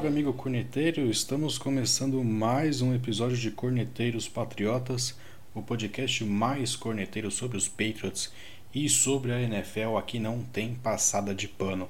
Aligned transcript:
Salve, 0.00 0.08
amigo 0.08 0.32
corneteiro! 0.32 1.10
Estamos 1.10 1.58
começando 1.58 2.24
mais 2.24 2.80
um 2.80 2.94
episódio 2.94 3.36
de 3.36 3.50
Corneteiros 3.50 4.26
Patriotas, 4.26 5.14
o 5.54 5.60
podcast 5.60 6.24
mais 6.24 6.74
corneteiro 6.74 7.30
sobre 7.30 7.58
os 7.58 7.68
Patriots 7.68 8.32
e 8.74 8.88
sobre 8.88 9.30
a 9.30 9.42
NFL. 9.42 9.98
Aqui 9.98 10.18
não 10.18 10.42
tem 10.42 10.72
passada 10.72 11.34
de 11.34 11.46
pano. 11.46 11.86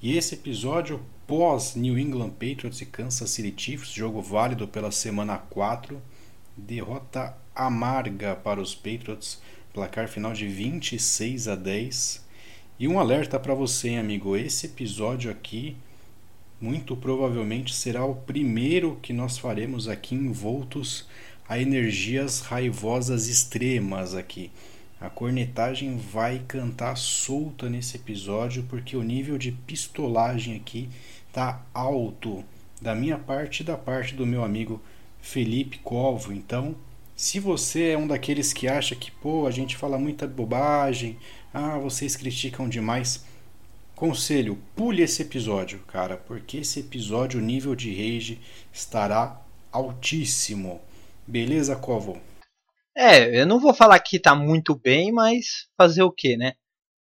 E 0.00 0.16
esse 0.16 0.34
episódio 0.34 1.04
pós 1.26 1.74
New 1.74 1.98
England 1.98 2.30
Patriots 2.30 2.80
e 2.80 2.86
Kansas 2.86 3.28
City 3.28 3.52
Chiefs, 3.54 3.92
jogo 3.92 4.22
válido 4.22 4.66
pela 4.66 4.90
semana 4.90 5.36
4, 5.36 6.00
derrota 6.56 7.36
amarga 7.54 8.34
para 8.34 8.62
os 8.62 8.74
Patriots, 8.74 9.42
placar 9.74 10.08
final 10.08 10.32
de 10.32 10.48
26 10.48 11.48
a 11.48 11.54
10. 11.54 12.24
E 12.78 12.88
um 12.88 12.98
alerta 12.98 13.38
para 13.38 13.52
você, 13.52 13.96
amigo, 13.96 14.34
esse 14.38 14.64
episódio 14.64 15.30
aqui 15.30 15.76
muito 16.60 16.94
provavelmente 16.96 17.74
será 17.74 18.04
o 18.04 18.14
primeiro 18.14 18.98
que 19.00 19.12
nós 19.12 19.38
faremos 19.38 19.88
aqui 19.88 20.14
envoltos 20.14 21.06
a 21.48 21.58
energias 21.58 22.40
raivosas 22.40 23.26
extremas 23.26 24.14
aqui. 24.14 24.50
A 25.00 25.08
cornetagem 25.08 25.96
vai 25.96 26.42
cantar 26.46 26.94
solta 26.96 27.70
nesse 27.70 27.96
episódio 27.96 28.64
porque 28.68 28.96
o 28.96 29.02
nível 29.02 29.38
de 29.38 29.50
pistolagem 29.50 30.54
aqui 30.56 30.90
tá 31.32 31.62
alto 31.72 32.44
da 32.80 32.94
minha 32.94 33.18
parte 33.18 33.60
e 33.60 33.64
da 33.64 33.78
parte 33.78 34.14
do 34.14 34.26
meu 34.26 34.44
amigo 34.44 34.80
Felipe 35.22 35.78
Covo. 35.78 36.32
Então, 36.32 36.76
se 37.16 37.40
você 37.40 37.90
é 37.90 37.98
um 37.98 38.06
daqueles 38.06 38.52
que 38.52 38.68
acha 38.68 38.94
que, 38.94 39.10
pô, 39.10 39.46
a 39.46 39.50
gente 39.50 39.76
fala 39.76 39.98
muita 39.98 40.26
bobagem, 40.26 41.18
ah, 41.52 41.78
vocês 41.78 42.16
criticam 42.16 42.68
demais, 42.68 43.24
conselho, 44.00 44.56
pule 44.74 45.02
esse 45.02 45.20
episódio, 45.20 45.78
cara, 45.80 46.16
porque 46.16 46.56
esse 46.56 46.80
episódio, 46.80 47.38
o 47.38 47.42
nível 47.42 47.76
de 47.76 47.90
rage 47.90 48.40
estará 48.72 49.38
altíssimo. 49.70 50.80
Beleza, 51.26 51.76
Covo? 51.76 52.18
É, 52.96 53.38
eu 53.38 53.46
não 53.46 53.60
vou 53.60 53.74
falar 53.74 54.00
que 54.00 54.18
tá 54.18 54.34
muito 54.34 54.74
bem, 54.74 55.12
mas 55.12 55.68
fazer 55.76 56.02
o 56.02 56.10
que, 56.10 56.34
né? 56.34 56.54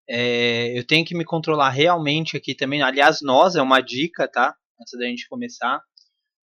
É, 0.08 0.78
eu 0.78 0.88
tenho 0.88 1.06
que 1.06 1.14
me 1.14 1.26
controlar 1.26 1.70
realmente 1.70 2.38
aqui 2.38 2.56
também. 2.56 2.82
Aliás, 2.82 3.20
nós 3.22 3.58
é 3.58 3.62
uma 3.62 3.82
dica, 3.82 4.26
tá? 4.26 4.56
Antes 4.80 4.98
da 4.98 5.06
gente 5.06 5.28
começar. 5.28 5.82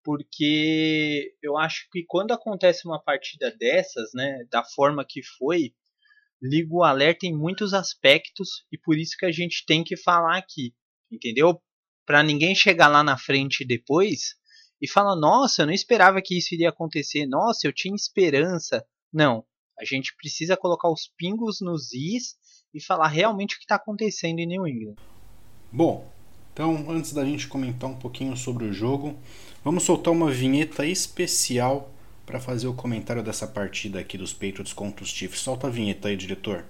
Porque 0.04 1.32
eu 1.44 1.58
acho 1.58 1.88
que 1.92 2.04
quando 2.08 2.32
acontece 2.32 2.88
uma 2.88 3.00
partida 3.00 3.56
dessas, 3.56 4.10
né? 4.16 4.40
Da 4.50 4.64
forma 4.64 5.06
que 5.08 5.22
foi, 5.38 5.74
liga 6.42 6.74
o 6.74 6.84
alerta 6.84 7.26
em 7.26 7.36
muitos 7.36 7.74
aspectos 7.74 8.66
e 8.72 8.78
por 8.78 8.98
isso 8.98 9.16
que 9.18 9.26
a 9.26 9.32
gente 9.32 9.66
tem 9.66 9.84
que 9.84 9.98
falar 9.98 10.38
aqui, 10.38 10.74
entendeu? 11.12 11.62
Para 12.06 12.24
ninguém 12.24 12.56
chegar 12.56 12.88
lá 12.88 13.04
na 13.04 13.18
frente 13.18 13.66
depois 13.66 14.36
e 14.82 14.88
falar: 14.88 15.16
nossa, 15.16 15.62
eu 15.62 15.66
não 15.68 15.74
esperava 15.74 16.22
que 16.22 16.38
isso 16.38 16.54
iria 16.54 16.70
acontecer, 16.70 17.26
nossa, 17.26 17.68
eu 17.68 17.74
tinha 17.74 17.96
esperança. 17.96 18.86
Não. 19.12 19.46
A 19.80 19.86
gente 19.86 20.14
precisa 20.16 20.58
colocar 20.58 20.90
os 20.92 21.10
pingos 21.18 21.62
nos 21.62 21.94
is 21.94 22.36
e 22.74 22.84
falar 22.84 23.08
realmente 23.08 23.56
o 23.56 23.58
que 23.58 23.64
está 23.64 23.76
acontecendo 23.76 24.40
em 24.40 24.46
New 24.46 24.68
England. 24.68 24.96
Bom, 25.72 26.12
então 26.54 26.90
antes 26.90 27.14
da 27.14 27.24
gente 27.24 27.48
comentar 27.48 27.90
um 27.90 27.96
pouquinho 27.96 28.36
sobre 28.36 28.66
o 28.66 28.74
jogo, 28.74 29.18
vamos 29.64 29.84
soltar 29.84 30.14
uma 30.14 30.30
vinheta 30.30 30.86
especial 30.86 31.94
para 32.30 32.40
fazer 32.40 32.68
o 32.68 32.76
comentário 32.76 33.24
dessa 33.24 33.48
partida 33.48 34.00
aqui 34.00 34.16
dos 34.16 34.34
Patriots 34.34 34.72
contra 34.72 35.04
os 35.04 35.10
Chiefs. 35.10 35.40
Solta 35.40 35.66
a 35.66 35.70
vinheta 35.72 36.10
aí, 36.10 36.16
diretor. 36.16 36.64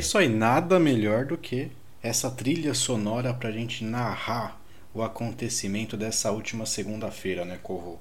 isso 0.00 0.16
aí, 0.16 0.28
nada 0.28 0.80
melhor 0.80 1.26
do 1.26 1.36
que 1.36 1.70
essa 2.02 2.30
trilha 2.30 2.72
sonora 2.72 3.34
para 3.34 3.50
a 3.50 3.52
gente 3.52 3.84
narrar 3.84 4.59
o 4.92 5.02
acontecimento 5.02 5.96
dessa 5.96 6.30
última 6.30 6.66
segunda-feira, 6.66 7.44
né, 7.44 7.58
Corro? 7.62 8.00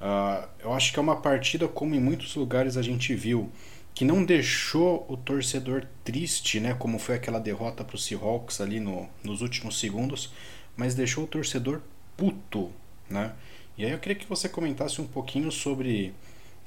Uh, 0.00 0.48
eu 0.60 0.72
acho 0.72 0.92
que 0.92 0.98
é 0.98 1.02
uma 1.02 1.20
partida, 1.20 1.68
como 1.68 1.94
em 1.94 2.00
muitos 2.00 2.34
lugares 2.34 2.76
a 2.76 2.82
gente 2.82 3.14
viu, 3.14 3.50
que 3.94 4.04
não 4.04 4.24
deixou 4.24 5.04
o 5.08 5.16
torcedor 5.16 5.86
triste, 6.04 6.60
né, 6.60 6.74
como 6.74 6.98
foi 6.98 7.16
aquela 7.16 7.38
derrota 7.38 7.84
para 7.84 7.96
o 7.96 7.98
Seahawks 7.98 8.60
ali 8.60 8.80
no, 8.80 9.08
nos 9.22 9.42
últimos 9.42 9.78
segundos, 9.78 10.32
mas 10.76 10.94
deixou 10.94 11.24
o 11.24 11.26
torcedor 11.26 11.82
puto, 12.16 12.70
né? 13.08 13.32
E 13.76 13.84
aí 13.84 13.90
eu 13.92 13.98
queria 13.98 14.16
que 14.16 14.26
você 14.26 14.48
comentasse 14.48 15.00
um 15.00 15.06
pouquinho 15.06 15.50
sobre, 15.50 16.14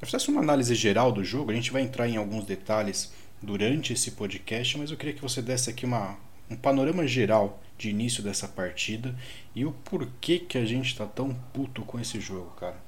fizesse 0.01 0.29
uma 0.29 0.41
análise 0.41 0.73
geral 0.73 1.11
do 1.11 1.23
jogo. 1.23 1.51
A 1.51 1.53
gente 1.53 1.71
vai 1.71 1.83
entrar 1.83 2.07
em 2.07 2.17
alguns 2.17 2.45
detalhes 2.45 3.11
durante 3.41 3.93
esse 3.93 4.11
podcast, 4.11 4.77
mas 4.77 4.89
eu 4.89 4.97
queria 4.97 5.13
que 5.13 5.21
você 5.21 5.41
desse 5.41 5.69
aqui 5.69 5.85
uma, 5.85 6.17
um 6.49 6.55
panorama 6.55 7.05
geral 7.05 7.61
de 7.83 7.89
início 7.89 8.23
dessa 8.23 8.47
partida 8.47 9.13
e 9.53 9.65
o 9.65 9.73
porquê 9.73 10.39
que 10.39 10.57
a 10.57 10.65
gente 10.65 10.87
está 10.87 11.05
tão 11.05 11.35
puto 11.53 11.83
com 11.83 11.99
esse 11.99 12.19
jogo, 12.19 12.55
cara. 12.55 12.81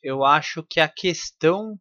Eu 0.00 0.24
acho 0.24 0.62
que 0.62 0.78
a 0.78 0.88
questão 0.88 1.76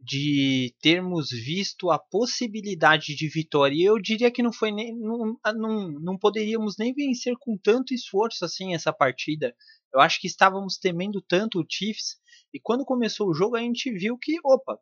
de 0.00 0.74
termos 0.80 1.30
visto 1.30 1.90
a 1.90 1.98
possibilidade 1.98 3.14
de 3.14 3.28
vitória, 3.28 3.74
e 3.76 3.84
eu 3.84 3.98
diria 4.00 4.30
que 4.30 4.42
não 4.42 4.52
foi 4.52 4.72
nem 4.72 4.96
não, 4.96 5.36
não, 5.54 5.88
não 6.00 6.18
poderíamos 6.18 6.76
nem 6.78 6.92
vencer 6.92 7.34
com 7.38 7.56
tanto 7.56 7.94
esforço 7.94 8.44
assim 8.44 8.74
essa 8.74 8.92
partida. 8.92 9.54
Eu 9.92 10.00
acho 10.00 10.20
que 10.20 10.26
estávamos 10.26 10.78
temendo 10.78 11.22
tanto 11.22 11.60
o 11.60 11.66
Chiefs 11.68 12.16
e 12.52 12.60
quando 12.60 12.84
começou 12.84 13.28
o 13.28 13.34
jogo 13.34 13.56
a 13.56 13.60
gente 13.60 13.90
viu 13.92 14.16
que, 14.18 14.36
opa, 14.44 14.78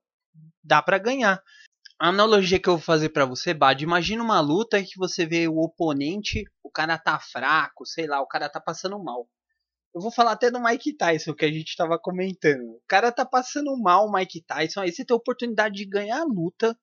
dá 0.63 0.81
para 0.83 0.99
ganhar. 0.99 1.43
A 1.99 2.09
analogia 2.09 2.61
que 2.61 2.69
eu 2.69 2.75
vou 2.75 2.83
fazer 2.83 3.09
para 3.09 3.25
você, 3.25 3.55
Bad, 3.55 3.83
imagina 3.83 4.23
uma 4.23 4.39
luta 4.39 4.83
que 4.83 4.99
você 4.99 5.25
vê 5.25 5.49
o 5.49 5.57
oponente, 5.57 6.45
o 6.62 6.71
cara 6.71 6.99
tá 6.99 7.19
fraco, 7.19 7.87
sei 7.87 8.07
lá, 8.07 8.21
o 8.21 8.27
cara 8.27 8.51
tá 8.51 8.61
passando 8.61 9.03
mal. 9.03 9.27
Eu 9.95 10.03
vou 10.03 10.12
falar 10.12 10.33
até 10.33 10.51
do 10.51 10.62
Mike 10.62 10.93
Tyson, 10.95 11.33
que 11.33 11.47
a 11.47 11.51
gente 11.51 11.75
tava 11.75 11.99
comentando. 11.99 12.69
O 12.73 12.83
cara 12.87 13.11
tá 13.11 13.25
passando 13.25 13.75
mal, 13.79 14.07
o 14.07 14.12
Mike 14.12 14.43
Tyson, 14.43 14.81
aí 14.83 14.93
você 14.93 15.07
tem 15.07 15.15
a 15.15 15.17
oportunidade 15.17 15.75
de 15.75 15.87
ganhar 15.87 16.21
a 16.21 16.25
luta. 16.25 16.79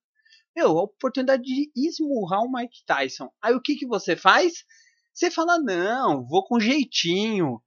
Meu, 0.55 0.79
a 0.79 0.83
oportunidade 0.83 1.43
de 1.43 1.71
esmurrar 1.75 2.41
o 2.41 2.51
Mike 2.51 2.83
Tyson. 2.83 3.29
Aí 3.39 3.53
o 3.53 3.61
que 3.61 3.75
que 3.75 3.85
você 3.85 4.15
faz? 4.15 4.65
Você 5.13 5.29
fala, 5.29 5.59
não, 5.59 6.25
vou 6.25 6.43
com 6.43 6.59
jeitinho. 6.59 7.61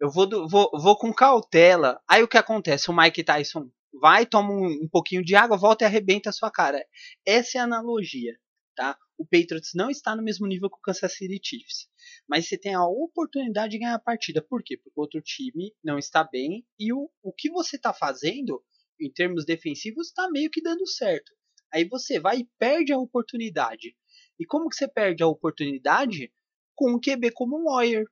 Eu 0.00 0.10
vou, 0.10 0.28
vou, 0.48 0.68
vou 0.72 0.98
com 0.98 1.12
cautela. 1.12 2.00
Aí 2.08 2.24
o 2.24 2.28
que 2.28 2.36
acontece? 2.38 2.90
O 2.90 2.96
Mike 2.96 3.22
Tyson 3.22 3.70
vai, 3.92 4.26
toma 4.26 4.52
um, 4.52 4.84
um 4.84 4.88
pouquinho 4.88 5.24
de 5.24 5.34
água, 5.34 5.56
volta 5.56 5.84
e 5.84 5.86
arrebenta 5.86 6.30
a 6.30 6.32
sua 6.32 6.50
cara. 6.50 6.84
Essa 7.26 7.58
é 7.58 7.60
a 7.60 7.64
analogia. 7.64 8.38
Tá? 8.76 8.96
O 9.18 9.24
Patriots 9.24 9.72
não 9.74 9.90
está 9.90 10.14
no 10.14 10.22
mesmo 10.22 10.46
nível 10.46 10.70
que 10.70 10.76
o 10.76 10.80
Kansas 10.80 11.12
City 11.16 11.40
Chiefs. 11.42 11.88
Mas 12.28 12.48
você 12.48 12.56
tem 12.56 12.74
a 12.74 12.86
oportunidade 12.86 13.72
de 13.72 13.78
ganhar 13.78 13.94
a 13.94 13.98
partida. 13.98 14.40
Por 14.40 14.62
quê? 14.62 14.76
Porque 14.76 14.92
o 14.96 15.02
outro 15.02 15.20
time 15.20 15.74
não 15.82 15.98
está 15.98 16.22
bem 16.22 16.64
e 16.78 16.92
o, 16.92 17.10
o 17.22 17.32
que 17.32 17.50
você 17.50 17.74
está 17.74 17.92
fazendo 17.92 18.62
em 19.00 19.10
termos 19.10 19.44
defensivos 19.44 20.08
está 20.08 20.30
meio 20.30 20.50
que 20.50 20.62
dando 20.62 20.86
certo. 20.86 21.32
Aí 21.72 21.88
você 21.88 22.20
vai 22.20 22.38
e 22.38 22.48
perde 22.58 22.92
a 22.92 22.98
oportunidade. 22.98 23.96
E 24.38 24.46
como 24.46 24.68
que 24.68 24.76
você 24.76 24.86
perde 24.86 25.22
a 25.22 25.26
oportunidade? 25.26 26.32
Com 26.74 26.92
um 26.92 27.00
QB 27.00 27.32
como 27.32 27.58
um 27.58 27.64
Warrior, 27.64 28.06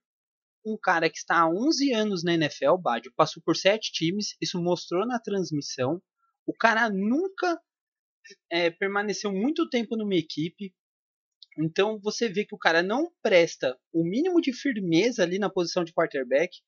um 0.66 0.76
cara 0.76 1.08
que 1.08 1.16
está 1.16 1.40
há 1.40 1.48
11 1.48 1.92
anos 1.92 2.24
na 2.24 2.34
NFL, 2.34 2.76
Badio, 2.76 3.12
passou 3.16 3.42
por 3.42 3.56
sete 3.56 3.92
times, 3.92 4.36
isso 4.42 4.60
mostrou 4.60 5.06
na 5.06 5.20
transmissão. 5.20 6.02
O 6.44 6.52
cara 6.52 6.90
nunca 6.90 7.60
é, 8.50 8.70
permaneceu 8.70 9.32
muito 9.32 9.68
tempo 9.68 9.96
numa 9.96 10.16
equipe. 10.16 10.74
Então 11.58 12.00
você 12.02 12.28
vê 12.28 12.44
que 12.44 12.54
o 12.54 12.58
cara 12.58 12.82
não 12.82 13.10
presta 13.22 13.78
o 13.92 14.02
mínimo 14.02 14.40
de 14.40 14.52
firmeza 14.52 15.22
ali 15.22 15.38
na 15.38 15.48
posição 15.48 15.84
de 15.84 15.92
quarterback. 15.92 16.58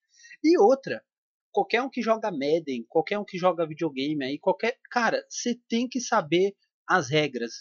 E 0.43 0.59
outra, 0.59 1.05
qualquer 1.51 1.83
um 1.83 1.91
que 1.91 2.01
joga 2.01 2.31
Madden, 2.31 2.87
qualquer 2.89 3.19
um 3.19 3.25
que 3.25 3.37
joga 3.37 3.67
videogame 3.67 4.25
aí, 4.25 4.39
qualquer. 4.39 4.79
Cara, 4.91 5.25
você 5.29 5.59
tem 5.69 5.89
que 5.89 6.01
saber 6.01 6.55
as 6.89 7.11
regras. 7.11 7.53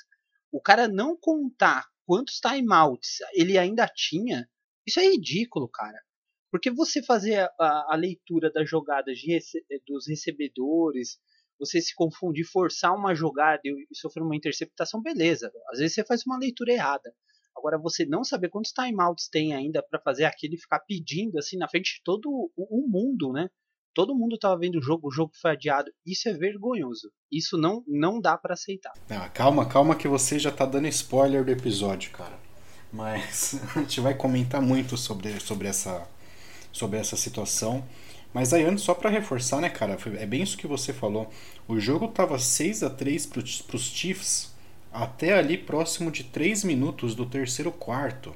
O 0.51 0.61
cara 0.61 0.87
não 0.87 1.17
contar 1.19 1.85
quantos 2.05 2.39
timeouts 2.39 3.17
ele 3.33 3.57
ainda 3.57 3.87
tinha, 3.87 4.47
isso 4.85 4.99
é 4.99 5.09
ridículo, 5.09 5.67
cara. 5.67 5.99
Porque 6.51 6.71
você 6.71 7.03
fazer 7.03 7.49
a, 7.59 7.93
a 7.93 7.95
leitura 7.95 8.51
das 8.51 8.69
jogadas 8.69 9.19
rece 9.25 9.63
dos 9.87 10.07
recebedores, 10.07 11.17
você 11.59 11.81
se 11.81 11.93
confundir, 11.93 12.45
forçar 12.45 12.95
uma 12.95 13.13
jogada 13.13 13.61
e, 13.65 13.87
e 13.91 13.97
sofrer 13.97 14.23
uma 14.23 14.35
interceptação, 14.35 15.01
beleza. 15.01 15.51
Às 15.71 15.79
vezes 15.79 15.95
você 15.95 16.05
faz 16.05 16.23
uma 16.25 16.37
leitura 16.37 16.71
errada. 16.71 17.13
Agora, 17.55 17.77
você 17.77 18.05
não 18.05 18.23
saber 18.23 18.49
quantos 18.49 18.71
timeouts 18.71 19.27
tem 19.29 19.53
ainda 19.53 19.81
para 19.81 19.99
fazer 19.99 20.25
aquilo 20.25 20.53
e 20.53 20.59
ficar 20.61 20.79
pedindo 20.79 21.37
assim 21.37 21.57
na 21.57 21.67
frente 21.67 21.95
de 21.95 22.03
todo 22.03 22.29
o, 22.29 22.51
o 22.55 22.87
mundo, 22.87 23.33
né? 23.33 23.49
todo 23.97 24.13
mundo 24.13 24.35
estava 24.35 24.55
vendo 24.55 24.77
o 24.77 24.81
jogo, 24.81 25.07
o 25.07 25.11
jogo 25.11 25.31
foi 25.41 25.53
adiado. 25.53 25.91
Isso 26.05 26.29
é 26.29 26.33
vergonhoso. 26.33 27.11
Isso 27.31 27.57
não, 27.57 27.83
não 27.87 28.21
dá 28.21 28.37
para 28.37 28.53
aceitar. 28.53 28.93
Ah, 29.09 29.27
calma, 29.27 29.65
calma 29.65 29.95
que 29.95 30.07
você 30.07 30.37
já 30.37 30.51
tá 30.51 30.67
dando 30.67 30.87
spoiler 30.87 31.43
do 31.43 31.49
episódio, 31.49 32.11
cara. 32.11 32.37
Mas 32.93 33.59
a 33.75 33.79
gente 33.79 33.99
vai 33.99 34.13
comentar 34.13 34.61
muito 34.61 34.95
sobre, 34.95 35.39
sobre, 35.39 35.67
essa, 35.67 36.07
sobre 36.71 36.99
essa 36.99 37.15
situação. 37.15 37.83
Mas 38.33 38.53
aí 38.53 38.63
antes, 38.63 38.83
só 38.83 38.93
para 38.93 39.09
reforçar, 39.09 39.61
né, 39.61 39.69
cara, 39.69 39.97
é 40.19 40.25
bem 40.25 40.43
isso 40.43 40.57
que 40.57 40.67
você 40.67 40.93
falou. 40.93 41.31
O 41.67 41.79
jogo 41.79 42.07
tava 42.07 42.37
6 42.37 42.83
a 42.83 42.89
3 42.89 43.25
pros, 43.25 43.61
pros 43.61 43.83
Chiefs 43.83 44.53
até 44.91 45.37
ali 45.37 45.57
próximo 45.57 46.11
de 46.11 46.23
3 46.23 46.63
minutos 46.63 47.15
do 47.15 47.25
terceiro 47.25 47.71
quarto, 47.71 48.35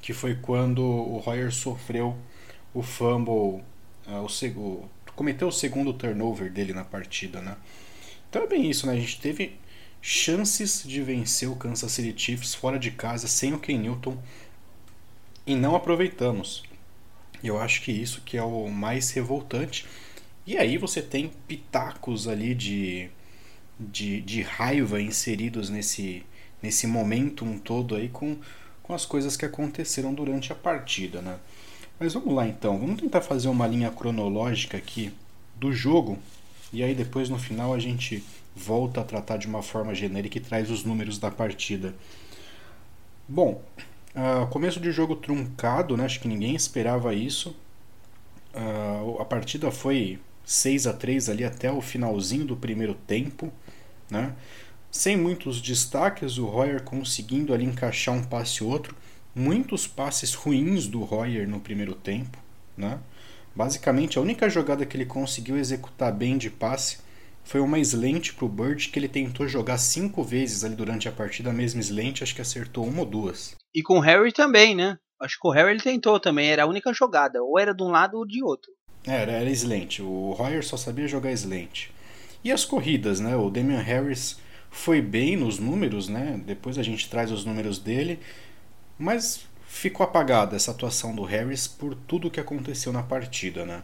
que 0.00 0.12
foi 0.12 0.34
quando 0.34 0.82
o 0.82 1.18
Royer 1.18 1.52
sofreu 1.52 2.16
o 2.72 2.82
fumble, 2.82 3.62
uh, 4.06 4.26
o, 4.56 4.60
o, 4.60 4.88
cometeu 5.14 5.48
o 5.48 5.52
segundo 5.52 5.92
turnover 5.92 6.50
dele 6.52 6.72
na 6.72 6.84
partida, 6.84 7.40
né? 7.40 7.56
Então 8.28 8.42
é 8.42 8.46
bem 8.46 8.68
isso, 8.68 8.86
né? 8.86 8.94
A 8.94 8.96
gente 8.96 9.20
teve 9.20 9.58
chances 10.02 10.82
de 10.84 11.00
vencer 11.00 11.48
o 11.48 11.56
Kansas 11.56 11.90
City 11.92 12.20
Chiefs 12.20 12.54
fora 12.54 12.78
de 12.78 12.90
casa 12.90 13.26
sem 13.26 13.54
o 13.54 13.58
Ken 13.58 13.78
Newton 13.78 14.18
e 15.46 15.54
não 15.54 15.74
aproveitamos. 15.74 16.62
Eu 17.44 17.58
acho 17.60 17.82
que 17.82 17.92
isso 17.92 18.22
que 18.22 18.38
é 18.38 18.42
o 18.42 18.68
mais 18.68 19.10
revoltante. 19.10 19.86
E 20.46 20.56
aí 20.56 20.78
você 20.78 21.02
tem 21.02 21.30
pitacos 21.46 22.26
ali 22.26 22.54
de, 22.54 23.10
de, 23.78 24.22
de 24.22 24.42
raiva 24.42 25.00
inseridos 25.00 25.68
nesse, 25.68 26.24
nesse 26.62 26.86
momentum 26.86 27.58
todo 27.58 27.94
aí 27.94 28.08
com, 28.08 28.38
com 28.82 28.94
as 28.94 29.04
coisas 29.04 29.36
que 29.36 29.44
aconteceram 29.44 30.14
durante 30.14 30.52
a 30.52 30.54
partida, 30.54 31.20
né? 31.20 31.38
Mas 32.00 32.14
vamos 32.14 32.34
lá 32.34 32.46
então, 32.48 32.78
vamos 32.78 33.00
tentar 33.00 33.20
fazer 33.20 33.48
uma 33.48 33.66
linha 33.66 33.90
cronológica 33.90 34.76
aqui 34.76 35.12
do 35.54 35.72
jogo 35.72 36.18
e 36.72 36.82
aí 36.82 36.94
depois 36.94 37.28
no 37.28 37.38
final 37.38 37.72
a 37.72 37.78
gente 37.78 38.24
volta 38.54 39.00
a 39.00 39.04
tratar 39.04 39.36
de 39.36 39.46
uma 39.46 39.62
forma 39.62 39.94
genérica 39.94 40.38
e 40.38 40.40
traz 40.40 40.70
os 40.70 40.82
números 40.82 41.18
da 41.18 41.30
partida. 41.30 41.94
Bom, 43.28 43.62
Uh, 44.14 44.46
começo 44.46 44.78
de 44.78 44.92
jogo 44.92 45.16
truncado, 45.16 45.96
né? 45.96 46.04
acho 46.04 46.20
que 46.20 46.28
ninguém 46.28 46.54
esperava 46.54 47.12
isso. 47.12 47.56
Uh, 48.54 49.20
a 49.20 49.24
partida 49.24 49.72
foi 49.72 50.20
6 50.44 50.86
a 50.86 50.92
3 50.92 51.28
ali 51.28 51.44
até 51.44 51.72
o 51.72 51.80
finalzinho 51.80 52.44
do 52.44 52.56
primeiro 52.56 52.94
tempo. 52.94 53.52
Né? 54.08 54.32
Sem 54.90 55.16
muitos 55.16 55.60
destaques, 55.60 56.38
o 56.38 56.46
Royer 56.46 56.82
conseguindo 56.82 57.52
ali 57.52 57.64
encaixar 57.64 58.14
um 58.14 58.22
passe 58.22 58.62
ou 58.62 58.70
outro. 58.70 58.94
Muitos 59.34 59.88
passes 59.88 60.34
ruins 60.34 60.86
do 60.86 61.02
Royer 61.02 61.48
no 61.48 61.58
primeiro 61.58 61.94
tempo. 61.94 62.38
Né? 62.76 63.00
Basicamente, 63.52 64.16
a 64.16 64.22
única 64.22 64.48
jogada 64.48 64.86
que 64.86 64.96
ele 64.96 65.06
conseguiu 65.06 65.56
executar 65.56 66.12
bem 66.12 66.38
de 66.38 66.50
passe 66.50 66.98
foi 67.44 67.60
uma 67.60 67.78
slant 67.78 68.32
para 68.32 68.46
o 68.46 68.48
Bird 68.48 68.88
que 68.88 68.98
ele 68.98 69.08
tentou 69.08 69.46
jogar 69.46 69.78
cinco 69.78 70.24
vezes 70.24 70.64
ali 70.64 70.74
durante 70.74 71.08
a 71.08 71.12
partida, 71.12 71.50
a 71.50 71.52
mesma 71.52 71.80
slant, 71.80 72.22
acho 72.22 72.34
que 72.34 72.40
acertou 72.40 72.86
uma 72.86 73.00
ou 73.00 73.06
duas. 73.06 73.54
E 73.74 73.82
com 73.82 73.98
o 73.98 74.00
Harry 74.00 74.32
também, 74.32 74.74
né? 74.74 74.96
Acho 75.20 75.38
que 75.40 75.46
o 75.46 75.50
Harry 75.50 75.70
ele 75.70 75.80
tentou 75.80 76.18
também, 76.18 76.48
era 76.48 76.64
a 76.64 76.66
única 76.66 76.92
jogada, 76.92 77.42
ou 77.42 77.58
era 77.58 77.74
de 77.74 77.82
um 77.82 77.90
lado 77.90 78.16
ou 78.16 78.26
de 78.26 78.42
outro. 78.42 78.72
É, 79.06 79.22
era, 79.22 79.32
era 79.32 79.50
slant, 79.50 80.00
o 80.00 80.32
Royer 80.32 80.64
só 80.64 80.76
sabia 80.76 81.06
jogar 81.06 81.30
slant. 81.32 81.88
E 82.42 82.50
as 82.50 82.64
corridas, 82.64 83.20
né? 83.20 83.36
O 83.36 83.50
Damian 83.50 83.80
Harris 83.80 84.38
foi 84.70 85.00
bem 85.00 85.36
nos 85.36 85.58
números, 85.58 86.08
né? 86.08 86.40
Depois 86.44 86.78
a 86.78 86.82
gente 86.82 87.08
traz 87.08 87.30
os 87.30 87.44
números 87.44 87.78
dele, 87.78 88.18
mas 88.98 89.46
ficou 89.66 90.04
apagada 90.04 90.56
essa 90.56 90.70
atuação 90.70 91.14
do 91.14 91.22
Harris 91.22 91.66
por 91.66 91.94
tudo 91.94 92.30
que 92.30 92.40
aconteceu 92.40 92.92
na 92.92 93.02
partida, 93.02 93.64
né? 93.64 93.82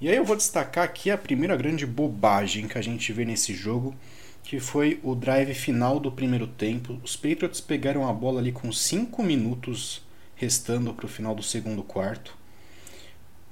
E 0.00 0.08
aí 0.08 0.16
eu 0.16 0.24
vou 0.24 0.34
destacar 0.34 0.84
aqui 0.84 1.08
a 1.08 1.16
primeira 1.16 1.56
grande 1.56 1.86
bobagem 1.86 2.66
que 2.66 2.76
a 2.76 2.82
gente 2.82 3.12
vê 3.12 3.24
nesse 3.24 3.54
jogo, 3.54 3.94
que 4.42 4.58
foi 4.58 4.98
o 5.04 5.14
drive 5.14 5.54
final 5.54 6.00
do 6.00 6.10
primeiro 6.10 6.48
tempo. 6.48 7.00
Os 7.02 7.14
Patriots 7.14 7.60
pegaram 7.60 8.06
a 8.08 8.12
bola 8.12 8.40
ali 8.40 8.50
com 8.50 8.72
5 8.72 9.22
minutos 9.22 10.02
restando 10.34 10.92
para 10.92 11.06
o 11.06 11.08
final 11.08 11.32
do 11.32 11.44
segundo 11.44 11.82
quarto. 11.84 12.36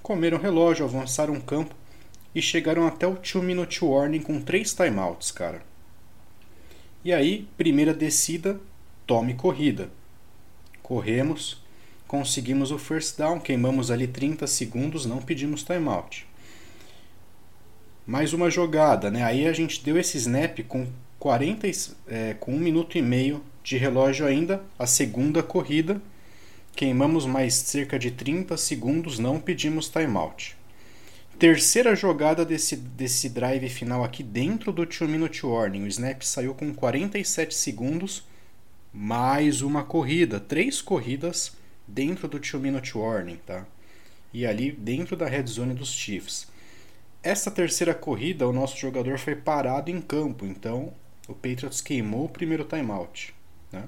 Comeram 0.03 0.37
relógio, 0.37 0.85
avançaram 0.85 1.35
o 1.35 1.41
campo 1.41 1.77
e 2.35 2.43
chegaram 2.43 2.89
até 2.89 3.07
o 3.07 3.15
2 3.15 3.35
minute 3.37 3.85
warning 3.85 4.21
com 4.21 4.41
3 4.41 4.75
timeouts, 4.75 5.31
cara. 5.31 5.63
E 7.05 7.13
aí, 7.13 7.49
primeira 7.57 7.95
descida, 7.95 8.61
tome 9.07 9.35
corrida. 9.35 9.91
Corremos, 10.83 11.63
conseguimos 12.09 12.73
o 12.73 12.79
first 12.79 13.17
down, 13.17 13.39
queimamos 13.39 13.93
ali 13.93 14.09
30 14.09 14.45
segundos, 14.49 15.07
não 15.07 15.19
pedimos 15.19 15.63
timeout 15.63 16.32
mais 18.07 18.33
uma 18.33 18.51
jogada, 18.51 19.11
né? 19.11 19.23
Aí 19.23 19.47
a 19.47 19.53
gente 19.53 19.83
deu 19.85 19.97
esse 19.97 20.19
snap 20.19 20.59
com 20.67 20.87
40, 21.19 21.69
é, 22.09 22.35
com 22.35 22.53
um 22.53 22.59
minuto 22.59 22.99
e 22.99 23.03
meio 23.03 23.43
de 23.63 23.77
relógio 23.77 24.27
ainda, 24.27 24.61
a 24.79 24.87
segunda 24.87 25.43
corrida. 25.43 26.03
Queimamos 26.75 27.27
mais 27.27 27.55
cerca 27.55 27.99
de 27.99 28.11
30 28.11 28.57
segundos, 28.57 29.19
não 29.19 29.39
pedimos 29.39 29.89
timeout. 29.89 30.57
Terceira 31.39 31.95
jogada 31.95 32.45
desse, 32.45 32.77
desse 32.77 33.29
drive 33.29 33.69
final 33.69 34.03
aqui 34.03 34.23
dentro 34.23 34.73
do 34.73 34.85
2 34.85 35.03
minute 35.03 35.45
warning. 35.45 35.85
O 35.85 35.89
snap 35.89 36.23
saiu 36.23 36.55
com 36.55 36.73
47 36.73 37.55
segundos, 37.55 38.25
mais 38.93 39.63
uma 39.63 39.85
corrida. 39.85 40.41
Três 40.41 40.81
corridas 40.81 41.53
dentro 41.87 42.27
do 42.27 42.39
2 42.39 42.55
minute 42.55 42.97
warning, 42.97 43.39
tá? 43.47 43.67
E 44.33 44.47
ali 44.47 44.73
dentro 44.73 45.17
da 45.17 45.27
red 45.27 45.47
zone 45.47 45.75
dos 45.75 45.93
Chiefs. 45.93 46.52
Essa 47.23 47.53
terceira 47.53 47.95
corrida, 47.95 48.49
o 48.49 48.53
nosso 48.53 48.77
jogador 48.77 49.17
foi 49.17 49.37
parado 49.37 49.91
em 49.91 50.01
campo, 50.01 50.45
então 50.45 50.93
o 51.29 51.35
Patriots 51.35 51.81
queimou 51.81 52.25
o 52.25 52.29
primeiro 52.29 52.65
timeout. 52.65 53.33
Né? 53.71 53.85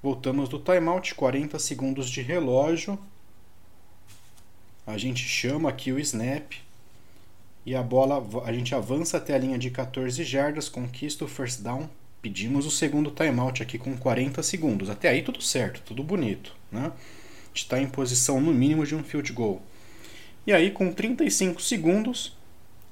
Voltamos 0.00 0.48
do 0.48 0.60
timeout, 0.60 1.16
40 1.16 1.58
segundos 1.58 2.08
de 2.08 2.22
relógio. 2.22 2.96
A 4.86 4.96
gente 4.96 5.24
chama 5.24 5.68
aqui 5.68 5.90
o 5.90 5.98
snap 5.98 6.52
e 7.64 7.74
a 7.74 7.82
bola, 7.82 8.24
a 8.44 8.52
gente 8.52 8.72
avança 8.72 9.16
até 9.16 9.34
a 9.34 9.38
linha 9.38 9.58
de 9.58 9.68
14 9.70 10.22
jardas, 10.22 10.68
conquista 10.68 11.24
o 11.24 11.28
first 11.28 11.60
down. 11.60 11.90
Pedimos 12.22 12.66
o 12.66 12.70
segundo 12.70 13.10
timeout 13.10 13.60
aqui 13.60 13.78
com 13.78 13.96
40 13.96 14.44
segundos. 14.44 14.88
Até 14.88 15.08
aí 15.08 15.22
tudo 15.22 15.42
certo, 15.42 15.82
tudo 15.84 16.04
bonito. 16.04 16.54
Né? 16.70 16.86
A 16.86 17.48
gente 17.48 17.62
está 17.64 17.80
em 17.80 17.88
posição 17.88 18.40
no 18.40 18.54
mínimo 18.54 18.86
de 18.86 18.94
um 18.94 19.02
field 19.02 19.32
goal. 19.32 19.60
E 20.46 20.52
aí, 20.52 20.70
com 20.70 20.92
35 20.92 21.60
segundos, 21.60 22.36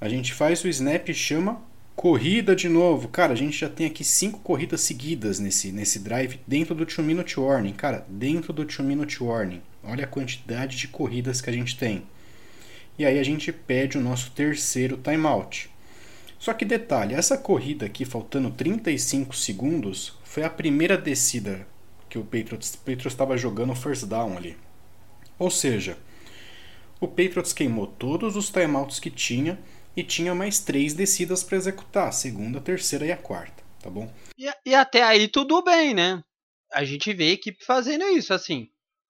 a 0.01 0.09
gente 0.09 0.35
faz 0.35 0.65
o 0.65 0.69
snap 0.69 1.09
e 1.09 1.15
chama 1.15 1.63
corrida 1.95 2.57
de 2.57 2.69
novo. 2.69 3.07
Cara, 3.07 3.33
a 3.33 3.37
gente 3.37 3.57
já 3.57 3.69
tem 3.69 3.87
aqui 3.87 4.03
cinco 4.03 4.41
corridas 4.41 4.81
seguidas 4.81 5.39
nesse, 5.39 5.71
nesse 5.71 6.01
drive 6.01 6.41
dentro 6.49 6.75
do 6.75 6.85
2 6.85 6.99
minute 6.99 7.39
warning. 7.39 7.73
Cara, 7.73 8.05
dentro 8.09 8.53
do 8.53 8.65
2 8.65 8.81
minute 8.81 9.23
warning. 9.23 9.63
Olha 9.85 10.03
a 10.03 10.09
quantidade 10.09 10.77
de 10.77 10.89
corridas 10.89 11.41
que 11.41 11.49
a 11.49 11.53
gente 11.53 11.79
tem. 11.79 12.03
E 12.99 13.07
aí 13.07 13.21
a 13.21 13.23
gente 13.23 13.53
pede 13.53 13.97
o 13.99 14.01
nosso 14.01 14.33
terceiro 14.33 14.97
timeout. 14.97 15.71
Só 16.41 16.53
que 16.53 16.65
detalhe, 16.65 17.15
essa 17.15 17.39
corrida 17.39 17.87
aqui, 17.87 18.05
faltando 18.05 18.51
35 18.51 19.35
segundos, 19.35 20.19
foi 20.25 20.43
a 20.43 20.51
primeira 20.51 20.99
descida 20.99 21.65
que 22.09 22.19
o 22.19 22.25
Patriots 22.25 22.77
estava 23.07 23.37
jogando 23.37 23.77
first 23.77 24.07
down 24.07 24.37
ali. 24.37 24.57
Ou 25.39 25.51
seja, 25.51 25.97
o 27.01 27.09
Patriots 27.09 27.53
queimou 27.53 27.87
todos 27.87 28.37
os 28.37 28.51
timeouts 28.51 28.99
que 28.99 29.11
tinha 29.11 29.59
e 29.97 30.03
tinha 30.03 30.35
mais 30.35 30.59
três 30.59 30.95
descidas 30.95 31.43
para 31.43 31.57
executar, 31.57 32.09
a 32.09 32.13
segunda, 32.13 32.59
a 32.59 32.63
terceira 32.63 33.07
e 33.07 33.13
a 33.13 33.17
quarta, 33.17 33.63
tá 33.81 33.89
bom? 33.89 34.13
E, 34.37 34.51
e, 34.67 34.75
até 34.75 35.03
aí 35.03 35.29
tudo 35.29 35.63
bem, 35.63 35.95
né? 35.95 36.23
A 36.73 36.85
gente 36.85 37.13
vê 37.13 37.25
a 37.25 37.33
equipe 37.33 37.65
fazendo 37.65 38.05
isso, 38.05 38.35
assim. 38.35 38.69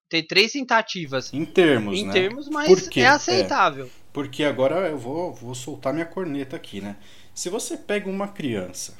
Tem 0.08 0.22
três 0.22 0.52
tentativas. 0.52 1.32
Em 1.32 1.44
termos, 1.44 1.98
em 1.98 2.06
né? 2.06 2.12
termos, 2.12 2.48
mas 2.48 2.88
é 2.96 3.06
aceitável. 3.06 3.86
É, 3.86 3.90
porque 4.12 4.44
agora 4.44 4.88
eu 4.88 4.98
vou, 4.98 5.32
vou 5.32 5.54
soltar 5.54 5.94
minha 5.94 6.04
corneta 6.04 6.56
aqui, 6.56 6.80
né? 6.80 6.96
Se 7.34 7.48
você 7.48 7.76
pega 7.76 8.08
uma 8.08 8.28
criança 8.28 8.96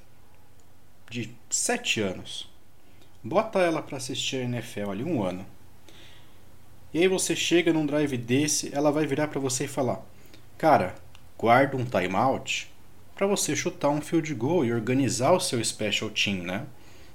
de 1.11 1.33
7 1.51 2.01
anos, 2.01 2.51
bota 3.23 3.61
ela 3.61 3.81
para 3.83 3.99
assistir 3.99 4.39
a 4.39 4.43
NFL 4.43 4.91
ali 4.91 5.05
um 5.05 5.23
ano, 5.23 5.47
e 6.95 7.01
aí 7.01 7.09
você 7.09 7.37
chega 7.37 7.73
num 7.73 7.85
drive 7.85 8.17
desse, 8.17 8.71
ela 8.73 8.91
vai 8.93 9.05
virar 9.05 9.27
para 9.29 9.41
você 9.41 9.65
e 9.65 9.69
falar: 9.69 10.01
"Cara, 10.57 10.95
guarda 11.37 11.77
um 11.77 11.85
timeout 11.85 12.73
para 13.15 13.27
você 13.27 13.55
chutar 13.55 13.91
um 13.91 14.01
field 14.01 14.35
goal 14.35 14.65
e 14.65 14.73
organizar 14.73 15.33
o 15.33 15.41
seu 15.41 15.63
special 15.63 16.11
team, 16.11 16.39
né? 16.39 16.65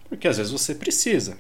Porque 0.08 0.28
às 0.28 0.38
vezes 0.38 0.52
você 0.52 0.74
precisa. 0.74 1.38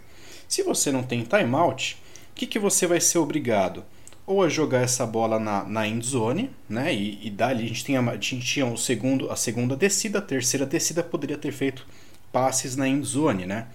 Se 0.47 0.63
você 0.63 0.91
não 0.91 1.03
tem 1.03 1.23
timeout, 1.23 1.97
o 2.31 2.35
que, 2.35 2.45
que 2.47 2.59
você 2.59 2.85
vai 2.87 2.99
ser 2.99 3.17
obrigado? 3.17 3.83
Ou 4.25 4.43
a 4.43 4.49
jogar 4.49 4.81
essa 4.81 5.05
bola 5.05 5.39
na, 5.39 5.63
na 5.63 5.87
end 5.87 6.05
zone, 6.05 6.51
né? 6.67 6.93
E, 6.93 7.27
e 7.27 7.29
dali 7.29 7.63
a 7.63 7.67
gente 7.67 7.83
tinha, 7.83 7.99
a 7.99 8.13
gente 8.15 8.39
tinha 8.39 8.65
o 8.65 8.77
segundo, 8.77 9.31
a 9.31 9.35
segunda 9.35 9.75
descida, 9.75 10.19
a 10.19 10.21
terceira 10.21 10.65
descida 10.65 11.03
poderia 11.03 11.37
ter 11.37 11.51
feito 11.51 11.85
passes 12.31 12.75
na 12.75 12.87
end 12.87 13.05
zone, 13.05 13.45
né? 13.45 13.67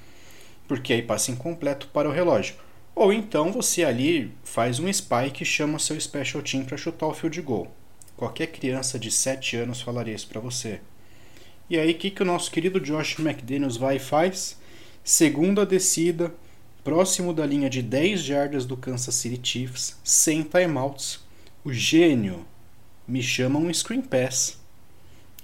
Porque 0.69 0.93
aí 0.93 1.03
passe 1.03 1.31
incompleto 1.33 1.89
para 1.89 2.09
o 2.09 2.13
relógio. 2.13 2.55
Ou 2.95 3.13
então 3.13 3.51
você 3.51 3.85
ali 3.85 4.33
faz 4.45 4.79
um 4.79 4.93
spike 4.93 5.43
e 5.43 5.47
chama 5.47 5.79
seu 5.79 6.01
special 6.01 6.43
team 6.43 6.65
para 6.65 6.77
chutar 6.77 7.09
o 7.09 7.15
field 7.15 7.41
goal. 7.43 7.75
Qualquer 8.17 8.47
criança 8.47 8.99
de 8.99 9.11
7 9.11 9.57
anos 9.57 9.81
falaria 9.81 10.15
isso 10.15 10.29
para 10.29 10.41
você. 10.41 10.81
E 11.69 11.79
aí, 11.79 11.91
o 11.91 11.95
que, 11.95 12.11
que 12.11 12.23
o 12.23 12.27
nosso 12.27 12.51
querido 12.51 12.79
Josh 12.79 13.19
McDaniels 13.19 13.77
vai 13.77 13.97
e 13.97 13.99
faz? 13.99 14.57
Segunda 15.03 15.67
descida, 15.67 16.33
próximo 16.85 17.33
da 17.33 17.45
linha 17.45 17.69
de 17.69 17.83
10 17.83 18.23
jardas 18.23 18.65
do 18.65 18.77
Kansas 18.77 19.15
City 19.15 19.41
Chiefs, 19.43 19.99
sem 20.05 20.43
timeouts. 20.43 21.21
O 21.65 21.73
gênio 21.73 22.47
me 23.09 23.23
chama 23.23 23.59
um 23.59 23.73
screen 23.73 24.03
pass. 24.03 24.61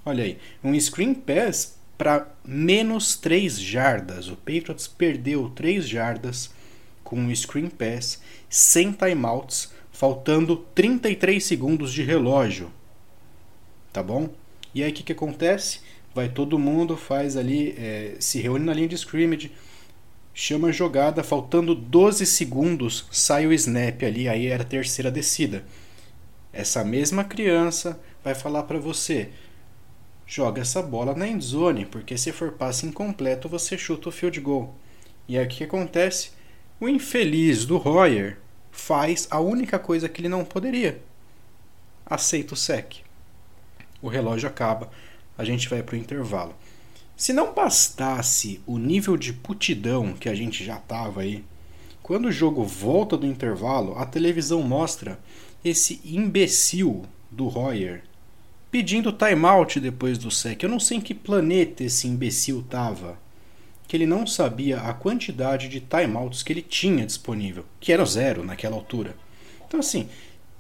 Olha 0.05 0.25
aí, 0.25 0.39
um 0.63 0.79
screen 0.79 1.15
pass 1.15 1.79
para 1.99 2.29
menos 2.45 3.17
3 3.17 3.61
jardas. 3.61 4.29
O 4.29 4.37
Patriots 4.37 4.87
perdeu 4.87 5.51
3 5.51 5.89
jardas 5.89 6.51
com 7.11 7.19
um 7.21 7.35
screen 7.35 7.69
pass, 7.69 8.23
sem 8.49 8.93
timeouts, 8.93 9.73
faltando 9.91 10.57
33 10.75 11.45
segundos 11.45 11.93
de 11.93 12.03
relógio. 12.03 12.71
Tá 13.93 14.03
bom? 14.03 14.31
E 14.73 14.83
aí 14.83 14.91
o 14.91 14.95
que, 14.95 15.03
que 15.03 15.13
acontece? 15.13 15.81
vai 16.15 16.29
todo 16.29 16.59
mundo, 16.59 16.97
faz 16.97 17.37
ali, 17.37 17.75
é, 17.79 18.17
se 18.19 18.41
reúne 18.41 18.65
na 18.65 18.75
linha 18.75 18.89
de 18.89 18.95
scrimmage, 18.97 19.53
chama 20.35 20.69
a 20.69 20.73
jogada, 20.73 21.23
faltando 21.23 21.75
12 21.75 22.27
segundos, 22.27 23.07
sai 23.11 23.47
o 23.47 23.53
snap 23.53 24.03
ali, 24.03 24.29
aí 24.29 24.47
era 24.47 24.63
a 24.63 24.67
terceira 24.67 25.11
descida. 25.11 25.65
Essa 26.53 26.85
mesma 26.85 27.25
criança 27.25 28.01
vai 28.25 28.35
falar 28.35 28.65
para 28.65 28.79
você: 28.79 29.31
joga 30.27 30.63
essa 30.63 30.83
bola 30.83 31.15
na 31.15 31.29
end 31.29 31.45
zone, 31.45 31.87
porque 31.87 32.19
se 32.19 32.33
for 32.33 32.53
passe 32.53 32.87
incompleto, 32.87 33.49
você 33.49 33.79
chuta 33.79 34.09
o 34.09 34.13
field 34.13 34.41
goal. 34.41 34.75
E 35.29 35.39
aí 35.39 35.45
o 35.45 35.49
que 35.49 35.65
acontece? 35.65 36.33
O 36.81 36.89
infeliz 36.89 37.67
do 37.67 37.77
Royer 37.77 38.39
faz 38.73 39.29
a 39.31 39.39
única 39.39 39.79
coisa 39.79 40.09
que 40.09 40.21
ele 40.21 40.29
não 40.29 40.45
poderia. 40.45 41.03
Aceita 42.07 42.55
o 42.55 42.57
sec. 42.57 43.03
O 44.01 44.09
relógio 44.09 44.49
acaba 44.49 44.91
a 45.41 45.45
gente 45.45 45.69
vai 45.69 45.83
para 45.83 45.95
o 45.95 45.99
intervalo. 45.99 46.55
Se 47.17 47.33
não 47.33 47.55
bastasse 47.55 48.61
o 48.67 48.79
nível 48.79 49.17
de 49.17 49.33
putidão 49.33 50.13
que 50.13 50.29
a 50.29 50.35
gente 50.35 50.63
já 50.65 50.77
tava 50.77 51.23
aí, 51.23 51.45
quando 52.03 52.27
o 52.27 52.33
jogo 52.33 52.65
volta 52.65 53.17
do 53.17 53.27
intervalo, 53.27 53.97
a 53.99 54.05
televisão 54.05 54.63
mostra 54.63 55.19
esse 55.65 56.01
imbecil 56.05 57.05
do 57.31 57.47
Royer 57.49 58.03
pedindo 58.71 59.13
timeout 59.13 59.81
depois 59.81 60.19
do 60.19 60.31
sec. 60.31 60.63
Eu 60.63 60.69
não 60.69 60.79
sei 60.79 60.99
em 60.99 61.01
que 61.01 61.15
planeta 61.15 61.85
esse 61.85 62.07
imbecil 62.07 62.65
tava, 62.69 63.19
que 63.91 63.97
ele 63.97 64.07
não 64.07 64.25
sabia 64.25 64.83
a 64.83 64.95
quantidade 64.95 65.69
de 65.69 65.81
timeouts 65.81 66.45
que 66.45 66.53
ele 66.53 66.63
tinha 66.63 67.05
disponível, 67.05 67.65
que 67.81 67.93
era 67.93 68.05
zero 68.05 68.45
naquela 68.45 68.77
altura. 68.77 69.17
Então 69.67 69.81
assim, 69.81 70.09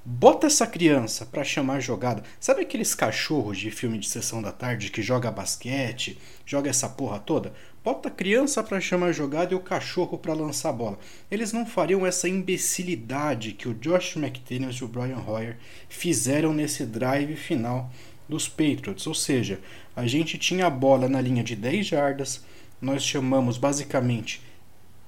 Bota 0.03 0.47
essa 0.47 0.67
criança 0.67 1.27
para 1.27 1.45
chamar 1.45 1.79
jogada. 1.79 2.25
Sabe 2.41 2.63
aqueles 2.63 2.95
cachorros 2.95 3.59
de 3.59 3.71
filme 3.71 3.99
de 3.99 4.09
sessão 4.09 4.41
da 4.41 4.51
tarde 4.51 4.91
que 4.91 5.03
joga 5.03 5.31
basquete, 5.31 6.19
joga 6.47 6.71
essa 6.71 6.89
porra 6.89 7.19
toda? 7.19 7.53
Bota 7.85 8.09
a 8.09 8.11
criança 8.11 8.63
para 8.65 8.81
chamar 8.81 9.13
jogada 9.13 9.53
e 9.53 9.57
o 9.57 9.61
cachorro 9.61 10.17
para 10.17 10.33
lançar 10.33 10.71
a 10.71 10.73
bola. 10.73 10.99
Eles 11.31 11.53
não 11.53 11.67
fariam 11.67 12.07
essa 12.07 12.29
imbecilidade 12.29 13.53
que 13.53 13.69
o 13.69 13.75
Josh 13.75 14.17
McDaniels 14.17 14.77
e 14.77 14.85
o 14.85 14.89
Brian 14.89 15.23
Hoyer 15.25 15.59
fizeram 15.89 16.55
nesse 16.55 16.87
drive 16.87 17.37
final 17.37 17.93
dos 18.27 18.49
Patriots. 18.49 19.07
Ou 19.07 19.15
seja, 19.15 19.61
a 19.95 20.07
gente 20.07 20.39
tinha 20.39 20.67
a 20.67 20.71
bola 20.71 21.11
na 21.11 21.21
linha 21.21 21.45
de 21.45 21.55
10 21.55 21.87
jardas, 21.87 22.43
nós 22.81 23.03
chamamos 23.05 23.59
basicamente 23.59 24.41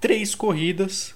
três 0.00 0.34
corridas 0.34 1.14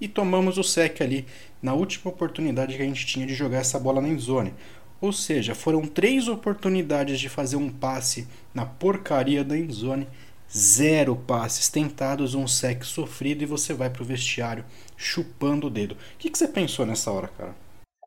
e 0.00 0.08
tomamos 0.08 0.58
o 0.58 0.64
sec 0.64 1.00
ali 1.00 1.26
na 1.62 1.74
última 1.74 2.10
oportunidade 2.10 2.76
que 2.76 2.82
a 2.82 2.86
gente 2.86 3.06
tinha 3.06 3.26
de 3.26 3.34
jogar 3.34 3.58
essa 3.58 3.78
bola 3.78 4.00
na 4.00 4.08
endzone. 4.08 4.54
Ou 5.00 5.12
seja, 5.12 5.54
foram 5.54 5.86
três 5.86 6.28
oportunidades 6.28 7.20
de 7.20 7.28
fazer 7.28 7.56
um 7.56 7.70
passe 7.70 8.26
na 8.54 8.64
porcaria 8.64 9.44
da 9.44 9.56
endzone, 9.56 10.08
zero 10.50 11.14
passes 11.14 11.68
tentados, 11.68 12.34
um 12.34 12.46
sec 12.46 12.84
sofrido 12.84 13.42
e 13.42 13.46
você 13.46 13.74
vai 13.74 13.90
pro 13.90 14.04
vestiário 14.04 14.64
chupando 14.96 15.66
o 15.66 15.70
dedo. 15.70 15.94
O 15.94 15.98
que, 16.18 16.30
que 16.30 16.38
você 16.38 16.48
pensou 16.48 16.86
nessa 16.86 17.10
hora, 17.10 17.28
cara? 17.28 17.54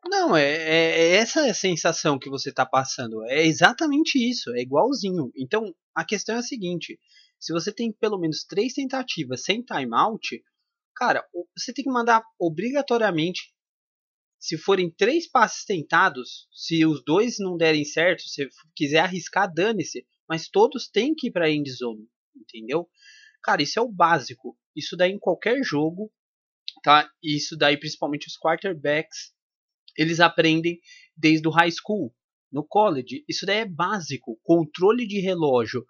Não, 0.08 0.36
é, 0.36 0.44
é, 0.44 1.00
é 1.00 1.14
essa 1.16 1.52
sensação 1.52 2.18
que 2.18 2.30
você 2.30 2.48
está 2.48 2.64
passando. 2.64 3.22
É 3.26 3.44
exatamente 3.44 4.18
isso, 4.18 4.50
é 4.54 4.60
igualzinho. 4.60 5.30
Então, 5.36 5.72
a 5.94 6.04
questão 6.04 6.36
é 6.36 6.38
a 6.38 6.42
seguinte: 6.42 6.98
se 7.38 7.52
você 7.52 7.72
tem 7.72 7.92
pelo 7.92 8.18
menos 8.18 8.44
três 8.44 8.72
tentativas 8.74 9.42
sem 9.44 9.62
timeout, 9.62 10.42
Cara, 10.98 11.24
você 11.56 11.72
tem 11.72 11.84
que 11.84 11.90
mandar 11.90 12.24
obrigatoriamente. 12.40 13.54
Se 14.36 14.58
forem 14.58 14.90
três 14.90 15.30
passes 15.30 15.64
tentados, 15.64 16.48
se 16.52 16.84
os 16.84 17.04
dois 17.04 17.38
não 17.38 17.56
derem 17.56 17.84
certo, 17.84 18.22
se 18.22 18.48
quiser 18.74 18.98
arriscar, 18.98 19.52
dane-se. 19.52 20.04
Mas 20.28 20.48
todos 20.48 20.88
têm 20.88 21.14
que 21.14 21.28
ir 21.28 21.30
para 21.30 21.48
end 21.48 21.70
zone, 21.70 22.08
entendeu? 22.34 22.88
Cara, 23.44 23.62
isso 23.62 23.78
é 23.78 23.82
o 23.82 23.90
básico. 23.92 24.58
Isso 24.74 24.96
daí 24.96 25.12
em 25.12 25.20
qualquer 25.20 25.62
jogo, 25.62 26.12
tá? 26.82 27.08
Isso 27.22 27.56
daí 27.56 27.78
principalmente 27.78 28.26
os 28.26 28.36
quarterbacks, 28.36 29.32
eles 29.96 30.18
aprendem 30.18 30.80
desde 31.16 31.46
o 31.46 31.52
high 31.52 31.70
school, 31.70 32.12
no 32.50 32.66
college. 32.66 33.24
Isso 33.28 33.46
daí 33.46 33.58
é 33.58 33.68
básico. 33.68 34.36
Controle 34.42 35.06
de 35.06 35.20
relógio. 35.20 35.86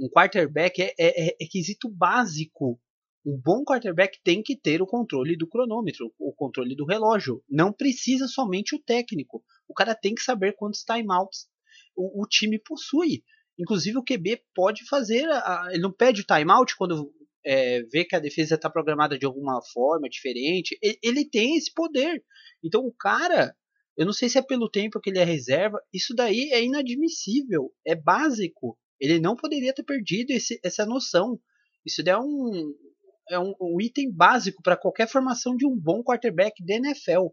Um 0.00 0.08
quarterback 0.08 0.80
é, 0.80 0.94
é, 0.98 1.36
é, 1.40 1.46
quesito 1.46 1.88
básico 1.88 2.80
um 3.24 3.38
bom 3.38 3.62
quarterback 3.64 4.18
tem 4.24 4.42
que 4.42 4.56
ter 4.56 4.80
o 4.80 4.86
controle 4.86 5.36
do 5.36 5.46
cronômetro, 5.46 6.12
o 6.18 6.32
controle 6.32 6.74
do 6.74 6.86
relógio. 6.86 7.42
Não 7.48 7.72
precisa 7.72 8.26
somente 8.26 8.74
o 8.74 8.82
técnico. 8.82 9.44
O 9.68 9.74
cara 9.74 9.94
tem 9.94 10.14
que 10.14 10.22
saber 10.22 10.54
quantos 10.54 10.82
timeouts 10.82 11.46
o, 11.94 12.22
o 12.22 12.26
time 12.26 12.58
possui. 12.58 13.22
Inclusive 13.58 13.98
o 13.98 14.04
QB 14.04 14.42
pode 14.54 14.86
fazer, 14.88 15.28
a, 15.28 15.68
ele 15.70 15.82
não 15.82 15.92
pede 15.92 16.22
o 16.22 16.24
timeout 16.24 16.74
quando 16.76 17.12
é, 17.44 17.82
vê 17.82 18.06
que 18.06 18.16
a 18.16 18.20
defesa 18.20 18.54
está 18.54 18.70
programada 18.70 19.18
de 19.18 19.26
alguma 19.26 19.60
forma 19.70 20.08
diferente. 20.08 20.78
Ele, 20.80 20.98
ele 21.02 21.28
tem 21.28 21.56
esse 21.56 21.72
poder. 21.74 22.24
Então 22.64 22.86
o 22.86 22.92
cara, 22.92 23.54
eu 23.98 24.06
não 24.06 24.14
sei 24.14 24.30
se 24.30 24.38
é 24.38 24.42
pelo 24.42 24.70
tempo 24.70 24.98
que 24.98 25.10
ele 25.10 25.18
é 25.18 25.24
reserva, 25.24 25.78
isso 25.92 26.14
daí 26.14 26.50
é 26.52 26.64
inadmissível, 26.64 27.70
é 27.86 27.94
básico. 27.94 28.78
Ele 29.00 29.18
não 29.18 29.34
poderia 29.34 29.72
ter 29.72 29.82
perdido 29.82 30.30
esse, 30.30 30.60
essa 30.62 30.84
noção. 30.84 31.40
Isso 31.84 32.02
é 32.06 32.18
um, 32.18 32.74
é 33.30 33.38
um, 33.38 33.54
um 33.60 33.80
item 33.80 34.12
básico 34.12 34.62
para 34.62 34.76
qualquer 34.76 35.08
formação 35.08 35.56
de 35.56 35.66
um 35.66 35.76
bom 35.76 36.02
quarterback 36.02 36.64
da 36.64 36.74
NFL, 36.74 37.28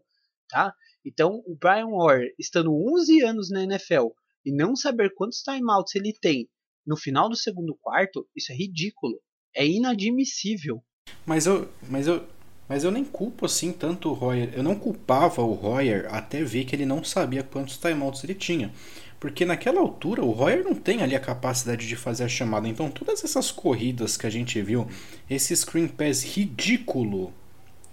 tá? 0.48 0.74
Então, 1.04 1.42
o 1.46 1.56
Brian 1.56 1.88
Hoyer, 1.88 2.34
estando 2.38 2.72
11 2.72 3.22
anos 3.22 3.50
na 3.50 3.62
NFL 3.62 4.08
e 4.44 4.52
não 4.52 4.74
saber 4.74 5.12
quantos 5.14 5.42
timeouts 5.42 5.94
ele 5.94 6.12
tem 6.20 6.48
no 6.86 6.96
final 6.96 7.28
do 7.28 7.36
segundo 7.36 7.76
quarto, 7.80 8.26
isso 8.34 8.50
é 8.50 8.54
ridículo. 8.54 9.20
É 9.54 9.66
inadmissível. 9.66 10.82
Mas 11.26 11.46
eu, 11.46 11.70
mas 11.90 12.06
eu, 12.06 12.26
mas 12.68 12.84
eu 12.84 12.90
nem 12.90 13.04
culpo 13.04 13.46
assim 13.46 13.72
tanto 13.72 14.10
o 14.10 14.12
Royer. 14.12 14.50
Eu 14.52 14.62
não 14.62 14.74
culpava 14.74 15.42
o 15.42 15.52
Royer 15.52 16.06
até 16.10 16.42
ver 16.44 16.64
que 16.64 16.76
ele 16.76 16.84
não 16.84 17.02
sabia 17.02 17.42
quantos 17.42 17.78
timeouts 17.78 18.22
ele 18.24 18.34
tinha. 18.34 18.70
Porque 19.18 19.44
naquela 19.44 19.80
altura 19.80 20.22
o 20.22 20.30
Royer 20.30 20.62
não 20.62 20.74
tem 20.74 21.02
ali 21.02 21.16
a 21.16 21.20
capacidade 21.20 21.88
de 21.88 21.96
fazer 21.96 22.24
a 22.24 22.28
chamada. 22.28 22.68
Então 22.68 22.90
todas 22.90 23.24
essas 23.24 23.50
corridas 23.50 24.16
que 24.16 24.26
a 24.26 24.30
gente 24.30 24.60
viu, 24.60 24.86
esse 25.28 25.56
screen 25.56 25.88
pass 25.88 26.22
ridículo 26.22 27.32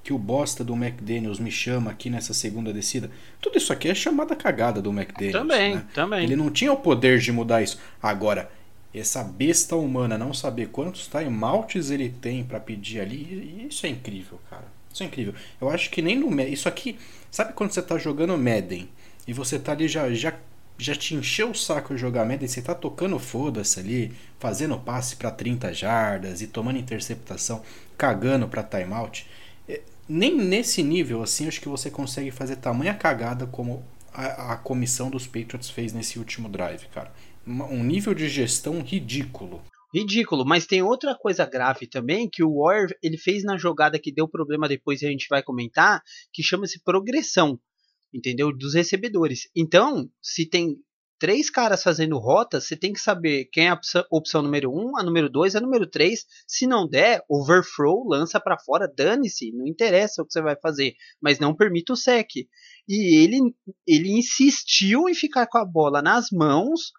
que 0.04 0.14
o 0.14 0.20
bosta 0.20 0.64
do 0.64 0.76
McDaniels 0.76 1.40
me 1.40 1.50
chama 1.50 1.90
aqui 1.90 2.12
nessa 2.12 2.32
segunda 2.32 2.72
descida, 2.72 3.10
tudo 3.42 3.58
isso 3.58 3.74
aqui 3.74 3.90
é 3.90 3.96
chamada 3.96 4.36
cagada 4.36 4.80
do 4.80 4.92
McDaniels. 4.92 5.34
Também, 5.34 5.76
né? 5.76 5.86
também. 5.96 6.24
Ele 6.24 6.36
não 6.36 6.52
tinha 6.52 6.72
o 6.72 6.78
poder 6.78 7.18
de 7.18 7.32
mudar 7.32 7.64
isso. 7.64 7.80
Agora, 8.00 8.52
essa 9.00 9.24
besta 9.24 9.76
humana 9.76 10.18
não 10.18 10.34
saber 10.34 10.70
quantos 10.70 11.08
timeouts 11.08 11.90
ele 11.90 12.10
tem 12.10 12.44
para 12.44 12.60
pedir 12.60 13.02
ali, 13.02 13.68
isso 13.70 13.86
é 13.86 13.90
incrível, 13.90 14.40
cara. 14.50 14.66
Isso 14.92 15.04
é 15.04 15.06
incrível. 15.06 15.34
Eu 15.60 15.70
acho 15.70 15.90
que 15.90 16.02
nem 16.02 16.18
no 16.18 16.42
isso 16.42 16.70
aqui, 16.70 16.98
sabe 17.30 17.54
quando 17.54 17.72
você 17.72 17.82
tá 17.82 17.98
jogando 17.98 18.38
Madden 18.38 18.88
e 19.28 19.34
você 19.34 19.60
tá 19.60 19.74
ali 19.74 19.88
já 19.88 20.14
já 20.14 20.34
já 20.78 20.94
te 20.94 21.16
encheu 21.16 21.52
o 21.52 21.56
saco 21.56 21.98
jogar 21.98 22.26
Madden, 22.26 22.48
você 22.48 22.62
tá 22.62 22.76
tocando 22.76 23.18
foda-se 23.18 23.80
ali, 23.80 24.14
fazendo 24.40 24.78
passe 24.78 25.16
para 25.16 25.32
30 25.32 25.74
jardas 25.74 26.42
e 26.42 26.48
tomando 26.48 26.78
interceptação, 26.80 27.62
cagando 27.98 28.48
para 28.48 28.64
timeout. 28.64 29.26
É, 29.68 29.82
nem 30.08 30.36
nesse 30.38 30.82
nível 30.84 31.22
assim 31.22 31.48
acho 31.48 31.60
que 31.60 31.70
você 31.70 31.90
consegue 31.90 32.32
fazer 32.32 32.58
tamanha 32.58 32.94
cagada 32.94 33.46
como 33.46 33.84
a, 34.14 34.54
a 34.54 34.58
comissão 34.58 35.10
dos 35.10 35.28
Patriots 35.28 35.70
fez 35.70 35.92
nesse 35.92 36.18
último 36.18 36.48
drive, 36.48 36.88
cara. 36.88 37.12
Um 37.48 37.84
nível 37.84 38.14
de 38.14 38.28
gestão 38.28 38.82
ridículo. 38.82 39.64
Ridículo, 39.94 40.46
mas 40.46 40.66
tem 40.66 40.82
outra 40.82 41.16
coisa 41.16 41.46
grave 41.46 41.88
também 41.88 42.30
que 42.30 42.44
o 42.44 42.62
Warrior 42.62 42.90
ele 43.02 43.18
fez 43.18 43.44
na 43.44 43.58
jogada 43.58 44.00
que 44.00 44.12
deu 44.12 44.28
problema 44.28 44.68
depois 44.68 45.02
a 45.04 45.08
gente 45.08 45.28
vai 45.30 45.42
comentar, 45.42 46.02
que 46.34 46.44
chama-se 46.44 46.82
progressão 46.84 47.60
entendeu? 48.16 48.56
Dos 48.56 48.74
recebedores. 48.74 49.50
Então, 49.56 50.10
se 50.22 50.48
tem 50.50 50.78
três 51.20 51.50
caras 51.50 51.84
fazendo 51.84 52.18
rota, 52.18 52.62
você 52.62 52.76
tem 52.76 52.94
que 52.94 53.00
saber 53.00 53.46
quem 53.52 53.68
é 53.68 53.70
a 53.70 53.74
opção, 53.74 54.06
opção 54.10 54.42
número 54.42 54.72
um, 54.72 54.98
a 54.98 55.04
número 55.04 55.30
dois, 55.30 55.56
a 55.56 55.62
número 55.62 55.86
três. 55.86 56.26
Se 56.48 56.66
não 56.66 56.88
der, 56.88 57.22
overthrow, 57.30 58.08
lança 58.08 58.40
para 58.40 58.58
fora, 58.58 58.88
dane-se, 58.88 59.52
não 59.52 59.68
interessa 59.68 60.22
o 60.22 60.26
que 60.26 60.32
você 60.32 60.42
vai 60.42 60.56
fazer, 60.62 60.94
mas 61.22 61.40
não 61.40 61.56
permita 61.56 61.94
o 61.94 61.98
sec. 61.98 62.30
E 62.88 63.24
ele, 63.24 63.40
ele 63.86 64.12
insistiu 64.18 65.10
em 65.10 65.14
ficar 65.14 65.48
com 65.48 65.58
a 65.58 65.66
bola 65.66 66.02
nas 66.02 66.30
mãos. 66.32 66.92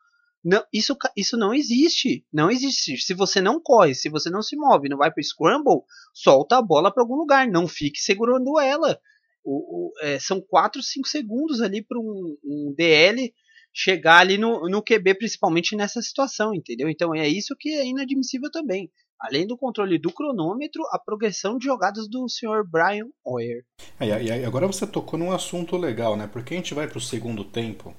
Não, 0.48 0.62
isso, 0.72 0.96
isso 1.16 1.36
não 1.36 1.52
existe. 1.52 2.24
Não 2.32 2.48
existe. 2.48 2.96
Se 2.98 3.14
você 3.14 3.40
não 3.40 3.60
corre, 3.60 3.96
se 3.96 4.08
você 4.08 4.30
não 4.30 4.40
se 4.42 4.56
move, 4.56 4.88
não 4.88 4.96
vai 4.96 5.10
para 5.10 5.20
scramble, 5.20 5.82
solta 6.14 6.58
a 6.58 6.62
bola 6.62 6.94
para 6.94 7.02
algum 7.02 7.16
lugar. 7.16 7.48
Não 7.48 7.66
fique 7.66 7.98
segurando 7.98 8.60
ela. 8.60 8.96
O, 9.44 9.88
o, 9.88 9.92
é, 10.02 10.20
são 10.20 10.40
4, 10.40 10.80
5 10.80 11.08
segundos 11.08 11.60
ali 11.60 11.82
para 11.82 11.98
um, 11.98 12.36
um 12.44 12.72
DL 12.76 13.34
chegar 13.74 14.18
ali 14.18 14.38
no, 14.38 14.68
no 14.68 14.84
QB, 14.84 15.16
principalmente 15.16 15.74
nessa 15.74 16.00
situação, 16.00 16.54
entendeu? 16.54 16.88
Então 16.88 17.12
é 17.12 17.26
isso 17.26 17.56
que 17.58 17.70
é 17.70 17.84
inadmissível 17.84 18.48
também. 18.48 18.88
Além 19.20 19.48
do 19.48 19.58
controle 19.58 19.98
do 19.98 20.12
cronômetro, 20.12 20.80
a 20.92 20.98
progressão 20.98 21.58
de 21.58 21.64
jogadas 21.64 22.08
do 22.08 22.28
Sr. 22.28 22.62
Brian 22.70 23.08
Hoyer. 23.24 23.64
É, 23.98 24.22
e 24.22 24.44
agora 24.44 24.66
você 24.68 24.86
tocou 24.86 25.18
num 25.18 25.32
assunto 25.32 25.76
legal, 25.76 26.16
né? 26.16 26.28
Porque 26.28 26.54
a 26.54 26.56
gente 26.56 26.72
vai 26.72 26.86
para 26.86 26.98
o 26.98 27.00
segundo 27.00 27.42
tempo. 27.42 27.92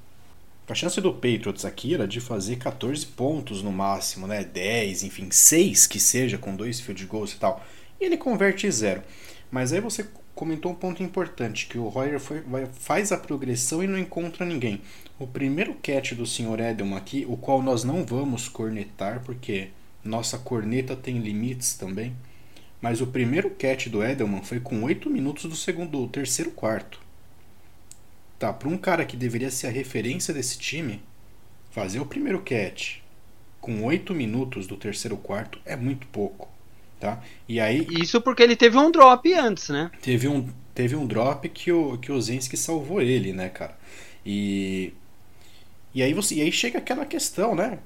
A 0.69 0.75
chance 0.75 1.00
do 1.00 1.13
Patriots 1.13 1.63
aqui 1.63 1.93
era 1.93 2.05
de 2.05 2.19
fazer 2.19 2.57
14 2.57 3.05
pontos 3.05 3.63
no 3.63 3.71
máximo, 3.71 4.27
né? 4.27 4.43
10, 4.43 5.03
enfim, 5.03 5.29
6 5.31 5.88
que 5.88 5.97
seja, 5.97 6.38
com 6.38 6.53
dois 6.53 6.81
field 6.81 7.05
goals 7.05 7.31
e 7.31 7.38
tal. 7.38 7.65
E 8.01 8.03
ele 8.03 8.17
converte 8.17 8.69
zero. 8.69 9.01
Mas 9.50 9.71
aí 9.71 9.79
você 9.79 10.05
comentou 10.36 10.74
um 10.74 10.75
ponto 10.75 11.01
importante, 11.01 11.67
que 11.67 11.77
o 11.77 11.88
Royer 11.88 12.19
foi, 12.19 12.41
vai, 12.41 12.65
faz 12.65 13.13
a 13.13 13.17
progressão 13.17 13.81
e 13.81 13.88
não 13.88 13.97
encontra 13.97 14.45
ninguém. 14.45 14.81
O 15.17 15.25
primeiro 15.25 15.74
catch 15.75 16.12
do 16.12 16.25
Sr. 16.25 16.59
Edelman 16.59 16.97
aqui, 16.97 17.25
o 17.29 17.38
qual 17.38 17.62
nós 17.62 17.86
não 17.86 18.05
vamos 18.05 18.50
cornetar, 18.50 19.21
porque 19.24 19.69
nossa 20.03 20.38
corneta 20.38 20.97
tem 20.97 21.17
limites 21.19 21.75
também. 21.75 22.13
Mas 22.81 23.00
o 23.00 23.07
primeiro 23.07 23.50
catch 23.51 23.88
do 23.88 24.03
Edelman 24.03 24.43
foi 24.43 24.59
com 24.59 24.83
8 24.83 25.09
minutos 25.09 25.45
do 25.45 25.55
segundo, 25.55 25.91
do 25.91 26.07
terceiro 26.09 26.51
quarto. 26.51 27.06
Tá, 28.39 28.53
para 28.53 28.70
um 28.70 28.77
cara 28.77 29.06
que 29.06 29.17
deveria 29.17 29.50
ser 29.50 29.67
a 29.67 29.72
referência 29.72 30.34
desse 30.34 30.60
time, 30.60 31.01
fazer 31.72 32.00
o 32.00 32.06
primeiro 32.06 32.41
catch 32.41 33.00
com 33.60 33.84
8 33.84 34.13
minutos 34.13 34.67
do 34.67 34.77
terceiro 34.77 35.17
quarto 35.17 35.60
é 35.65 35.75
muito 35.75 36.08
pouco. 36.08 36.50
Tá? 37.00 37.22
E 37.48 37.60
aí 37.60 37.86
Isso 38.01 38.22
porque 38.22 38.41
ele 38.41 38.56
teve 38.56 38.77
um 38.77 38.89
drop 38.89 39.32
antes, 39.34 39.70
né? 39.70 39.91
Teve 40.01 40.27
um, 40.27 40.48
teve 40.74 40.96
um 40.96 41.06
drop 41.06 41.48
que 41.50 41.72
o 41.72 41.98
que 41.98 42.12
o 42.12 42.20
Zenski 42.20 42.58
salvou 42.58 43.01
ele, 43.01 43.34
né, 43.34 43.50
cara? 43.50 43.77
E 44.25 44.94
e 45.94 46.01
aí 46.01 46.13
você 46.13 46.36
e 46.36 46.41
aí 46.41 46.51
chega 46.51 46.79
aquela 46.79 47.06
questão, 47.06 47.56
né? 47.56 47.79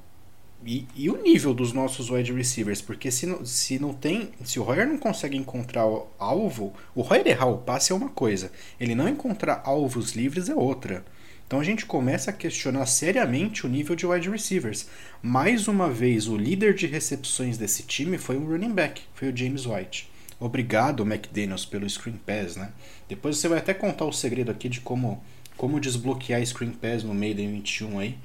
E, 0.66 0.88
e, 0.96 1.10
o 1.10 1.22
nível 1.22 1.54
dos 1.54 1.74
nossos 1.74 2.10
wide 2.10 2.32
receivers, 2.32 2.82
porque 2.82 3.10
se 3.10 3.26
não, 3.26 3.44
se 3.44 3.80
não 3.80 3.94
tem, 3.94 4.30
se 4.44 4.60
o 4.60 4.64
Royer 4.64 4.88
não 4.88 4.98
consegue 4.98 5.36
encontrar 5.36 5.88
o 5.88 6.08
alvo, 6.20 6.74
o 6.94 7.02
Royer 7.02 7.28
errar 7.28 7.48
o 7.48 7.58
passe 7.58 7.92
é 7.92 7.96
uma 7.96 8.10
coisa, 8.10 8.52
ele 8.80 8.94
não 8.94 9.10
encontrar 9.10 9.64
alvos 9.66 10.12
livres 10.12 10.50
é 10.50 10.56
outra. 10.56 11.04
Então 11.48 11.60
a 11.60 11.64
gente 11.64 11.86
começa 11.86 12.30
a 12.30 12.34
questionar 12.34 12.86
seriamente 12.86 13.66
o 13.66 13.70
nível 13.70 13.96
de 13.96 14.06
wide 14.06 14.30
receivers. 14.30 14.88
Mais 15.22 15.68
uma 15.68 15.90
vez, 15.90 16.28
o 16.28 16.38
líder 16.38 16.74
de 16.74 16.88
recepções 16.88 17.58
desse 17.58 17.84
time 17.84 18.18
foi 18.18 18.38
o 18.38 18.46
running 18.46 18.72
back, 18.72 19.02
foi 19.14 19.30
o 19.30 19.36
James 19.36 19.66
White. 19.66 20.10
Obrigado, 20.40 21.04
McDaniels, 21.04 21.66
pelo 21.66 21.90
screen 21.90 22.18
pass, 22.26 22.56
né? 22.56 22.72
Depois 23.10 23.38
você 23.38 23.48
vai 23.50 23.58
até 23.58 23.74
contar 23.74 24.06
o 24.06 24.14
segredo 24.14 24.50
aqui 24.50 24.70
de 24.70 24.80
como, 24.80 25.22
como 25.58 25.80
desbloquear 25.80 26.46
screen 26.46 26.72
pass 26.72 27.04
no 27.04 27.14
meio 27.14 27.36
da 27.36 27.42
21 27.42 28.00
aí. 28.00 28.18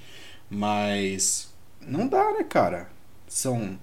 Mas 0.48 1.52
não 1.86 2.08
dá, 2.08 2.32
né, 2.32 2.44
cara? 2.44 2.90
São 3.26 3.78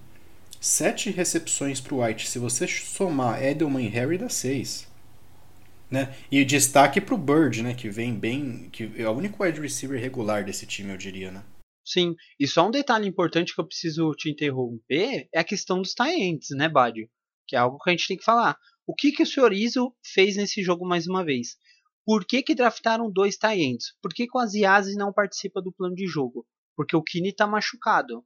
sete 0.60 1.10
recepções 1.10 1.82
para 1.82 1.94
o 1.94 2.04
White. 2.04 2.30
Se 2.30 2.40
você 2.40 2.68
somar 2.68 3.44
Edelman 3.44 3.86
e 3.86 3.90
Harry, 3.90 4.18
dá 4.18 4.30
seis. 4.30 4.88
Né? 5.90 6.16
E 6.32 6.44
destaque 6.44 7.00
para 7.00 7.14
o 7.14 7.18
Bird, 7.18 7.62
né? 7.62 7.74
Que 7.74 7.90
vem 7.90 8.14
bem. 8.14 8.70
que 8.72 8.92
é 8.98 9.08
o 9.08 9.12
único 9.12 9.44
wide 9.44 9.60
receiver 9.60 10.00
regular 10.00 10.44
desse 10.44 10.66
time, 10.66 10.92
eu 10.92 10.98
diria, 10.98 11.32
né? 11.32 11.44
Sim, 11.86 12.16
e 12.40 12.48
só 12.48 12.68
um 12.68 12.72
detalhe 12.72 13.08
importante 13.08 13.54
que 13.54 13.60
eu 13.60 13.68
preciso 13.68 14.12
te 14.12 14.30
interromper 14.30 15.28
é 15.34 15.40
a 15.40 15.44
questão 15.44 15.82
dos 15.82 15.94
tie-ends, 15.94 16.50
né, 16.52 16.70
Badio? 16.70 17.10
Que 17.46 17.58
é 17.58 17.60
algo 17.60 17.78
que 17.78 17.90
a 17.90 17.94
gente 17.94 18.08
tem 18.08 18.18
que 18.18 18.24
falar. 18.24 18.58
O 18.88 18.96
que, 18.96 19.12
que 19.12 19.22
o 19.22 19.26
Sr. 19.26 19.52
Izzo 19.52 19.94
fez 20.14 20.38
nesse 20.38 20.64
jogo 20.64 20.88
mais 20.88 21.08
uma 21.08 21.26
vez? 21.26 21.58
Por 22.06 22.26
que, 22.26 22.42
que 22.42 22.56
draftaram 22.56 23.12
dois 23.12 23.38
tie-ends? 23.38 23.96
Por 24.02 24.14
que, 24.14 24.28
que 24.28 24.38
o 24.38 24.40
Aziazi 24.40 24.96
não 24.96 25.12
participa 25.12 25.62
do 25.62 25.74
plano 25.74 25.96
de 25.96 26.08
jogo? 26.08 26.46
Porque 26.76 26.96
o 26.96 27.04
Kine 27.04 27.30
está 27.30 27.46
machucado. 27.48 28.24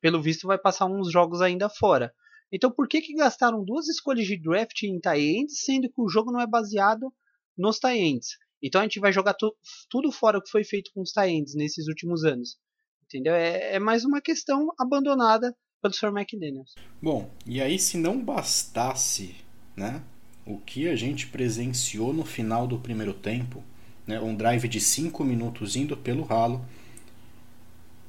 Pelo 0.00 0.22
visto, 0.22 0.46
vai 0.46 0.58
passar 0.58 0.86
uns 0.86 1.10
jogos 1.10 1.40
ainda 1.40 1.68
fora. 1.68 2.12
Então 2.52 2.70
por 2.70 2.86
que, 2.86 3.00
que 3.00 3.14
gastaram 3.14 3.64
duas 3.64 3.88
escolhas 3.88 4.26
de 4.26 4.36
draft 4.36 4.82
em 4.84 5.00
tie-ends, 5.00 5.64
sendo 5.64 5.88
que 5.88 6.00
o 6.00 6.08
jogo 6.08 6.30
não 6.30 6.40
é 6.40 6.46
baseado 6.46 7.12
nos 7.58 7.78
tie-ends? 7.78 8.38
Então 8.62 8.80
a 8.80 8.84
gente 8.84 9.00
vai 9.00 9.12
jogar 9.12 9.34
tu, 9.34 9.54
tudo 9.90 10.12
fora 10.12 10.38
o 10.38 10.42
que 10.42 10.50
foi 10.50 10.64
feito 10.64 10.90
com 10.94 11.02
os 11.02 11.10
tie-ends 11.10 11.54
nesses 11.54 11.88
últimos 11.88 12.24
anos. 12.24 12.56
Entendeu? 13.04 13.34
É, 13.34 13.74
é, 13.74 13.78
mais 13.78 14.04
uma 14.04 14.20
questão 14.20 14.72
abandonada 14.78 15.54
pelo 15.82 15.92
Sr. 15.92 16.16
McDaniels. 16.16 16.74
Bom, 17.02 17.30
e 17.44 17.60
aí 17.60 17.78
se 17.78 17.98
não 17.98 18.22
bastasse 18.22 19.34
né, 19.76 20.02
o 20.46 20.58
que 20.58 20.88
a 20.88 20.96
gente 20.96 21.26
presenciou 21.26 22.12
no 22.12 22.24
final 22.24 22.66
do 22.66 22.78
primeiro 22.78 23.12
tempo, 23.12 23.62
né, 24.06 24.20
um 24.20 24.34
drive 24.34 24.68
de 24.68 24.80
5 24.80 25.22
minutos 25.24 25.76
indo 25.76 25.96
pelo 25.96 26.22
ralo, 26.22 26.64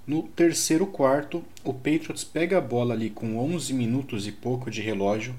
no 0.07 0.21
terceiro 0.21 0.85
quarto, 0.85 1.43
o 1.63 1.73
Patriots 1.73 2.23
pega 2.23 2.59
a 2.59 2.61
bola 2.61 2.93
ali 2.93 3.09
com 3.09 3.37
11 3.37 3.73
minutos 3.73 4.27
e 4.27 4.31
pouco 4.31 4.69
de 4.69 4.79
relógio. 4.79 5.35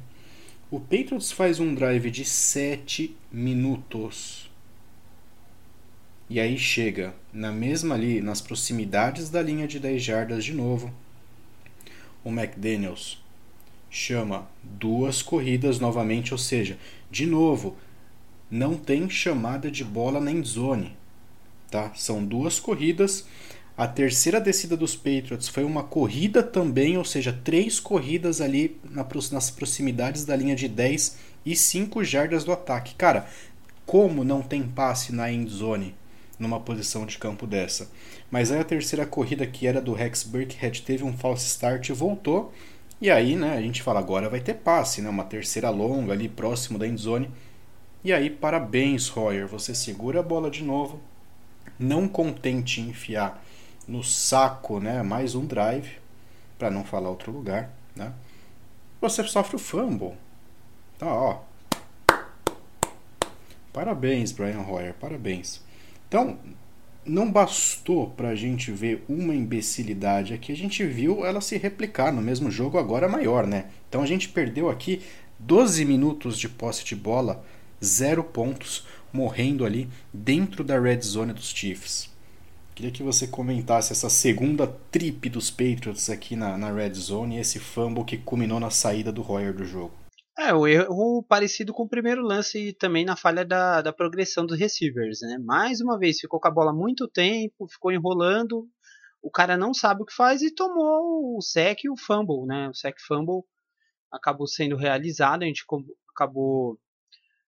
O 0.68 0.80
Patriots 0.80 1.30
faz 1.30 1.60
um 1.60 1.72
drive 1.72 2.10
de 2.10 2.24
7 2.24 3.16
minutos. 3.30 4.50
E 6.28 6.40
aí 6.40 6.58
chega 6.58 7.14
na 7.32 7.52
mesma 7.52 7.94
ali, 7.94 8.20
nas 8.20 8.40
proximidades 8.40 9.30
da 9.30 9.40
linha 9.40 9.68
de 9.68 9.78
10 9.78 10.02
jardas 10.02 10.44
de 10.44 10.52
novo. 10.52 10.92
O 12.24 12.30
McDaniels 12.30 13.22
chama 13.88 14.48
duas 14.64 15.22
corridas 15.22 15.78
novamente, 15.78 16.34
ou 16.34 16.38
seja, 16.38 16.76
de 17.08 17.24
novo, 17.24 17.76
não 18.50 18.76
tem 18.76 19.08
chamada 19.08 19.70
de 19.70 19.84
bola 19.84 20.20
na 20.20 20.32
endzone, 20.32 20.96
tá? 21.70 21.94
São 21.94 22.24
duas 22.24 22.58
corridas 22.58 23.24
a 23.76 23.86
terceira 23.86 24.40
descida 24.40 24.74
dos 24.74 24.96
Patriots 24.96 25.48
foi 25.48 25.62
uma 25.62 25.84
corrida 25.84 26.42
também, 26.42 26.96
ou 26.96 27.04
seja, 27.04 27.38
três 27.44 27.78
corridas 27.78 28.40
ali 28.40 28.80
nas 29.30 29.50
proximidades 29.50 30.24
da 30.24 30.34
linha 30.34 30.56
de 30.56 30.66
10 30.66 31.18
e 31.44 31.54
5 31.54 32.02
jardas 32.02 32.42
do 32.42 32.52
ataque. 32.52 32.94
Cara, 32.94 33.26
como 33.84 34.24
não 34.24 34.40
tem 34.40 34.62
passe 34.62 35.12
na 35.12 35.30
end 35.30 35.50
zone 35.50 35.94
numa 36.38 36.58
posição 36.58 37.04
de 37.04 37.18
campo 37.18 37.46
dessa? 37.46 37.90
Mas 38.30 38.50
aí 38.50 38.58
a 38.58 38.64
terceira 38.64 39.04
corrida, 39.04 39.46
que 39.46 39.66
era 39.66 39.80
do 39.80 39.92
Rex 39.92 40.22
Burkhead, 40.22 40.80
teve 40.80 41.04
um 41.04 41.16
false 41.16 41.46
start 41.46 41.90
e 41.90 41.92
voltou. 41.92 42.54
E 42.98 43.10
aí, 43.10 43.36
né, 43.36 43.58
a 43.58 43.60
gente 43.60 43.82
fala, 43.82 44.00
agora 44.00 44.30
vai 44.30 44.40
ter 44.40 44.54
passe, 44.54 45.02
né? 45.02 45.10
Uma 45.10 45.24
terceira 45.24 45.68
longa 45.68 46.14
ali 46.14 46.30
próximo 46.30 46.78
da 46.78 46.88
end 46.88 47.00
zone. 47.00 47.30
E 48.02 48.10
aí, 48.10 48.30
parabéns, 48.30 49.08
Royer. 49.08 49.46
Você 49.46 49.74
segura 49.74 50.20
a 50.20 50.22
bola 50.22 50.50
de 50.50 50.64
novo. 50.64 50.98
Não 51.78 52.08
contente 52.08 52.80
em 52.80 52.88
enfiar 52.88 53.44
no 53.86 54.02
saco, 54.02 54.80
né? 54.80 55.02
Mais 55.02 55.34
um 55.34 55.46
drive, 55.46 55.98
para 56.58 56.70
não 56.70 56.84
falar 56.84 57.10
outro 57.10 57.32
lugar, 57.32 57.70
né? 57.94 58.12
Você 59.00 59.22
sofre 59.24 59.56
o 59.56 59.58
fumble. 59.58 60.14
Tá, 60.98 61.06
ó. 61.06 61.40
Parabéns, 63.72 64.32
Brian 64.32 64.62
Hoyer, 64.62 64.94
parabéns. 64.94 65.60
Então, 66.08 66.38
não 67.04 67.30
bastou 67.30 68.08
para 68.10 68.30
a 68.30 68.34
gente 68.34 68.72
ver 68.72 69.04
uma 69.08 69.34
imbecilidade 69.34 70.34
aqui, 70.34 70.50
a 70.50 70.56
gente 70.56 70.84
viu 70.84 71.24
ela 71.24 71.40
se 71.40 71.56
replicar 71.56 72.12
no 72.12 72.20
mesmo 72.20 72.50
jogo, 72.50 72.78
agora 72.78 73.08
maior, 73.08 73.46
né? 73.46 73.66
Então 73.88 74.02
a 74.02 74.06
gente 74.06 74.28
perdeu 74.28 74.68
aqui 74.68 75.02
12 75.38 75.84
minutos 75.84 76.38
de 76.38 76.48
posse 76.48 76.84
de 76.84 76.96
bola, 76.96 77.44
zero 77.84 78.24
pontos, 78.24 78.86
morrendo 79.12 79.64
ali 79.64 79.88
dentro 80.12 80.64
da 80.64 80.80
red 80.80 81.00
zone 81.00 81.32
dos 81.32 81.50
Chiefs. 81.50 82.15
Queria 82.76 82.92
que 82.92 83.02
você 83.02 83.26
comentasse 83.26 83.90
essa 83.90 84.10
segunda 84.10 84.66
trip 84.66 85.30
dos 85.30 85.50
Patriots 85.50 86.10
aqui 86.10 86.36
na, 86.36 86.58
na 86.58 86.70
Red 86.70 86.92
Zone 86.92 87.36
e 87.36 87.40
esse 87.40 87.58
fumble 87.58 88.04
que 88.04 88.18
culminou 88.18 88.60
na 88.60 88.68
saída 88.68 89.10
do 89.10 89.22
Royer 89.22 89.54
do 89.54 89.64
jogo. 89.64 89.96
É, 90.38 90.52
o 90.52 90.66
erro 90.66 91.22
parecido 91.22 91.72
com 91.72 91.84
o 91.84 91.88
primeiro 91.88 92.20
lance 92.20 92.68
e 92.68 92.72
também 92.74 93.02
na 93.02 93.16
falha 93.16 93.46
da, 93.46 93.80
da 93.80 93.94
progressão 93.94 94.44
dos 94.44 94.58
receivers, 94.58 95.22
né? 95.22 95.38
Mais 95.38 95.80
uma 95.80 95.98
vez, 95.98 96.20
ficou 96.20 96.38
com 96.38 96.48
a 96.48 96.50
bola 96.50 96.70
muito 96.70 97.08
tempo, 97.08 97.66
ficou 97.66 97.90
enrolando, 97.90 98.68
o 99.22 99.30
cara 99.30 99.56
não 99.56 99.72
sabe 99.72 100.02
o 100.02 100.04
que 100.04 100.14
faz 100.14 100.42
e 100.42 100.54
tomou 100.54 101.38
o 101.38 101.40
sec 101.40 101.82
e 101.82 101.88
o 101.88 101.96
fumble, 101.96 102.44
né? 102.44 102.68
O 102.68 102.74
sec 102.74 102.98
fumble 103.00 103.42
acabou 104.12 104.46
sendo 104.46 104.76
realizado, 104.76 105.44
a 105.44 105.46
gente 105.46 105.64
acabou 106.14 106.78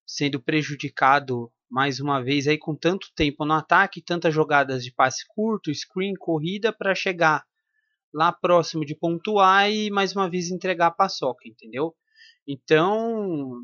sendo 0.07 0.41
prejudicado 0.41 1.53
mais 1.71 2.01
uma 2.01 2.23
vez 2.23 2.47
aí 2.47 2.59
com 2.59 2.75
tanto 2.75 3.09
tempo 3.15 3.45
no 3.45 3.55
ataque, 3.55 4.03
tantas 4.03 4.35
jogadas 4.35 4.85
de 4.85 4.93
passe 4.93 5.25
curto, 5.29 5.75
screen, 5.75 6.15
corrida 6.15 6.73
para 6.73 6.95
chegar 6.95 7.45
lá 8.13 8.33
próximo 8.33 8.85
de 8.85 8.95
pontuar 8.95 9.71
e 9.71 9.91
mais 9.91 10.15
uma 10.15 10.29
vez 10.29 10.51
entregar 10.51 10.87
a 10.87 10.91
paçoca, 10.91 11.47
entendeu? 11.47 11.95
Então, 12.47 13.63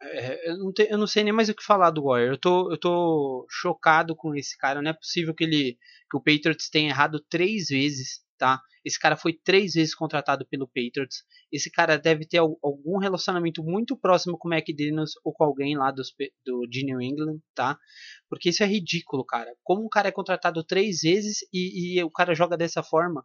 é, 0.00 0.50
eu, 0.50 0.58
não 0.58 0.72
te, 0.72 0.86
eu, 0.90 0.98
não 0.98 1.06
sei 1.06 1.24
nem 1.24 1.32
mais 1.32 1.48
o 1.48 1.54
que 1.54 1.64
falar 1.64 1.90
do 1.90 2.04
Warrior. 2.04 2.32
Eu 2.32 2.38
tô, 2.38 2.70
eu 2.70 2.78
tô 2.78 3.46
chocado 3.48 4.14
com 4.14 4.34
esse 4.34 4.56
cara. 4.58 4.82
Não 4.82 4.90
é 4.90 4.94
possível 4.94 5.34
que 5.34 5.44
ele 5.44 5.78
que 6.10 6.16
o 6.16 6.20
Patriots 6.20 6.68
tenha 6.68 6.90
errado 6.90 7.18
três 7.28 7.68
vezes, 7.68 8.20
tá? 8.36 8.60
Esse 8.84 8.98
cara 8.98 9.16
foi 9.16 9.32
três 9.32 9.74
vezes 9.74 9.94
contratado 9.94 10.46
pelo 10.46 10.68
Patriots. 10.68 11.24
Esse 11.50 11.70
cara 11.70 11.96
deve 11.98 12.26
ter 12.26 12.38
algum 12.38 12.98
relacionamento 12.98 13.62
muito 13.64 13.96
próximo 13.96 14.38
com 14.38 14.48
o 14.48 14.54
McDaniels 14.54 15.12
ou 15.24 15.32
com 15.32 15.44
alguém 15.44 15.76
lá 15.76 15.90
dos, 15.90 16.14
do, 16.44 16.66
de 16.68 16.84
New 16.84 17.00
England, 17.00 17.38
tá? 17.54 17.78
Porque 18.28 18.50
isso 18.50 18.62
é 18.62 18.66
ridículo, 18.66 19.24
cara. 19.24 19.54
Como 19.64 19.84
um 19.84 19.88
cara 19.88 20.08
é 20.08 20.12
contratado 20.12 20.62
três 20.62 21.00
vezes 21.00 21.38
e, 21.52 21.98
e 21.98 22.04
o 22.04 22.10
cara 22.10 22.34
joga 22.34 22.56
dessa 22.56 22.82
forma? 22.82 23.24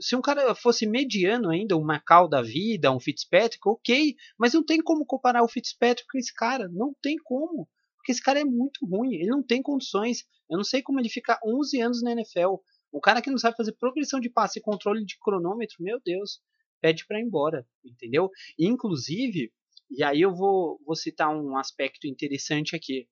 se 0.00 0.16
um 0.16 0.20
cara 0.20 0.54
fosse 0.54 0.86
mediano 0.86 1.50
ainda, 1.50 1.76
um 1.76 1.84
Macau 1.84 2.28
da 2.28 2.42
vida, 2.42 2.90
um 2.90 2.98
Fitzpatrick, 3.00 3.60
ok, 3.64 4.16
mas 4.38 4.52
não 4.52 4.64
tem 4.64 4.82
como 4.82 5.06
comparar 5.06 5.42
o 5.44 5.48
Fitzpatrick 5.48 6.06
com 6.10 6.18
esse 6.18 6.34
cara, 6.34 6.68
não 6.68 6.94
tem 7.00 7.16
como, 7.22 7.68
porque 7.96 8.12
esse 8.12 8.22
cara 8.22 8.40
é 8.40 8.44
muito 8.44 8.84
ruim, 8.84 9.14
ele 9.14 9.28
não 9.28 9.42
tem 9.42 9.62
condições, 9.62 10.24
eu 10.50 10.56
não 10.56 10.64
sei 10.64 10.82
como 10.82 10.98
ele 10.98 11.08
fica 11.08 11.38
11 11.44 11.80
anos 11.80 12.02
na 12.02 12.12
NFL, 12.12 12.56
um 12.92 13.00
cara 13.00 13.22
que 13.22 13.30
não 13.30 13.38
sabe 13.38 13.56
fazer 13.56 13.72
progressão 13.72 14.20
de 14.20 14.30
passe 14.30 14.58
e 14.58 14.62
controle 14.62 15.04
de 15.04 15.16
cronômetro, 15.18 15.76
meu 15.80 16.00
Deus, 16.04 16.40
pede 16.80 17.06
para 17.06 17.18
ir 17.18 17.24
embora, 17.24 17.66
entendeu? 17.84 18.30
Inclusive, 18.58 19.52
e 19.90 20.02
aí 20.02 20.20
eu 20.20 20.34
vou, 20.34 20.80
vou 20.84 20.96
citar 20.96 21.28
um 21.34 21.56
aspecto 21.56 22.06
interessante 22.06 22.76
aqui, 22.76 23.06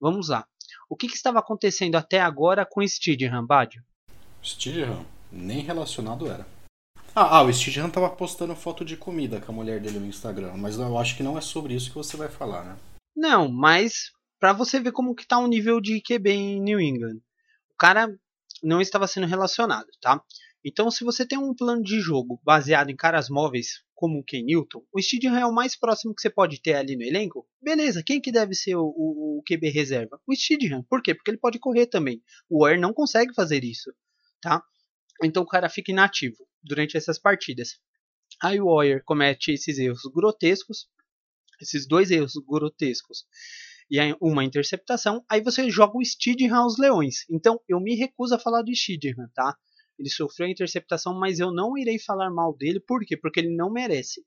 vamos 0.00 0.28
lá, 0.28 0.46
o 0.88 0.96
que, 0.96 1.08
que 1.08 1.16
estava 1.16 1.38
acontecendo 1.38 1.96
até 1.96 2.20
agora 2.20 2.66
com 2.68 2.80
o 2.80 2.88
Stidham, 2.88 3.44
Badio? 3.44 3.82
Stidham? 4.42 5.04
Nem 5.30 5.60
relacionado 5.60 6.28
era. 6.28 6.46
Ah, 7.14 7.38
ah 7.38 7.42
o 7.42 7.52
Stidham 7.52 7.90
tava 7.90 8.08
postando 8.10 8.54
foto 8.54 8.84
de 8.84 8.96
comida 8.96 9.40
com 9.40 9.52
a 9.52 9.54
mulher 9.54 9.80
dele 9.80 9.98
no 9.98 10.06
Instagram, 10.06 10.54
mas 10.56 10.78
eu 10.78 10.96
acho 10.98 11.16
que 11.16 11.22
não 11.22 11.36
é 11.36 11.40
sobre 11.40 11.74
isso 11.74 11.90
que 11.90 11.96
você 11.96 12.16
vai 12.16 12.28
falar, 12.28 12.64
né? 12.64 12.76
Não, 13.16 13.50
mas 13.50 14.12
para 14.38 14.52
você 14.52 14.78
ver 14.78 14.92
como 14.92 15.14
que 15.14 15.26
tá 15.26 15.38
o 15.38 15.46
nível 15.46 15.80
de 15.80 16.00
QB 16.00 16.30
em 16.30 16.60
New 16.60 16.80
England. 16.80 17.16
O 17.70 17.76
cara 17.78 18.08
não 18.66 18.80
estava 18.80 19.06
sendo 19.06 19.28
relacionado, 19.28 19.86
tá? 20.00 20.20
Então, 20.64 20.90
se 20.90 21.04
você 21.04 21.24
tem 21.24 21.38
um 21.38 21.54
plano 21.54 21.84
de 21.84 22.00
jogo 22.00 22.40
baseado 22.42 22.90
em 22.90 22.96
caras 22.96 23.28
móveis 23.28 23.84
como 23.94 24.18
o 24.18 24.24
Ken 24.24 24.42
Newton, 24.42 24.84
o 24.92 25.00
Stidham 25.00 25.36
é 25.36 25.46
o 25.46 25.54
mais 25.54 25.78
próximo 25.78 26.12
que 26.12 26.20
você 26.20 26.28
pode 26.28 26.60
ter 26.60 26.74
ali 26.74 26.96
no 26.96 27.04
elenco. 27.04 27.46
Beleza, 27.62 28.02
quem 28.04 28.20
que 28.20 28.32
deve 28.32 28.54
ser 28.54 28.74
o, 28.74 28.82
o, 28.82 29.38
o 29.38 29.42
QB 29.48 29.70
reserva? 29.70 30.20
O 30.26 30.34
Stidham. 30.34 30.82
Por 30.82 31.00
quê? 31.00 31.14
Porque 31.14 31.30
ele 31.30 31.38
pode 31.38 31.60
correr 31.60 31.86
também. 31.86 32.20
O 32.50 32.64
Ware 32.64 32.80
não 32.80 32.92
consegue 32.92 33.32
fazer 33.32 33.62
isso, 33.62 33.94
tá? 34.42 34.60
Então 35.22 35.44
o 35.44 35.46
cara 35.46 35.68
fica 35.68 35.92
inativo 35.92 36.38
durante 36.60 36.96
essas 36.96 37.20
partidas. 37.20 37.78
Aí 38.42 38.60
o 38.60 38.66
Warrior 38.66 39.00
comete 39.04 39.52
esses 39.52 39.78
erros 39.78 40.02
grotescos, 40.12 40.88
esses 41.60 41.86
dois 41.86 42.10
erros 42.10 42.32
grotescos 42.44 43.24
e 43.90 43.98
uma 44.20 44.44
interceptação. 44.44 45.24
Aí 45.28 45.40
você 45.40 45.70
joga 45.70 45.96
o 45.96 46.04
Stidham 46.04 46.56
aos 46.56 46.78
Leões. 46.78 47.24
Então 47.30 47.60
eu 47.68 47.80
me 47.80 47.94
recuso 47.94 48.34
a 48.34 48.38
falar 48.38 48.62
do 48.62 48.74
Stidham, 48.74 49.28
tá? 49.34 49.56
Ele 49.98 50.10
sofreu 50.10 50.46
a 50.46 50.50
interceptação, 50.50 51.18
mas 51.18 51.38
eu 51.38 51.52
não 51.52 51.76
irei 51.76 51.98
falar 51.98 52.30
mal 52.30 52.54
dele. 52.54 52.80
Por 52.80 53.04
quê? 53.04 53.16
Porque 53.16 53.40
ele 53.40 53.54
não 53.56 53.70
merece. 53.70 54.24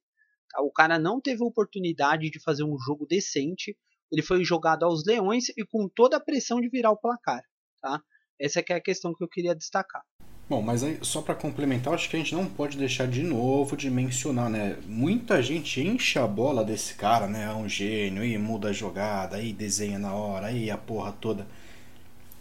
Tá? 0.49 0.61
O 0.61 0.71
cara 0.71 0.97
não 0.97 1.21
teve 1.21 1.43
oportunidade 1.43 2.29
de 2.29 2.41
fazer 2.41 2.63
um 2.63 2.77
jogo 2.77 3.05
decente. 3.05 3.77
Ele 4.11 4.21
foi 4.21 4.43
jogado 4.43 4.83
aos 4.83 5.05
Leões 5.05 5.49
e 5.49 5.65
com 5.65 5.87
toda 5.87 6.17
a 6.17 6.19
pressão 6.19 6.59
de 6.59 6.69
virar 6.69 6.91
o 6.91 6.97
placar. 6.97 7.43
Tá? 7.81 8.01
Essa 8.39 8.63
é 8.67 8.73
a 8.73 8.81
questão 8.81 9.13
que 9.13 9.23
eu 9.23 9.27
queria 9.27 9.55
destacar. 9.55 10.03
Bom, 10.49 10.63
mas 10.63 10.83
aí, 10.83 10.97
só 11.03 11.21
para 11.21 11.35
complementar, 11.35 11.93
acho 11.93 12.09
que 12.09 12.15
a 12.15 12.19
gente 12.19 12.33
não 12.33 12.47
pode 12.47 12.75
deixar 12.75 13.07
de 13.07 13.21
novo 13.21 13.77
de 13.77 13.87
mencionar, 13.87 14.49
né? 14.49 14.77
Muita 14.87 15.43
gente 15.43 15.79
enche 15.79 16.17
a 16.17 16.25
bola 16.25 16.65
desse 16.65 16.95
cara, 16.95 17.27
né? 17.27 17.43
É 17.43 17.53
um 17.53 17.69
gênio, 17.69 18.23
e 18.23 18.35
muda 18.35 18.69
a 18.69 18.73
jogada, 18.73 19.37
aí 19.37 19.53
desenha 19.53 19.99
na 19.99 20.11
hora, 20.11 20.47
aí 20.47 20.71
a 20.71 20.77
porra 20.77 21.11
toda. 21.11 21.47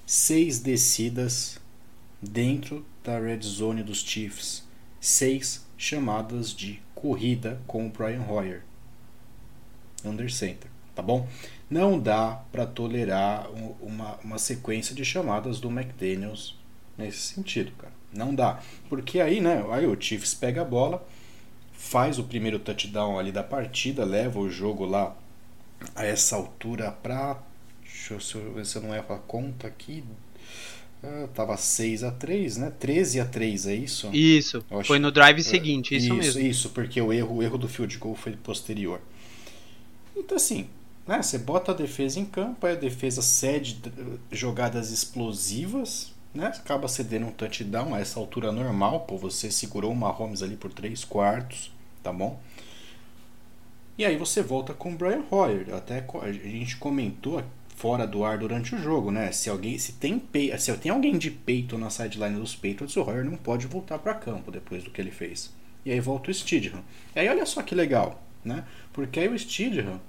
Seis 0.07 0.59
descidas 0.59 1.61
dentro 2.23 2.83
da 3.05 3.18
red 3.18 3.40
zone 3.42 3.83
dos 3.83 4.01
Chiefs. 4.01 4.66
Seis 4.99 5.66
chamadas 5.77 6.55
de 6.55 6.81
corrida 6.94 7.61
com 7.66 7.87
o 7.87 7.90
Brian 7.90 8.25
Hoyer. 8.27 8.62
Under 10.03 10.33
center, 10.33 10.71
tá 10.94 11.03
bom? 11.03 11.29
Não 11.68 12.01
dá 12.01 12.42
para 12.51 12.64
tolerar 12.64 13.51
uma, 13.83 14.14
uma 14.25 14.38
sequência 14.38 14.94
de 14.94 15.05
chamadas 15.05 15.61
do 15.61 15.68
McDaniels 15.68 16.57
nesse 16.97 17.18
sentido, 17.18 17.71
cara. 17.73 17.97
Não 18.12 18.35
dá. 18.35 18.61
Porque 18.88 19.21
aí, 19.21 19.40
né, 19.40 19.64
aí 19.71 19.87
o 19.87 20.01
Chiefs 20.01 20.35
pega 20.35 20.62
a 20.62 20.64
bola, 20.64 21.07
faz 21.73 22.18
o 22.18 22.25
primeiro 22.25 22.59
touchdown 22.59 23.18
ali 23.18 23.31
da 23.33 23.42
partida, 23.42 24.05
leva 24.05 24.38
o 24.38 24.51
jogo 24.51 24.85
lá 24.85 25.16
a 25.94 26.05
essa 26.05 26.37
altura 26.37 26.90
pra. 26.90 27.38
Deixa 27.83 28.38
eu 28.38 28.55
ver 28.55 28.66
se 28.66 28.77
eu 28.77 28.83
não 28.83 28.94
erro 28.94 29.14
a 29.14 29.18
conta 29.18 29.66
aqui. 29.66 30.05
Ah, 31.03 31.29
tava 31.33 31.57
6 31.57 32.03
a 32.03 32.11
3 32.11 32.57
né? 32.57 32.73
13 32.79 33.21
a 33.21 33.25
3 33.25 33.66
é 33.66 33.75
isso? 33.75 34.11
Isso. 34.12 34.64
Foi 34.85 34.99
no 34.99 35.12
drive 35.12 35.38
é, 35.38 35.42
seguinte, 35.42 35.94
isso, 35.94 36.07
isso 36.07 36.14
mesmo. 36.14 36.40
Isso, 36.40 36.71
porque 36.71 37.01
o 37.01 37.12
erro, 37.12 37.37
o 37.37 37.42
erro 37.42 37.57
do 37.57 37.68
field 37.68 37.97
goal 37.99 38.16
foi 38.16 38.33
posterior. 38.33 39.01
Então, 40.16 40.37
assim, 40.37 40.68
né, 41.07 41.23
você 41.23 41.38
bota 41.38 41.71
a 41.71 41.75
defesa 41.75 42.18
em 42.18 42.25
campo, 42.25 42.66
aí 42.66 42.73
a 42.73 42.77
defesa 42.77 43.23
cede 43.23 43.79
jogadas 44.33 44.90
explosivas, 44.90 46.12
né? 46.35 46.47
Acaba 46.47 46.88
cedendo 46.88 47.27
um 47.27 47.33
touchdown 47.33 47.95
a 47.95 48.01
essa 48.01 48.19
altura 48.21 48.53
normal, 48.53 49.01
pô, 49.01 49.17
você 49.17 49.51
segurou 49.51 49.93
o 49.93 49.97
Mahomes 49.97 50.43
ali 50.43 50.57
por 50.57 50.73
3 50.73 51.05
quartos, 51.05 51.73
tá 52.03 52.12
bom? 52.12 52.41
E 53.97 54.05
aí 54.05 54.17
você 54.17 54.43
volta 54.43 54.73
com 54.73 54.93
o 54.93 54.95
Brian 54.95 55.25
Hoyer. 55.29 55.75
Até 55.75 56.07
a 56.23 56.33
gente 56.33 56.77
comentou 56.77 57.43
fora 57.75 58.07
do 58.07 58.25
ar 58.25 58.38
durante 58.38 58.75
o 58.75 58.79
jogo, 58.79 59.11
né? 59.11 59.33
Se 59.33 59.51
alguém 59.51 59.77
se 59.79 59.93
tem 59.93 60.23
se 60.57 60.77
tem 60.79 60.93
alguém 60.93 61.19
de 61.19 61.31
peito 61.31 61.77
na 61.77 61.91
sideline 61.91 62.38
dos 62.38 62.55
Patriots, 62.55 62.97
o 62.97 63.03
Hoyer 63.03 63.25
não 63.25 63.37
pode 63.37 63.67
voltar 63.67 63.99
para 63.99 64.14
campo 64.14 64.51
depois 64.51 64.85
do 64.85 64.91
que 64.91 65.01
ele 65.01 65.11
fez. 65.11 65.53
E 65.85 65.91
aí 65.91 66.01
volta 66.01 66.31
o 66.31 66.35
Stidham. 66.35 66.83
E 67.14 67.19
aí 67.21 67.29
olha 67.29 67.47
só 67.47 67.62
que 67.62 67.75
legal, 67.75 68.23
né? 68.45 68.64
Porque 68.93 69.19
aí 69.19 69.29
o 69.29 69.38
Stidham 69.38 70.01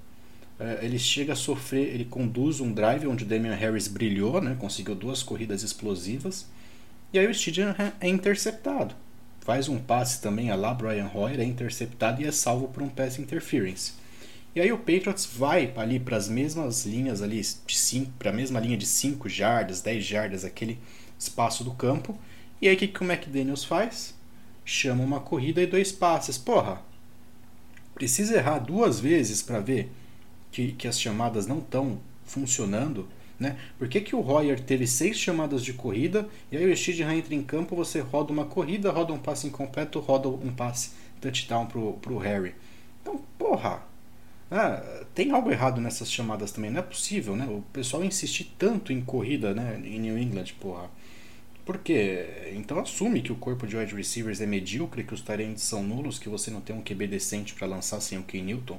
ele 0.82 0.98
chega 0.98 1.32
a 1.32 1.36
sofrer, 1.36 1.94
ele 1.94 2.04
conduz 2.04 2.60
um 2.60 2.72
drive 2.72 3.06
onde 3.06 3.24
Damian 3.24 3.54
Harris 3.54 3.88
brilhou, 3.88 4.40
né, 4.40 4.56
conseguiu 4.58 4.94
duas 4.94 5.22
corridas 5.22 5.62
explosivas, 5.62 6.46
e 7.12 7.18
aí 7.18 7.26
o 7.26 7.34
Stidham 7.34 7.74
é 8.00 8.08
interceptado. 8.08 8.94
Faz 9.40 9.68
um 9.68 9.78
passe 9.78 10.20
também 10.20 10.50
a 10.50 10.54
lá 10.54 10.72
Brian 10.74 11.10
Hoyer, 11.12 11.40
é 11.40 11.44
interceptado 11.44 12.22
e 12.22 12.26
é 12.26 12.30
salvo 12.30 12.68
por 12.68 12.82
um 12.82 12.88
pass 12.88 13.18
interference. 13.18 13.94
E 14.54 14.60
aí 14.60 14.70
o 14.70 14.78
Patriots 14.78 15.26
vai 15.26 15.72
ali 15.76 15.98
para 15.98 16.16
as 16.16 16.28
mesmas 16.28 16.84
linhas 16.84 17.22
ali 17.22 17.40
para 18.18 18.30
a 18.30 18.32
mesma 18.32 18.60
linha 18.60 18.76
de 18.76 18.86
5 18.86 19.28
jardas, 19.28 19.80
10 19.80 20.04
jardas, 20.04 20.44
aquele 20.44 20.78
espaço 21.18 21.64
do 21.64 21.70
campo. 21.70 22.18
E 22.60 22.68
aí 22.68 22.74
o 22.74 22.78
que, 22.78 22.88
que 22.88 23.02
o 23.02 23.10
McDaniels 23.10 23.64
faz? 23.64 24.14
Chama 24.64 25.02
uma 25.02 25.20
corrida 25.20 25.62
e 25.62 25.66
dois 25.66 25.92
passes. 25.92 26.36
Porra, 26.36 26.82
precisa 27.94 28.36
errar 28.36 28.58
duas 28.58 29.00
vezes 29.00 29.40
para 29.40 29.60
ver 29.60 29.90
que, 30.50 30.72
que 30.72 30.88
as 30.88 31.00
chamadas 31.00 31.46
não 31.46 31.58
estão 31.58 32.00
funcionando, 32.24 33.08
né? 33.38 33.56
Por 33.78 33.88
que, 33.88 34.00
que 34.00 34.14
o 34.14 34.20
Royer 34.20 34.60
teve 34.60 34.86
seis 34.86 35.18
chamadas 35.18 35.64
de 35.64 35.72
corrida 35.72 36.28
e 36.52 36.56
aí 36.56 36.70
o 36.70 36.76
Stidham 36.76 37.10
entra 37.10 37.34
em 37.34 37.42
campo, 37.42 37.74
você 37.74 38.00
roda 38.00 38.32
uma 38.32 38.44
corrida, 38.44 38.90
roda 38.90 39.12
um 39.12 39.18
passe 39.18 39.46
incompleto, 39.46 39.98
roda 39.98 40.28
um 40.28 40.52
passe 40.52 40.92
touchdown 41.20 41.66
pro, 41.66 41.94
pro 41.94 42.18
Harry. 42.18 42.54
Então, 43.00 43.20
porra, 43.38 43.82
ah, 44.50 45.04
tem 45.14 45.30
algo 45.30 45.50
errado 45.50 45.80
nessas 45.80 46.10
chamadas 46.10 46.52
também, 46.52 46.70
não 46.70 46.80
é 46.80 46.82
possível, 46.82 47.36
né? 47.36 47.46
O 47.46 47.62
pessoal 47.72 48.04
insistir 48.04 48.52
tanto 48.58 48.92
em 48.92 49.00
corrida, 49.00 49.54
né, 49.54 49.80
em 49.84 49.98
New 50.00 50.18
England, 50.18 50.46
porra. 50.60 50.90
Por 51.64 51.78
quê? 51.78 52.50
Então 52.54 52.80
assume 52.80 53.22
que 53.22 53.30
o 53.30 53.36
corpo 53.36 53.66
de 53.66 53.76
wide 53.76 53.94
receivers 53.94 54.40
é 54.40 54.46
medíocre, 54.46 55.04
que 55.04 55.14
os 55.14 55.20
talentos 55.20 55.62
são 55.62 55.82
nulos, 55.82 56.18
que 56.18 56.28
você 56.28 56.50
não 56.50 56.60
tem 56.60 56.74
um 56.74 56.82
QB 56.82 57.06
decente 57.06 57.54
para 57.54 57.66
lançar 57.66 58.00
sem 58.00 58.18
o 58.18 58.22
Ken 58.24 58.42
Newton. 58.42 58.78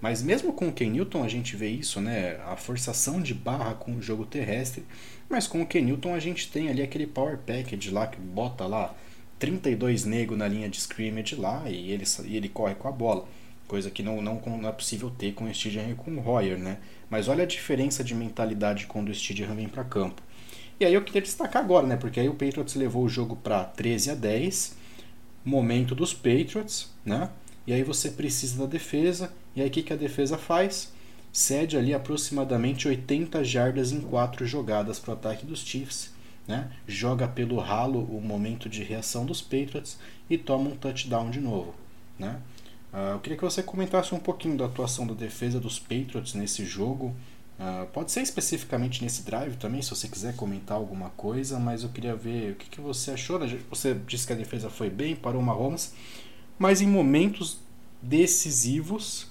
Mas 0.00 0.22
mesmo 0.22 0.52
com 0.52 0.68
o 0.68 0.72
Ken 0.72 0.90
Newton 0.90 1.22
a 1.22 1.28
gente 1.28 1.56
vê 1.56 1.68
isso, 1.68 2.00
né? 2.00 2.40
A 2.46 2.56
forçação 2.56 3.20
de 3.20 3.34
barra 3.34 3.74
com 3.74 3.96
o 3.96 4.02
jogo 4.02 4.24
terrestre. 4.24 4.84
Mas 5.28 5.46
com 5.46 5.60
o 5.60 5.66
Ken 5.66 5.82
Newton 5.82 6.14
a 6.14 6.18
gente 6.18 6.50
tem 6.50 6.68
ali 6.68 6.82
aquele 6.82 7.06
power 7.06 7.38
package 7.38 7.90
lá 7.90 8.06
que 8.06 8.20
bota 8.20 8.66
lá 8.66 8.94
32 9.38 10.04
nego 10.04 10.36
na 10.36 10.48
linha 10.48 10.68
de 10.68 10.78
scrimmage 10.78 11.34
lá 11.34 11.64
e 11.68 11.90
ele, 11.90 12.04
e 12.24 12.36
ele 12.36 12.48
corre 12.48 12.74
com 12.74 12.88
a 12.88 12.92
bola. 12.92 13.26
Coisa 13.68 13.90
que 13.90 14.02
não, 14.02 14.20
não, 14.20 14.40
não 14.44 14.68
é 14.68 14.72
possível 14.72 15.10
ter 15.10 15.32
com 15.32 15.44
o 15.44 15.54
Stidham 15.54 15.90
e 15.90 15.94
com 15.94 16.10
o 16.10 16.20
Royer, 16.20 16.58
né? 16.58 16.78
Mas 17.08 17.28
olha 17.28 17.44
a 17.44 17.46
diferença 17.46 18.02
de 18.02 18.14
mentalidade 18.14 18.86
quando 18.86 19.10
o 19.10 19.14
Stidham 19.14 19.54
vem 19.54 19.68
para 19.68 19.84
campo. 19.84 20.22
E 20.80 20.84
aí 20.84 20.94
eu 20.94 21.04
queria 21.04 21.20
destacar 21.20 21.62
agora, 21.62 21.86
né? 21.86 21.96
Porque 21.96 22.18
aí 22.18 22.28
o 22.28 22.34
Patriots 22.34 22.74
levou 22.74 23.04
o 23.04 23.08
jogo 23.08 23.36
para 23.36 23.64
13 23.64 24.10
a 24.10 24.14
10. 24.14 24.76
Momento 25.44 25.94
dos 25.94 26.12
Patriots, 26.12 26.90
né? 27.04 27.30
E 27.66 27.72
aí 27.72 27.82
você 27.82 28.10
precisa 28.10 28.58
da 28.58 28.66
defesa. 28.66 29.32
E 29.54 29.62
aí 29.62 29.68
o 29.68 29.70
que, 29.70 29.82
que 29.82 29.92
a 29.92 29.96
defesa 29.96 30.38
faz? 30.38 30.92
cede 31.32 31.76
ali 31.76 31.94
aproximadamente 31.94 32.88
80 32.88 33.44
jardas 33.44 33.92
em 33.92 34.00
quatro 34.00 34.46
jogadas 34.46 34.98
para 34.98 35.10
o 35.10 35.14
ataque 35.14 35.46
dos 35.46 35.60
Chiefs. 35.60 36.12
Né? 36.46 36.70
Joga 36.86 37.28
pelo 37.28 37.58
ralo 37.58 38.02
o 38.04 38.20
momento 38.20 38.68
de 38.68 38.82
reação 38.82 39.24
dos 39.24 39.40
Patriots 39.40 39.98
e 40.28 40.36
toma 40.36 40.70
um 40.70 40.76
touchdown 40.76 41.30
de 41.30 41.40
novo. 41.40 41.74
Né? 42.18 42.40
Uh, 42.92 43.12
eu 43.12 43.20
queria 43.20 43.38
que 43.38 43.44
você 43.44 43.62
comentasse 43.62 44.14
um 44.14 44.18
pouquinho 44.18 44.56
da 44.56 44.64
atuação 44.64 45.06
da 45.06 45.14
defesa 45.14 45.60
dos 45.60 45.78
Patriots 45.78 46.34
nesse 46.34 46.64
jogo. 46.64 47.14
Uh, 47.58 47.86
pode 47.92 48.10
ser 48.10 48.22
especificamente 48.22 49.04
nesse 49.04 49.22
drive 49.22 49.56
também, 49.56 49.80
se 49.82 49.90
você 49.90 50.08
quiser 50.08 50.34
comentar 50.34 50.76
alguma 50.76 51.10
coisa, 51.10 51.60
mas 51.60 51.84
eu 51.84 51.90
queria 51.90 52.16
ver 52.16 52.52
o 52.52 52.56
que, 52.56 52.68
que 52.68 52.80
você 52.80 53.12
achou. 53.12 53.38
Né? 53.38 53.60
Você 53.68 53.94
disse 54.06 54.26
que 54.26 54.32
a 54.32 54.36
defesa 54.36 54.68
foi 54.68 54.90
bem, 54.90 55.14
parou 55.14 55.40
o 55.40 55.44
Mahomes, 55.44 55.94
mas 56.58 56.80
em 56.80 56.86
momentos 56.88 57.58
decisivos 58.02 59.29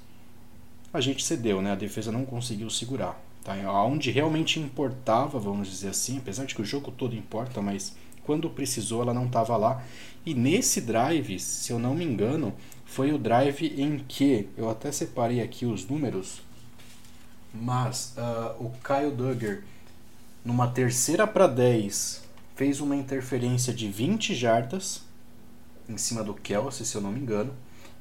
a 0.94 1.02
gente 1.02 1.24
cedeu, 1.24 1.62
né? 1.62 1.72
A 1.72 1.76
defesa 1.76 2.12
não 2.12 2.26
conseguiu 2.26 2.70
segurar. 2.70 3.20
Tá? 3.44 3.54
Onde 3.84 4.12
realmente 4.12 4.60
importava, 4.60 5.40
vamos 5.40 5.70
dizer 5.70 5.90
assim, 5.90 6.18
apesar 6.18 6.46
de 6.46 6.56
que 6.56 6.62
o 6.62 6.66
jogo 6.66 6.92
todo 6.92 7.16
importa, 7.16 7.62
mas 7.62 7.96
quando 8.24 8.50
precisou 8.50 9.02
ela 9.02 9.14
não 9.14 9.26
estava 9.26 9.56
lá. 9.58 9.84
E 10.26 10.34
nesse 10.34 10.82
drive, 10.82 11.40
se 11.40 11.72
eu 11.72 11.80
não 11.80 11.96
me 11.96 12.04
engano, 12.06 12.54
foi 12.86 13.12
o 13.12 13.18
drive 13.18 13.74
em 13.78 14.00
que 14.00 14.50
eu 14.58 14.70
até 14.70 14.92
separei 14.92 15.42
aqui 15.42 15.66
os 15.66 15.88
números, 15.88 16.42
mas 17.54 18.16
uh, 18.18 18.64
o 18.64 18.72
Kyle 18.84 19.12
Duggar, 19.12 19.62
numa 20.44 20.68
terceira 20.68 21.26
para 21.26 21.48
10, 21.48 22.24
fez 22.56 22.80
uma 22.80 22.96
interferência 22.96 23.74
de 23.74 23.88
20 23.88 24.36
jardas 24.36 25.04
em 25.88 25.98
cima 25.98 26.24
do 26.24 26.34
Kelsey, 26.34 26.86
se 26.86 26.96
eu 26.96 27.02
não 27.02 27.12
me 27.12 27.20
engano, 27.20 27.54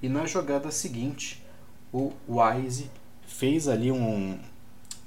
e 0.03 0.09
na 0.09 0.27
jogada 0.27 0.70
seguinte 0.70 1.42
o 1.92 2.12
Wise 2.29 2.90
fez 3.27 3.68
ali 3.68 3.90
um. 3.90 4.38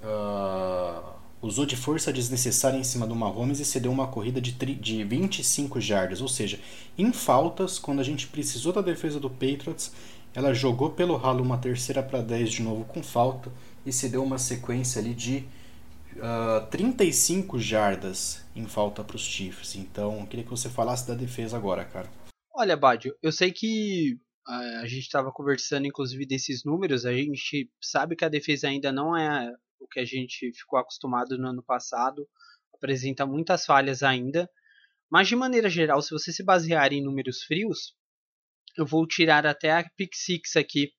Uh, 0.03 1.11
usou 1.41 1.65
de 1.65 1.75
força 1.75 2.13
desnecessária 2.13 2.77
em 2.77 2.83
cima 2.83 3.07
do 3.07 3.15
Mahomes 3.15 3.59
e 3.59 3.65
cedeu 3.65 3.91
uma 3.91 4.07
corrida 4.07 4.39
de, 4.39 4.51
de 4.51 5.03
25 5.03 5.81
jardas. 5.81 6.21
Ou 6.21 6.27
seja, 6.27 6.59
em 6.97 7.11
faltas, 7.11 7.79
quando 7.79 7.99
a 7.99 8.03
gente 8.03 8.27
precisou 8.27 8.71
da 8.71 8.81
defesa 8.81 9.19
do 9.19 9.29
Patriots, 9.29 9.91
ela 10.33 10.53
jogou 10.53 10.91
pelo 10.91 11.17
ralo 11.17 11.43
uma 11.43 11.57
terceira 11.57 12.01
para 12.01 12.21
10 12.21 12.49
de 12.51 12.61
novo 12.61 12.85
com 12.85 13.01
falta 13.01 13.51
e 13.85 13.91
cedeu 13.91 14.23
uma 14.23 14.37
sequência 14.37 15.01
ali 15.01 15.13
de 15.13 15.43
uh, 16.17 16.65
35 16.69 17.59
jardas 17.59 18.45
em 18.55 18.65
falta 18.65 19.03
para 19.03 19.15
os 19.15 19.23
Chiefs. 19.23 19.75
Então, 19.75 20.19
eu 20.19 20.27
queria 20.27 20.45
que 20.45 20.51
você 20.51 20.69
falasse 20.69 21.07
da 21.07 21.15
defesa 21.15 21.57
agora, 21.57 21.83
cara. 21.83 22.09
Olha, 22.53 22.77
Badio, 22.77 23.15
eu 23.21 23.31
sei 23.31 23.51
que 23.51 24.19
a 24.47 24.85
gente 24.87 25.03
estava 25.03 25.31
conversando 25.31 25.85
inclusive 25.87 26.25
desses 26.25 26.63
números, 26.63 27.05
a 27.05 27.13
gente 27.13 27.69
sabe 27.81 28.15
que 28.15 28.25
a 28.25 28.29
defesa 28.29 28.67
ainda 28.67 28.91
não 28.91 29.15
é 29.15 29.53
o 29.79 29.87
que 29.87 29.99
a 29.99 30.05
gente 30.05 30.51
ficou 30.53 30.79
acostumado 30.79 31.37
no 31.37 31.47
ano 31.47 31.63
passado, 31.63 32.27
apresenta 32.73 33.25
muitas 33.25 33.65
falhas 33.65 34.03
ainda, 34.03 34.49
mas 35.09 35.27
de 35.27 35.35
maneira 35.35 35.69
geral, 35.69 36.01
se 36.01 36.11
você 36.11 36.31
se 36.31 36.43
basear 36.43 36.93
em 36.93 37.03
números 37.03 37.43
frios, 37.43 37.95
eu 38.77 38.85
vou 38.85 39.05
tirar 39.05 39.45
até 39.45 39.71
a 39.71 39.83
pick 39.97 40.13
aqui 40.55 40.93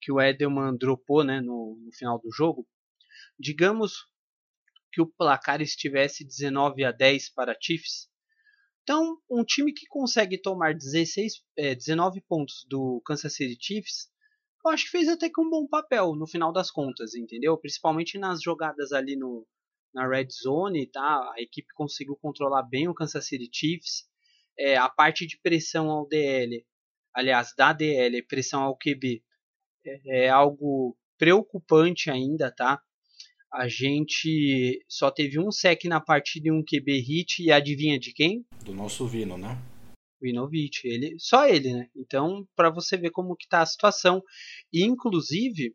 que 0.00 0.12
o 0.12 0.20
Edelman 0.20 0.76
dropou 0.76 1.24
né, 1.24 1.40
no, 1.40 1.76
no 1.82 1.92
final 1.92 2.20
do 2.20 2.30
jogo. 2.30 2.68
Digamos 3.38 4.06
que 4.92 5.00
o 5.00 5.06
placar 5.06 5.60
estivesse 5.60 6.24
19 6.24 6.84
a 6.84 6.92
10 6.92 7.30
para 7.30 7.56
Chiefs, 7.60 8.08
então, 8.86 9.18
um 9.28 9.42
time 9.42 9.72
que 9.72 9.84
consegue 9.86 10.38
tomar 10.38 10.72
16, 10.72 11.42
é, 11.58 11.74
19 11.74 12.20
pontos 12.20 12.64
do 12.68 13.02
Kansas 13.04 13.34
City 13.34 13.58
Chiefs, 13.60 14.08
eu 14.64 14.70
acho 14.70 14.84
que 14.84 14.92
fez 14.92 15.08
até 15.08 15.28
que 15.28 15.40
um 15.40 15.50
bom 15.50 15.66
papel 15.66 16.14
no 16.14 16.24
final 16.24 16.52
das 16.52 16.70
contas, 16.70 17.16
entendeu? 17.16 17.58
Principalmente 17.58 18.16
nas 18.16 18.40
jogadas 18.40 18.92
ali 18.92 19.16
no, 19.16 19.44
na 19.92 20.06
red 20.06 20.28
zone, 20.30 20.86
tá? 20.86 21.02
A 21.02 21.42
equipe 21.42 21.66
conseguiu 21.74 22.14
controlar 22.14 22.62
bem 22.62 22.86
o 22.86 22.94
Kansas 22.94 23.26
City 23.26 23.50
Chiefs. 23.52 24.08
É, 24.56 24.76
a 24.76 24.88
parte 24.88 25.26
de 25.26 25.36
pressão 25.42 25.90
ao 25.90 26.06
DL, 26.06 26.64
aliás, 27.12 27.54
da 27.58 27.72
DL, 27.72 28.22
pressão 28.22 28.62
ao 28.62 28.78
QB, 28.78 29.20
é, 29.84 30.26
é 30.26 30.28
algo 30.28 30.96
preocupante 31.18 32.08
ainda, 32.08 32.52
tá? 32.52 32.80
A 33.52 33.68
gente 33.68 34.84
só 34.88 35.10
teve 35.10 35.38
um 35.38 35.50
sec 35.50 35.84
na 35.84 36.00
partida 36.00 36.48
e 36.48 36.52
um 36.52 36.62
QB 36.62 37.00
hit, 37.00 37.42
e 37.42 37.52
adivinha 37.52 37.98
de 37.98 38.12
quem? 38.12 38.44
Do 38.64 38.74
nosso 38.74 39.06
Vino, 39.06 39.38
né? 39.38 39.56
Vinovich, 40.20 40.86
ele, 40.86 41.14
só 41.18 41.46
ele, 41.46 41.72
né? 41.72 41.88
Então, 41.94 42.46
para 42.56 42.70
você 42.70 42.96
ver 42.96 43.10
como 43.10 43.36
que 43.36 43.48
tá 43.48 43.60
a 43.62 43.66
situação. 43.66 44.22
E, 44.72 44.82
inclusive, 44.82 45.74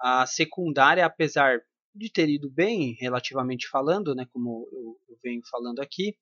a 0.00 0.26
secundária, 0.26 1.04
apesar 1.04 1.60
de 1.94 2.10
ter 2.10 2.28
ido 2.28 2.50
bem, 2.50 2.96
relativamente 3.00 3.68
falando, 3.68 4.14
né, 4.14 4.26
como 4.32 4.68
eu, 4.72 4.96
eu 5.08 5.18
venho 5.22 5.40
falando 5.50 5.80
aqui, 5.80 6.14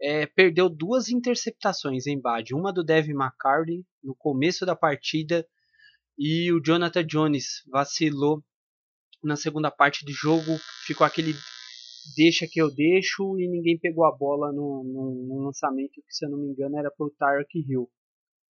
é, 0.00 0.26
perdeu 0.26 0.68
duas 0.68 1.10
interceptações 1.10 2.06
em 2.06 2.18
Bad. 2.18 2.54
Uma 2.54 2.72
do 2.72 2.82
Devin 2.82 3.12
McCarty 3.12 3.84
no 4.02 4.14
começo 4.14 4.64
da 4.64 4.74
partida 4.74 5.46
e 6.18 6.50
o 6.52 6.60
Jonathan 6.60 7.04
Jones 7.04 7.62
vacilou 7.70 8.42
na 9.22 9.36
segunda 9.36 9.70
parte 9.70 10.04
do 10.04 10.12
jogo 10.12 10.58
ficou 10.86 11.06
aquele 11.06 11.34
deixa 12.16 12.46
que 12.50 12.60
eu 12.60 12.70
deixo 12.70 13.38
e 13.38 13.48
ninguém 13.48 13.78
pegou 13.78 14.04
a 14.04 14.16
bola 14.16 14.52
no, 14.52 14.82
no, 14.84 15.26
no 15.26 15.44
lançamento 15.44 16.02
que 16.06 16.14
se 16.14 16.24
eu 16.24 16.30
não 16.30 16.38
me 16.38 16.48
engano 16.48 16.78
era 16.78 16.90
para 16.90 17.06
o 17.06 17.10
Tarek 17.10 17.58
Hill. 17.58 17.88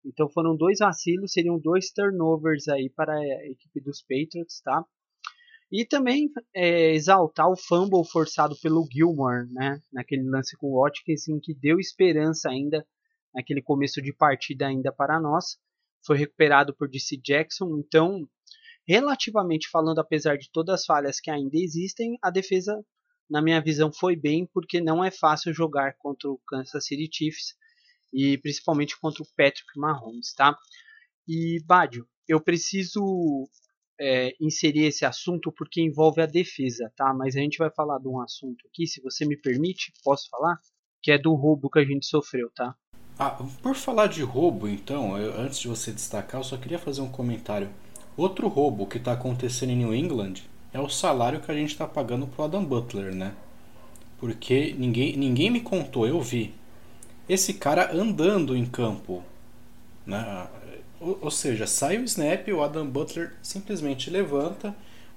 Então 0.04 0.28
foram 0.30 0.56
dois 0.56 0.78
vacilos, 0.78 1.32
seriam 1.32 1.58
dois 1.58 1.90
turnovers 1.90 2.68
aí 2.68 2.88
para 2.88 3.12
a 3.12 3.46
equipe 3.48 3.80
dos 3.80 4.00
Patriots, 4.02 4.60
tá? 4.62 4.84
E 5.70 5.84
também 5.84 6.28
é, 6.54 6.94
exaltar 6.94 7.48
o 7.48 7.56
fumble 7.56 8.04
forçado 8.04 8.56
pelo 8.60 8.86
Gilmore, 8.90 9.46
né? 9.52 9.80
Naquele 9.92 10.28
lance 10.28 10.56
com 10.56 10.68
o 10.68 10.82
Watkins, 10.82 11.28
em 11.28 11.38
que 11.38 11.54
deu 11.54 11.78
esperança 11.78 12.48
ainda 12.48 12.84
naquele 13.32 13.62
começo 13.62 14.02
de 14.02 14.12
partida 14.12 14.66
ainda 14.66 14.92
para 14.92 15.20
nós. 15.20 15.58
Foi 16.04 16.16
recuperado 16.16 16.74
por 16.74 16.88
DC 16.88 17.18
Jackson, 17.22 17.78
então 17.78 18.26
relativamente 18.90 19.68
falando, 19.70 20.00
apesar 20.00 20.36
de 20.36 20.50
todas 20.50 20.80
as 20.80 20.84
falhas 20.84 21.20
que 21.20 21.30
ainda 21.30 21.56
existem, 21.56 22.18
a 22.20 22.28
defesa, 22.28 22.84
na 23.30 23.40
minha 23.40 23.60
visão, 23.60 23.92
foi 23.92 24.16
bem, 24.16 24.48
porque 24.52 24.80
não 24.80 25.04
é 25.04 25.12
fácil 25.12 25.54
jogar 25.54 25.94
contra 25.96 26.28
o 26.28 26.40
Kansas 26.44 26.84
City 26.84 27.08
Chiefs 27.12 27.54
e 28.12 28.36
principalmente 28.38 28.98
contra 28.98 29.22
o 29.22 29.26
Patrick 29.36 29.68
Mahomes, 29.76 30.34
tá? 30.34 30.58
E 31.28 31.62
Badio, 31.64 32.04
eu 32.26 32.40
preciso 32.40 33.48
é, 34.00 34.34
inserir 34.40 34.86
esse 34.86 35.04
assunto 35.04 35.52
porque 35.52 35.80
envolve 35.80 36.20
a 36.20 36.26
defesa, 36.26 36.92
tá? 36.96 37.14
Mas 37.14 37.36
a 37.36 37.38
gente 37.38 37.58
vai 37.58 37.70
falar 37.70 38.00
de 38.00 38.08
um 38.08 38.20
assunto 38.20 38.66
aqui, 38.66 38.88
se 38.88 39.00
você 39.00 39.24
me 39.24 39.36
permite, 39.36 39.92
posso 40.02 40.28
falar? 40.28 40.56
Que 41.00 41.12
é 41.12 41.18
do 41.18 41.32
roubo 41.34 41.70
que 41.70 41.78
a 41.78 41.84
gente 41.84 42.06
sofreu, 42.06 42.50
tá? 42.56 42.74
Ah, 43.16 43.30
por 43.62 43.76
falar 43.76 44.08
de 44.08 44.22
roubo, 44.22 44.66
então, 44.66 45.16
eu, 45.16 45.38
antes 45.38 45.60
de 45.60 45.68
você 45.68 45.92
destacar, 45.92 46.40
eu 46.40 46.44
só 46.44 46.56
queria 46.56 46.78
fazer 46.78 47.02
um 47.02 47.12
comentário. 47.12 47.70
Outro 48.16 48.48
roubo 48.48 48.86
que 48.86 48.98
está 48.98 49.12
acontecendo 49.12 49.70
em 49.70 49.76
New 49.76 49.94
England 49.94 50.34
é 50.72 50.80
o 50.80 50.88
salário 50.88 51.40
que 51.40 51.50
a 51.50 51.54
gente 51.54 51.70
está 51.70 51.86
pagando 51.86 52.26
pro 52.26 52.44
Adam 52.44 52.64
Butler, 52.64 53.14
né? 53.14 53.32
Porque 54.18 54.74
ninguém, 54.78 55.16
ninguém 55.16 55.50
me 55.50 55.60
contou, 55.60 56.06
eu 56.06 56.20
vi. 56.20 56.54
Esse 57.28 57.54
cara 57.54 57.94
andando 57.94 58.56
em 58.56 58.66
campo. 58.66 59.22
Né? 60.06 60.46
Ou, 61.00 61.18
ou 61.22 61.30
seja, 61.30 61.66
sai 61.66 61.96
o 61.96 62.04
snap, 62.04 62.46
o 62.48 62.62
Adam 62.62 62.86
Butler 62.86 63.32
simplesmente 63.42 64.10
levanta, 64.10 64.74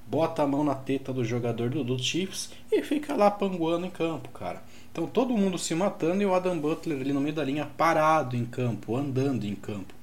bota 0.07 0.43
a 0.43 0.47
mão 0.47 0.63
na 0.63 0.75
teta 0.75 1.11
do 1.11 1.25
jogador 1.25 1.69
do, 1.69 1.83
do 1.83 1.99
Chiefs 1.99 2.51
e 2.71 2.81
fica 2.81 3.15
lá 3.15 3.29
panguando 3.29 3.85
em 3.85 3.89
campo, 3.89 4.29
cara. 4.29 4.63
Então 4.91 5.07
todo 5.07 5.35
mundo 5.35 5.57
se 5.57 5.73
matando 5.75 6.21
e 6.21 6.25
o 6.25 6.33
Adam 6.33 6.57
Butler 6.57 7.01
ali 7.01 7.11
no 7.11 7.19
meio 7.19 7.35
da 7.35 7.43
linha 7.43 7.65
parado 7.65 8.35
em 8.35 8.45
campo, 8.45 8.95
andando 8.95 9.43
em 9.43 9.55
campo. 9.55 9.93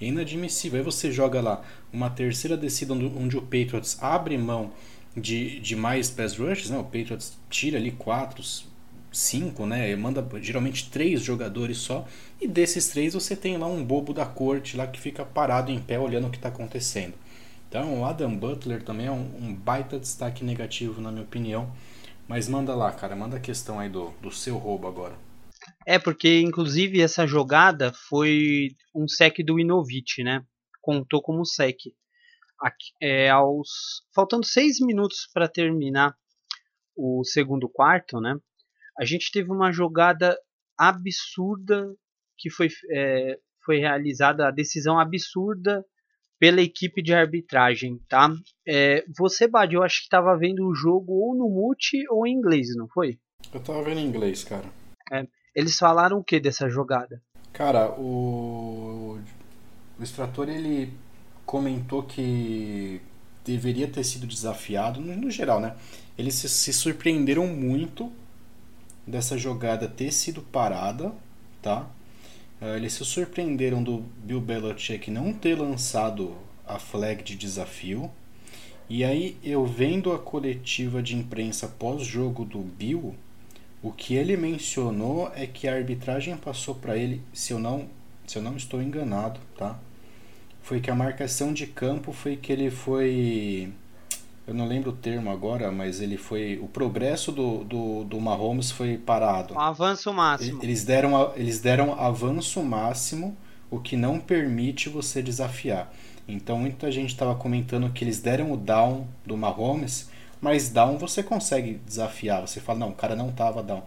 É 0.00 0.06
inadmissível. 0.06 0.78
Aí 0.78 0.84
você 0.84 1.10
joga 1.10 1.40
lá 1.40 1.62
uma 1.92 2.10
terceira 2.10 2.56
descida 2.56 2.92
onde 2.94 3.36
o 3.36 3.42
Patriots 3.42 3.96
abre 4.00 4.36
mão 4.36 4.72
de, 5.16 5.58
de 5.60 5.74
mais 5.74 6.10
pass 6.10 6.36
rushes, 6.36 6.70
né? 6.70 6.78
o 6.78 6.84
Patriots 6.84 7.38
tira 7.48 7.78
ali 7.78 7.90
quatro, 7.90 8.42
cinco, 9.10 9.64
né? 9.64 9.96
manda 9.96 10.26
geralmente 10.42 10.90
três 10.90 11.22
jogadores 11.22 11.78
só, 11.78 12.06
e 12.40 12.46
desses 12.46 12.88
três 12.88 13.14
você 13.14 13.34
tem 13.34 13.56
lá 13.56 13.66
um 13.66 13.82
bobo 13.82 14.12
da 14.12 14.26
corte 14.26 14.76
lá 14.76 14.86
que 14.86 15.00
fica 15.00 15.24
parado 15.24 15.72
em 15.72 15.80
pé 15.80 15.98
olhando 15.98 16.26
o 16.26 16.30
que 16.30 16.36
está 16.36 16.50
acontecendo. 16.50 17.14
Então 17.68 18.00
o 18.00 18.04
Adam 18.04 18.34
Butler 18.36 18.82
também 18.82 19.06
é 19.06 19.10
um, 19.10 19.30
um, 19.40 19.54
baita 19.54 19.98
destaque 19.98 20.44
negativo 20.44 21.00
na 21.00 21.10
minha 21.10 21.24
opinião. 21.24 21.70
Mas 22.28 22.48
manda 22.48 22.74
lá, 22.74 22.90
cara, 22.90 23.14
manda 23.14 23.36
a 23.36 23.40
questão 23.40 23.78
aí 23.78 23.88
do, 23.88 24.12
do 24.20 24.32
seu 24.32 24.56
roubo 24.56 24.88
agora. 24.88 25.14
É, 25.86 25.98
porque 25.98 26.40
inclusive 26.40 27.00
essa 27.00 27.26
jogada 27.26 27.92
foi 27.92 28.70
um 28.92 29.06
sec 29.06 29.36
do 29.44 29.60
Inovich, 29.60 30.22
né? 30.24 30.44
Contou 30.82 31.22
como 31.22 31.44
sec. 31.44 31.78
Aqui, 32.60 32.92
é, 33.00 33.30
aos, 33.30 34.02
faltando 34.14 34.44
seis 34.44 34.80
minutos 34.80 35.28
para 35.32 35.46
terminar 35.46 36.14
o 36.96 37.22
segundo 37.22 37.68
quarto, 37.68 38.20
né? 38.20 38.34
A 38.98 39.04
gente 39.04 39.30
teve 39.30 39.52
uma 39.52 39.70
jogada 39.70 40.36
absurda 40.76 41.94
que 42.36 42.50
foi, 42.50 42.68
é, 42.90 43.38
foi 43.64 43.78
realizada, 43.78 44.48
a 44.48 44.50
decisão 44.50 44.98
absurda 44.98 45.84
pela 46.38 46.60
equipe 46.60 47.02
de 47.02 47.14
arbitragem, 47.14 47.98
tá? 48.08 48.30
É, 48.66 49.04
você, 49.16 49.46
Bad, 49.46 49.74
eu 49.74 49.82
acho 49.82 49.98
que 49.98 50.04
estava 50.04 50.36
vendo 50.36 50.66
o 50.66 50.74
jogo 50.74 51.12
ou 51.12 51.36
no 51.36 51.48
mute 51.48 52.04
ou 52.10 52.26
em 52.26 52.32
inglês, 52.32 52.68
não 52.74 52.88
foi? 52.88 53.18
Eu 53.52 53.60
tava 53.62 53.82
vendo 53.82 54.00
em 54.00 54.06
inglês, 54.06 54.44
cara. 54.44 54.64
É, 55.12 55.26
eles 55.56 55.78
falaram 55.78 56.18
o 56.18 56.24
que 56.24 56.38
dessa 56.38 56.68
jogada? 56.68 57.20
Cara, 57.52 57.90
o, 57.92 59.18
o 59.98 60.02
extrator 60.02 60.50
ele 60.50 60.92
comentou 61.46 62.02
que 62.02 63.00
deveria 63.42 63.88
ter 63.88 64.04
sido 64.04 64.26
desafiado, 64.26 65.00
no, 65.00 65.16
no 65.16 65.30
geral, 65.30 65.58
né? 65.58 65.74
Eles 66.18 66.34
se, 66.34 66.48
se 66.48 66.72
surpreenderam 66.72 67.46
muito 67.46 68.12
dessa 69.06 69.38
jogada 69.38 69.88
ter 69.88 70.12
sido 70.12 70.42
parada, 70.42 71.12
tá? 71.62 71.86
Eh, 72.60 72.76
eles 72.76 72.92
se 72.92 73.04
surpreenderam 73.04 73.82
do 73.82 74.04
Bill 74.22 74.40
Belichick 74.40 75.10
não 75.10 75.32
ter 75.32 75.58
lançado 75.58 76.36
a 76.66 76.78
flag 76.78 77.22
de 77.22 77.36
desafio. 77.36 78.10
E 78.88 79.04
aí 79.04 79.36
eu 79.42 79.64
vendo 79.64 80.12
a 80.12 80.18
coletiva 80.18 81.02
de 81.02 81.16
imprensa 81.16 81.66
pós-jogo 81.66 82.44
do 82.44 82.58
Bill, 82.58 83.14
o 83.82 83.92
que 83.92 84.14
ele 84.14 84.36
mencionou 84.36 85.30
é 85.34 85.46
que 85.46 85.68
a 85.68 85.74
arbitragem 85.74 86.36
passou 86.36 86.74
para 86.74 86.96
ele, 86.96 87.22
se 87.32 87.52
eu 87.52 87.58
não, 87.58 87.88
se 88.26 88.36
eu 88.36 88.42
não 88.42 88.56
estou 88.56 88.82
enganado, 88.82 89.40
tá? 89.56 89.78
Foi 90.62 90.80
que 90.80 90.90
a 90.90 90.94
marcação 90.94 91.52
de 91.52 91.66
campo 91.66 92.12
foi 92.12 92.36
que 92.36 92.52
ele 92.52 92.70
foi 92.70 93.72
eu 94.46 94.54
não 94.54 94.64
lembro 94.64 94.90
o 94.90 94.94
termo 94.94 95.28
agora, 95.30 95.72
mas 95.72 96.00
ele 96.00 96.16
foi. 96.16 96.56
O 96.62 96.68
progresso 96.68 97.32
do, 97.32 97.64
do, 97.64 98.04
do 98.04 98.20
Mahomes 98.20 98.70
foi 98.70 98.96
parado. 98.96 99.54
Um 99.54 99.60
avanço 99.60 100.12
máximo. 100.12 100.62
Eles 100.62 100.84
deram, 100.84 101.32
eles 101.34 101.58
deram 101.58 102.00
avanço 102.00 102.62
máximo, 102.62 103.36
o 103.68 103.80
que 103.80 103.96
não 103.96 104.20
permite 104.20 104.88
você 104.88 105.20
desafiar. 105.20 105.92
Então 106.28 106.58
muita 106.58 106.92
gente 106.92 107.10
estava 107.10 107.34
comentando 107.34 107.90
que 107.90 108.04
eles 108.04 108.20
deram 108.20 108.52
o 108.52 108.56
down 108.56 109.08
do 109.24 109.36
Mahomes, 109.36 110.10
mas 110.40 110.68
down 110.68 110.98
você 110.98 111.22
consegue 111.22 111.74
desafiar. 111.84 112.40
Você 112.40 112.60
fala, 112.60 112.78
não, 112.78 112.90
o 112.90 112.94
cara 112.94 113.16
não 113.16 113.30
estava 113.30 113.62
down. 113.62 113.82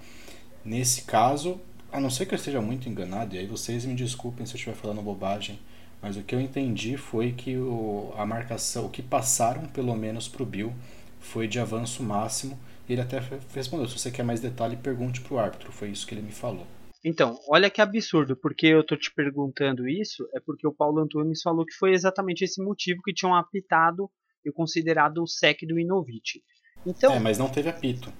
Nesse 0.64 1.04
caso, 1.04 1.60
a 1.92 2.00
não 2.00 2.10
ser 2.10 2.26
que 2.26 2.34
eu 2.34 2.38
esteja 2.38 2.62
muito 2.62 2.88
enganado, 2.90 3.36
e 3.36 3.40
aí 3.40 3.46
vocês 3.46 3.86
me 3.86 3.96
desculpem 3.96 4.46
se 4.46 4.54
eu 4.54 4.58
estiver 4.58 4.76
falando 4.76 5.02
bobagem 5.02 5.60
mas 6.02 6.16
o 6.16 6.24
que 6.24 6.34
eu 6.34 6.40
entendi 6.40 6.96
foi 6.98 7.34
que 7.34 7.58
o, 7.58 8.14
a 8.16 8.26
marcação, 8.26 8.86
o 8.86 8.90
que 8.90 9.02
passaram 9.02 9.66
pelo 9.68 9.96
menos 9.96 10.28
para 10.28 10.44
o 10.44 10.46
Bill 10.46 10.74
foi 11.20 11.48
de 11.48 11.60
avanço 11.60 12.02
máximo. 12.02 12.58
Ele 12.88 13.02
até 13.02 13.20
respondeu: 13.54 13.88
se 13.88 14.00
você 14.00 14.10
quer 14.10 14.24
mais 14.24 14.40
detalhe, 14.40 14.78
pergunte 14.78 15.22
para 15.22 15.34
o 15.34 15.40
árbitro. 15.40 15.72
Foi 15.72 15.90
isso 15.90 16.08
que 16.08 16.14
ele 16.14 16.22
me 16.22 16.32
falou. 16.32 16.66
Então, 17.04 17.38
olha 17.50 17.70
que 17.70 17.82
absurdo, 17.82 18.36
porque 18.36 18.68
eu 18.68 18.86
tô 18.86 18.98
te 18.98 19.14
perguntando 19.14 19.88
isso, 19.88 20.28
é 20.34 20.40
porque 20.40 20.68
o 20.68 20.74
Paulo 20.74 21.00
Antunes 21.00 21.42
falou 21.42 21.66
que 21.66 21.74
foi 21.74 21.92
exatamente 21.92 22.44
esse 22.44 22.62
motivo 22.62 23.02
que 23.02 23.14
tinham 23.14 23.34
apitado 23.36 24.10
e 24.45 24.52
considerado 24.52 25.21
o 25.21 25.28
sec 25.28 25.62
do 25.67 25.80
Inovit. 25.80 26.43
Então, 26.86 27.13
é, 27.13 27.19
mas 27.19 27.38
não 27.38 27.49
teve 27.49 27.69
apito. 27.69 28.12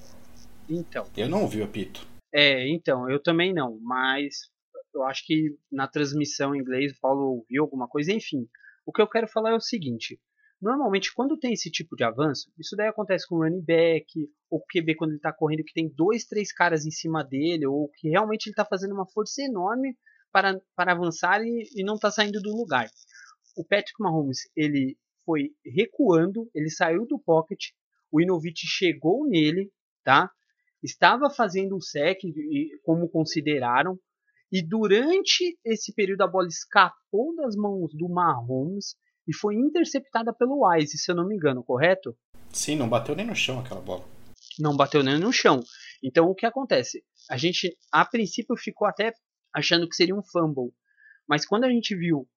Então. 0.70 1.10
Eu 1.16 1.30
não 1.30 1.42
ouvi 1.42 1.62
o 1.62 1.64
apito. 1.64 2.06
É, 2.34 2.68
então, 2.70 3.10
eu 3.10 3.22
também 3.22 3.54
não, 3.54 3.80
mas 3.82 4.52
eu 4.94 5.04
acho 5.04 5.26
que 5.26 5.58
na 5.72 5.88
transmissão 5.88 6.54
em 6.54 6.60
inglês 6.60 6.92
o 6.92 7.00
Paulo 7.00 7.38
ouviu 7.38 7.64
alguma 7.64 7.88
coisa, 7.88 8.12
enfim. 8.12 8.48
O 8.86 8.92
que 8.92 9.02
eu 9.02 9.08
quero 9.08 9.28
falar 9.28 9.52
é 9.52 9.56
o 9.56 9.62
seguinte: 9.62 10.20
normalmente 10.62 11.14
quando 11.14 11.38
tem 11.38 11.54
esse 11.54 11.72
tipo 11.72 11.96
de 11.96 12.04
avanço, 12.04 12.52
isso 12.60 12.76
daí 12.76 12.88
acontece 12.88 13.28
com 13.28 13.36
o 13.36 13.44
running 13.44 13.64
back, 13.64 14.06
ou 14.50 14.64
QB 14.66 14.96
quando 14.96 15.12
ele 15.12 15.18
está 15.18 15.34
correndo 15.34 15.64
que 15.64 15.74
tem 15.74 15.90
dois, 15.90 16.26
três 16.26 16.52
caras 16.52 16.86
em 16.86 16.92
cima 16.92 17.24
dele, 17.24 17.66
ou 17.66 17.90
que 17.90 18.10
realmente 18.10 18.48
ele 18.48 18.54
está 18.54 18.66
fazendo 18.66 18.94
uma 18.94 19.08
força 19.08 19.42
enorme 19.42 19.96
para, 20.32 20.60
para 20.76 20.92
avançar 20.92 21.42
e, 21.42 21.68
e 21.76 21.84
não 21.84 21.96
está 21.96 22.12
saindo 22.12 22.42
do 22.42 22.56
lugar. 22.56 22.88
O 23.56 23.64
Patrick 23.64 24.00
Mahomes 24.00 24.50
ele 24.56 24.98
foi 25.30 25.52
recuando, 25.64 26.50
ele 26.56 26.72
saiu 26.72 27.06
do 27.06 27.20
pocket, 27.20 27.60
o 28.12 28.20
Inovich 28.20 28.66
chegou 28.66 29.28
nele, 29.28 29.72
tá? 30.04 30.28
Estava 30.82 31.30
fazendo 31.30 31.76
o 31.76 31.82
sec, 31.82 32.18
como 32.82 33.08
consideraram, 33.08 33.96
e 34.52 34.68
durante 34.68 35.56
esse 35.64 35.94
período 35.94 36.24
a 36.24 36.28
bola 36.28 36.48
escapou 36.48 37.36
das 37.36 37.56
mãos 37.56 37.92
do 37.94 38.10
Mahomes 38.10 38.96
e 39.28 39.36
foi 39.36 39.54
interceptada 39.54 40.34
pelo 40.34 40.66
Wise, 40.66 40.98
se 40.98 41.12
eu 41.12 41.16
não 41.16 41.28
me 41.28 41.36
engano, 41.36 41.64
correto? 41.64 42.18
Sim, 42.52 42.76
não 42.76 42.90
bateu 42.90 43.16
nem 43.16 43.28
no 43.28 43.36
chão 43.36 43.60
aquela 43.60 43.82
bola. 43.82 44.04
Não 44.58 44.76
bateu 44.76 45.04
nem 45.04 45.20
no 45.20 45.32
chão. 45.32 45.60
Então 46.04 46.26
o 46.26 46.34
que 46.34 46.48
acontece? 46.48 47.04
A 47.30 47.38
gente 47.38 47.78
a 47.92 48.04
princípio 48.04 48.56
ficou 48.58 48.88
até 48.88 49.14
achando 49.54 49.88
que 49.88 49.96
seria 49.96 50.16
um 50.16 50.24
fumble, 50.24 50.74
mas 51.28 51.46
quando 51.46 51.66
a 51.66 51.70
gente 51.70 51.96
viu 51.96 52.28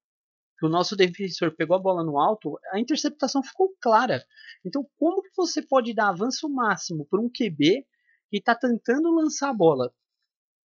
que 0.62 0.66
o 0.66 0.68
nosso 0.68 0.94
defensor 0.94 1.51
pegou 1.57 1.75
a 1.75 1.81
bola 1.81 2.05
no 2.05 2.16
alto, 2.16 2.57
a 2.70 2.79
interceptação 2.79 3.42
ficou 3.42 3.75
clara. 3.81 4.25
Então 4.64 4.88
como 4.96 5.20
que 5.20 5.31
você 5.37 5.61
pode 5.61 5.92
dar 5.92 6.11
avanço 6.11 6.48
máximo 6.48 7.05
para 7.05 7.20
um 7.20 7.29
QB 7.29 7.85
que 8.31 8.37
está 8.37 8.55
tentando 8.55 9.12
lançar 9.12 9.51
a 9.51 9.53
bola? 9.53 9.92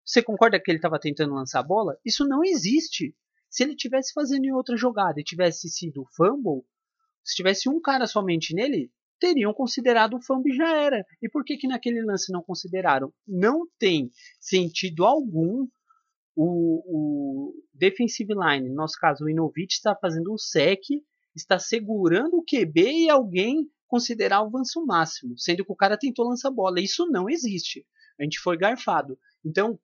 Você 0.06 0.22
concorda 0.22 0.60
que 0.60 0.70
ele 0.70 0.78
estava 0.78 1.00
tentando 1.00 1.34
lançar 1.34 1.62
a 1.62 1.64
bola? 1.64 1.98
Isso 2.06 2.28
não 2.28 2.44
existe. 2.44 3.16
Se 3.50 3.64
ele 3.64 3.76
tivesse 3.76 4.14
fazendo 4.14 4.46
em 4.46 4.54
outra 4.54 4.78
jogada 4.78 5.20
e 5.20 5.24
tivesse 5.24 5.68
sido 5.68 6.06
fumble, 6.16 6.64
se 7.24 7.36
tivesse 7.36 7.68
um 7.68 7.82
cara 7.82 8.06
somente 8.06 8.54
nele, 8.54 8.92
teriam 9.20 9.52
considerado 9.52 10.18
o 10.18 10.22
fumble 10.22 10.56
já 10.56 10.76
era. 10.76 11.04
E 11.24 11.28
por 11.28 11.44
que 11.44 11.58
que 11.58 11.68
naquele 11.68 12.04
lance 12.04 12.32
não 12.32 12.44
consideraram? 12.44 13.12
Não 13.28 13.68
tem 13.80 14.12
sentido 14.40 15.06
algum 15.06 15.68
o, 16.39 16.84
o 16.86 17.54
defensive 17.73 18.32
line, 18.36 18.69
no 18.69 18.76
nosso 18.76 18.95
caso 19.00 19.26
o 19.26 19.30
Inovich, 19.30 19.73
está 19.73 19.95
fazendo 20.00 20.32
um 20.32 20.38
sec, 20.38 20.82
está 21.36 21.58
segurando 21.58 22.38
o 22.38 22.43
QB 22.43 23.06
e 23.06 23.10
alguém 23.10 23.67
considerar 23.88 24.43
o 24.43 24.45
avanço 24.45 24.86
máximo, 24.86 25.38
sendo 25.38 25.65
que 25.65 25.71
o 25.71 25.76
cara 25.76 25.97
tentou 25.97 26.30
lançar 26.30 26.52
bola. 26.52 26.80
Isso 26.80 27.08
não 27.08 27.28
existe. 27.28 27.84
A 28.19 28.23
gente 28.23 28.39
foi 28.39 28.56
garfado. 28.56 29.17
Então, 29.43 29.80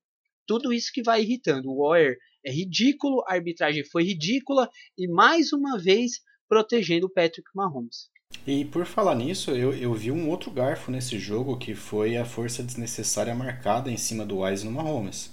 tudo 0.45 0.71
isso 0.71 0.91
que 0.93 1.01
vai 1.01 1.23
irritando. 1.23 1.71
O 1.71 1.87
Warrior 1.87 2.15
é 2.45 2.51
ridículo, 2.51 3.23
a 3.27 3.33
arbitragem 3.33 3.83
foi 3.85 4.03
ridícula 4.03 4.69
e 4.95 5.07
mais 5.07 5.53
uma 5.53 5.79
vez 5.79 6.19
protegendo 6.47 7.07
o 7.07 7.09
Patrick 7.09 7.49
Mahomes. 7.55 8.11
E 8.45 8.65
por 8.65 8.85
falar 8.85 9.15
nisso, 9.15 9.51
eu, 9.51 9.73
eu 9.73 9.93
vi 9.93 10.11
um 10.11 10.29
outro 10.29 10.51
garfo 10.51 10.91
nesse 10.91 11.17
jogo 11.17 11.57
que 11.57 11.73
foi 11.73 12.17
a 12.17 12.25
força 12.25 12.61
desnecessária 12.61 13.33
marcada 13.33 13.89
em 13.89 13.97
cima 13.97 14.25
do 14.25 14.39
Wise 14.39 14.65
no 14.65 14.71
Mahomes. 14.71 15.31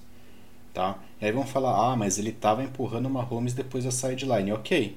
Tá? 0.72 0.98
E 1.20 1.26
aí 1.26 1.33
vão 1.33 1.44
falar, 1.44 1.92
ah, 1.92 1.96
mas 1.96 2.18
ele 2.18 2.30
estava 2.30 2.62
empurrando 2.62 3.06
o 3.06 3.11
Mahomes 3.11 3.52
depois 3.52 3.85
da 3.85 3.90
sideline. 3.90 4.52
Ok. 4.52 4.96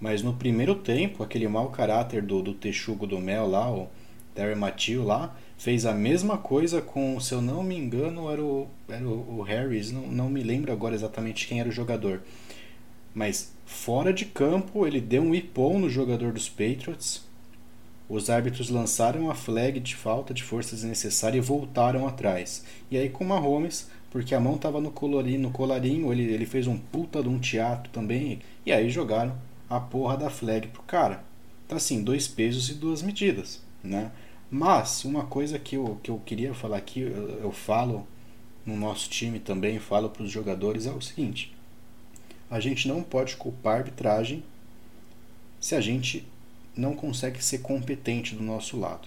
Mas 0.00 0.22
no 0.22 0.32
primeiro 0.32 0.74
tempo, 0.74 1.22
aquele 1.22 1.46
mau 1.46 1.68
caráter 1.68 2.22
do, 2.22 2.42
do 2.42 2.54
texugo 2.54 3.06
do 3.06 3.18
Mel 3.18 3.46
lá, 3.46 3.70
o 3.70 3.88
Terry 4.34 4.54
Matthew 4.54 5.04
lá, 5.04 5.36
fez 5.58 5.84
a 5.84 5.92
mesma 5.92 6.38
coisa 6.38 6.80
com, 6.80 7.20
se 7.20 7.34
eu 7.34 7.42
não 7.42 7.62
me 7.62 7.76
engano, 7.76 8.30
era 8.30 8.42
o, 8.42 8.66
era 8.88 9.06
o, 9.06 9.42
Harris, 9.42 9.92
não, 9.92 10.06
não 10.06 10.30
me 10.30 10.42
lembro 10.42 10.72
agora 10.72 10.94
exatamente 10.94 11.46
quem 11.46 11.60
era 11.60 11.68
o 11.68 11.72
jogador. 11.72 12.22
Mas 13.14 13.52
fora 13.66 14.12
de 14.12 14.24
campo, 14.24 14.86
ele 14.86 15.00
deu 15.02 15.22
um 15.22 15.34
ipom 15.34 15.78
no 15.78 15.90
jogador 15.90 16.32
dos 16.32 16.48
Patriots. 16.48 17.28
Os 18.08 18.30
árbitros 18.30 18.70
lançaram 18.70 19.30
a 19.30 19.34
flag 19.34 19.78
de 19.78 19.94
falta 19.94 20.32
de 20.32 20.42
forças 20.42 20.82
necessárias 20.82 21.44
e 21.44 21.46
voltaram 21.46 22.08
atrás. 22.08 22.64
E 22.90 22.96
aí 22.96 23.10
com 23.10 23.22
o 23.22 23.28
Mahomes, 23.28 23.90
porque 24.10 24.34
a 24.34 24.40
mão 24.40 24.56
estava 24.56 24.80
no 24.80 24.90
no 24.90 25.50
colarinho 25.50 26.12
ele, 26.12 26.24
ele 26.24 26.46
fez 26.46 26.66
um 26.66 26.76
puta 26.76 27.22
de 27.22 27.28
um 27.28 27.38
teatro 27.38 27.90
também. 27.92 28.40
E 28.66 28.72
aí 28.72 28.90
jogaram 28.90 29.36
a 29.68 29.78
porra 29.78 30.16
da 30.16 30.28
flag 30.28 30.68
pro 30.68 30.82
cara. 30.82 31.22
Tá 31.68 31.76
assim, 31.76 32.02
dois 32.02 32.26
pesos 32.26 32.68
e 32.68 32.74
duas 32.74 33.02
medidas, 33.02 33.62
né? 33.82 34.10
Mas 34.50 35.04
uma 35.04 35.24
coisa 35.24 35.58
que 35.58 35.76
eu, 35.76 36.00
que 36.02 36.10
eu 36.10 36.20
queria 36.26 36.52
falar 36.52 36.78
aqui, 36.78 37.00
eu, 37.00 37.38
eu 37.40 37.52
falo 37.52 38.06
no 38.66 38.76
nosso 38.76 39.08
time 39.08 39.38
também, 39.38 39.78
falo 39.78 40.10
para 40.10 40.24
os 40.24 40.30
jogadores, 40.30 40.86
é 40.86 40.90
o 40.90 41.00
seguinte: 41.00 41.54
a 42.50 42.58
gente 42.58 42.88
não 42.88 43.02
pode 43.02 43.36
culpar 43.36 43.74
a 43.74 43.78
arbitragem 43.78 44.42
se 45.60 45.76
a 45.76 45.80
gente 45.80 46.26
não 46.76 46.94
consegue 46.94 47.42
ser 47.42 47.58
competente 47.58 48.34
do 48.34 48.42
nosso 48.42 48.76
lado. 48.76 49.06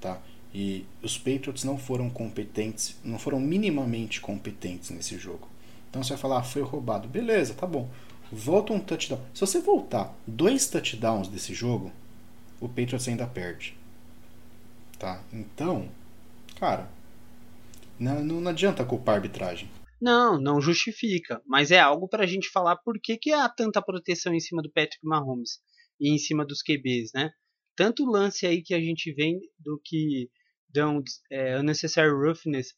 Tá? 0.00 0.18
E 0.58 0.86
os 1.02 1.18
Patriots 1.18 1.64
não 1.64 1.76
foram 1.76 2.08
competentes, 2.08 2.98
não 3.04 3.18
foram 3.18 3.38
minimamente 3.38 4.22
competentes 4.22 4.88
nesse 4.88 5.18
jogo. 5.18 5.46
Então 5.90 6.02
você 6.02 6.14
vai 6.14 6.18
falar, 6.18 6.38
ah, 6.38 6.42
foi 6.42 6.62
roubado. 6.62 7.06
Beleza, 7.06 7.52
tá 7.52 7.66
bom. 7.66 7.90
Volta 8.32 8.72
um 8.72 8.80
touchdown. 8.80 9.20
Se 9.34 9.42
você 9.42 9.60
voltar 9.60 10.16
dois 10.26 10.66
touchdowns 10.66 11.28
desse 11.28 11.52
jogo, 11.52 11.92
o 12.58 12.70
Patriots 12.70 13.06
ainda 13.06 13.26
perde. 13.26 13.76
Tá? 14.98 15.22
Então, 15.30 15.90
cara, 16.58 16.90
não, 17.98 18.22
não 18.22 18.50
adianta 18.50 18.82
culpar 18.82 19.16
a 19.16 19.18
arbitragem. 19.18 19.68
Não, 20.00 20.40
não 20.40 20.58
justifica, 20.58 21.42
mas 21.46 21.70
é 21.70 21.80
algo 21.80 22.08
para 22.08 22.24
a 22.24 22.26
gente 22.26 22.48
falar 22.48 22.76
por 22.76 22.98
que, 22.98 23.18
que 23.18 23.30
há 23.30 23.46
tanta 23.46 23.82
proteção 23.82 24.32
em 24.32 24.40
cima 24.40 24.62
do 24.62 24.72
Patrick 24.72 25.04
Mahomes 25.06 25.58
e 26.00 26.14
em 26.14 26.16
cima 26.16 26.46
dos 26.46 26.62
QBs, 26.62 27.10
né? 27.14 27.30
Tanto 27.76 28.06
lance 28.06 28.46
aí 28.46 28.62
que 28.62 28.72
a 28.72 28.80
gente 28.80 29.12
vem 29.12 29.38
do 29.58 29.78
que 29.84 30.30
dão 30.68 31.02
é, 31.30 31.58
unnecessary 31.58 32.10
roughness 32.10 32.74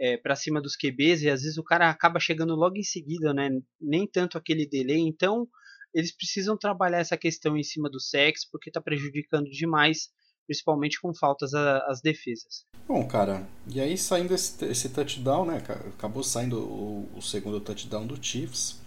é, 0.00 0.16
para 0.16 0.34
cima 0.34 0.60
dos 0.60 0.76
QBs 0.76 1.22
e 1.22 1.30
às 1.30 1.42
vezes 1.42 1.58
o 1.58 1.64
cara 1.64 1.88
acaba 1.90 2.18
chegando 2.18 2.54
logo 2.54 2.76
em 2.76 2.82
seguida, 2.82 3.32
né? 3.32 3.50
Nem 3.80 4.06
tanto 4.06 4.38
aquele 4.38 4.66
delay. 4.66 5.00
Então 5.00 5.46
eles 5.94 6.14
precisam 6.14 6.56
trabalhar 6.56 6.98
essa 6.98 7.16
questão 7.16 7.56
em 7.56 7.62
cima 7.62 7.90
do 7.90 8.00
sexo, 8.00 8.48
porque 8.50 8.70
está 8.70 8.80
prejudicando 8.80 9.50
demais, 9.50 10.08
principalmente 10.46 11.00
com 11.00 11.14
faltas 11.14 11.52
às 11.54 12.00
defesas. 12.00 12.64
Bom, 12.88 13.06
cara, 13.06 13.46
e 13.68 13.80
aí 13.80 13.96
saindo 13.96 14.34
esse, 14.34 14.64
esse 14.64 14.88
touchdown, 14.88 15.46
né? 15.46 15.58
Acabou 15.94 16.22
saindo 16.22 16.58
o, 16.58 17.08
o 17.16 17.22
segundo 17.22 17.60
touchdown 17.60 18.06
do 18.06 18.22
Chiefs. 18.22 18.80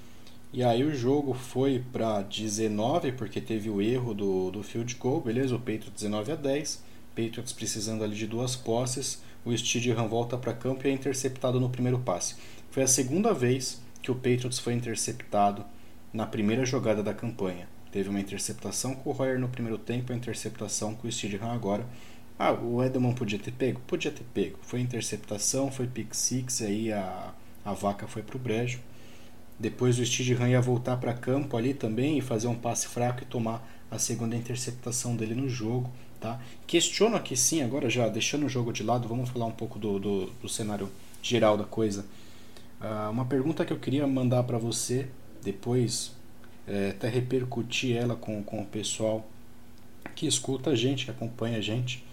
E 0.52 0.64
aí 0.64 0.84
o 0.84 0.96
jogo 0.96 1.34
foi 1.34 1.84
para 1.92 2.22
19, 2.22 3.12
porque 3.12 3.42
teve 3.42 3.70
o 3.70 3.82
erro 3.82 4.14
do, 4.14 4.52
do 4.52 4.64
field 4.64 4.96
goal, 4.96 5.22
beleza? 5.22 5.56
O 5.56 5.60
Patriots 5.60 5.92
19 5.94 6.32
a 6.32 6.36
10. 6.36 6.84
Patriots 7.16 7.54
precisando 7.54 8.04
ali 8.04 8.16
de 8.16 8.28
duas 8.28 8.56
posses. 8.56 9.24
O 9.46 9.56
Steedham 9.56 10.08
volta 10.08 10.38
para 10.38 10.54
campo 10.54 10.86
e 10.86 10.90
é 10.90 10.94
interceptado 10.94 11.60
no 11.60 11.70
primeiro 11.70 12.00
passe. 12.00 12.36
Foi 12.70 12.84
a 12.84 12.88
segunda 12.88 13.34
vez 13.34 13.82
que 14.02 14.12
o 14.12 14.16
Patriots 14.16 14.60
foi 14.60 14.74
interceptado 14.74 15.66
na 16.12 16.26
primeira 16.26 16.66
jogada 16.66 17.02
da 17.02 17.14
campanha. 17.14 17.68
Teve 17.92 18.10
uma 18.10 18.20
interceptação 18.20 18.94
com 18.94 19.10
o 19.10 19.14
Royer 19.14 19.40
no 19.40 19.48
primeiro 19.48 19.78
tempo, 19.78 20.12
a 20.12 20.16
interceptação 20.16 20.94
com 20.94 21.08
o 21.08 21.12
Steedham 21.12 21.50
agora. 21.52 21.86
Ah, 22.38 22.52
o 22.52 22.84
Edelman 22.84 23.14
podia 23.14 23.40
ter 23.40 23.52
pego? 23.52 23.80
Podia 23.88 24.12
ter 24.12 24.26
pego. 24.34 24.60
Foi 24.62 24.82
interceptação, 24.82 25.72
foi 25.72 25.88
pick 25.88 26.14
six, 26.14 26.62
aí 26.62 26.92
a, 26.92 27.34
a 27.64 27.74
vaca 27.74 28.08
foi 28.08 28.22
pro 28.22 28.38
brejo. 28.38 28.80
Depois 29.58 29.98
o 29.98 30.06
Steedham 30.06 30.50
ia 30.50 30.60
voltar 30.60 30.98
para 30.98 31.14
campo 31.14 31.56
ali 31.56 31.74
também 31.74 32.18
e 32.18 32.22
fazer 32.22 32.48
um 32.48 32.56
passe 32.56 32.88
fraco 32.88 33.24
e 33.24 33.26
tomar 33.26 33.66
a 33.90 33.98
segunda 33.98 34.36
interceptação 34.36 35.16
dele 35.16 35.34
no 35.34 35.48
jogo. 35.48 35.90
Tá? 36.20 36.40
Questiono 36.66 37.16
aqui 37.16 37.36
sim, 37.36 37.62
agora 37.62 37.90
já 37.90 38.08
deixando 38.08 38.46
o 38.46 38.50
jogo 38.50 38.72
de 38.72 38.84
lado, 38.84 39.08
vamos 39.08 39.30
falar 39.30 39.46
um 39.46 39.52
pouco 39.52 39.78
do, 39.78 40.00
do, 40.00 40.26
do 40.42 40.50
cenário 40.50 40.90
geral 41.22 41.58
da 41.58 41.66
coisa. 41.66 42.06
Uh, 42.82 43.12
uma 43.12 43.26
pergunta 43.26 43.66
que 43.66 43.74
eu 43.74 43.80
queria 43.80 44.06
mandar 44.08 44.44
para 44.44 44.58
você, 44.58 45.08
depois 45.44 46.14
é, 46.68 46.90
até 46.90 47.08
repercutir 47.08 47.96
ela 47.96 48.16
com, 48.16 48.44
com 48.44 48.62
o 48.62 48.66
pessoal 48.66 49.26
que 50.16 50.26
escuta 50.26 50.72
a 50.72 50.76
gente, 50.76 51.06
que 51.06 51.12
acompanha 51.12 51.58
a 51.58 51.62
gente 51.62 52.04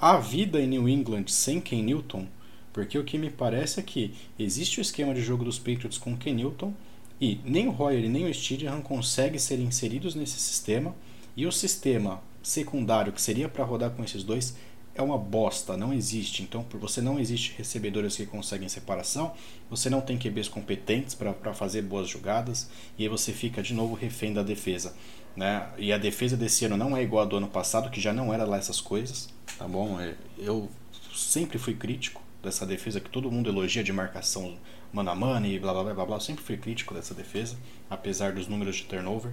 a 0.00 0.16
vida 0.16 0.60
em 0.60 0.66
New 0.66 0.88
England 0.88 1.24
sem 1.26 1.60
Ken 1.60 1.82
Newton, 1.82 2.26
porque 2.72 2.96
o 2.96 3.04
que 3.04 3.18
me 3.18 3.30
parece 3.30 3.80
é 3.80 3.82
que 3.82 4.14
existe 4.38 4.78
o 4.78 4.82
esquema 4.82 5.12
de 5.12 5.20
jogo 5.20 5.44
dos 5.44 5.58
Patriots 5.58 5.98
com 5.98 6.16
Ken 6.16 6.34
Newton 6.34 6.72
e 7.20 7.40
nem 7.44 7.66
o 7.66 7.72
Royer 7.72 8.04
e 8.04 8.08
nem 8.08 8.30
o 8.30 8.32
Steedham 8.32 8.80
conseguem 8.80 9.40
ser 9.40 9.58
inseridos 9.58 10.14
nesse 10.14 10.38
sistema 10.38 10.94
e 11.36 11.46
o 11.46 11.52
sistema 11.52 12.22
secundário 12.42 13.12
que 13.12 13.20
seria 13.20 13.48
para 13.48 13.64
rodar 13.64 13.90
com 13.90 14.02
esses 14.04 14.22
dois 14.22 14.56
é 14.98 15.02
uma 15.02 15.16
bosta, 15.16 15.76
não 15.76 15.92
existe. 15.92 16.42
Então, 16.42 16.64
por 16.64 16.80
você 16.80 17.00
não 17.00 17.20
existe 17.20 17.54
recebedores 17.56 18.16
que 18.16 18.26
conseguem 18.26 18.68
separação, 18.68 19.32
você 19.70 19.88
não 19.88 20.00
tem 20.00 20.18
QBs 20.18 20.48
competentes 20.48 21.14
para 21.14 21.54
fazer 21.54 21.82
boas 21.82 22.08
jogadas 22.08 22.68
e 22.98 23.04
aí 23.04 23.08
você 23.08 23.32
fica 23.32 23.62
de 23.62 23.72
novo 23.72 23.94
refém 23.94 24.32
da 24.32 24.42
defesa. 24.42 24.94
Né? 25.36 25.68
E 25.78 25.92
a 25.92 25.98
defesa 25.98 26.36
desse 26.36 26.64
ano 26.64 26.76
não 26.76 26.96
é 26.96 27.02
igual 27.02 27.22
a 27.22 27.26
do 27.28 27.36
ano 27.36 27.46
passado, 27.46 27.90
que 27.90 28.00
já 28.00 28.12
não 28.12 28.34
era 28.34 28.44
lá 28.44 28.56
essas 28.56 28.80
coisas, 28.80 29.28
tá 29.56 29.68
bom? 29.68 30.00
É, 30.00 30.16
eu 30.36 30.68
sempre 31.14 31.58
fui 31.58 31.74
crítico 31.74 32.20
dessa 32.42 32.66
defesa 32.66 32.98
que 32.98 33.08
todo 33.08 33.30
mundo 33.30 33.48
elogia 33.48 33.84
de 33.84 33.92
marcação 33.92 34.56
mano 34.92 35.10
a 35.10 35.14
mano 35.14 35.46
e 35.46 35.58
blá 35.58 35.72
blá 35.72 35.84
blá 35.84 35.94
blá, 35.94 36.06
blá. 36.06 36.16
Eu 36.16 36.20
sempre 36.20 36.42
fui 36.42 36.56
crítico 36.56 36.92
dessa 36.92 37.14
defesa, 37.14 37.56
apesar 37.88 38.32
dos 38.32 38.48
números 38.48 38.76
de 38.76 38.84
turnover. 38.84 39.32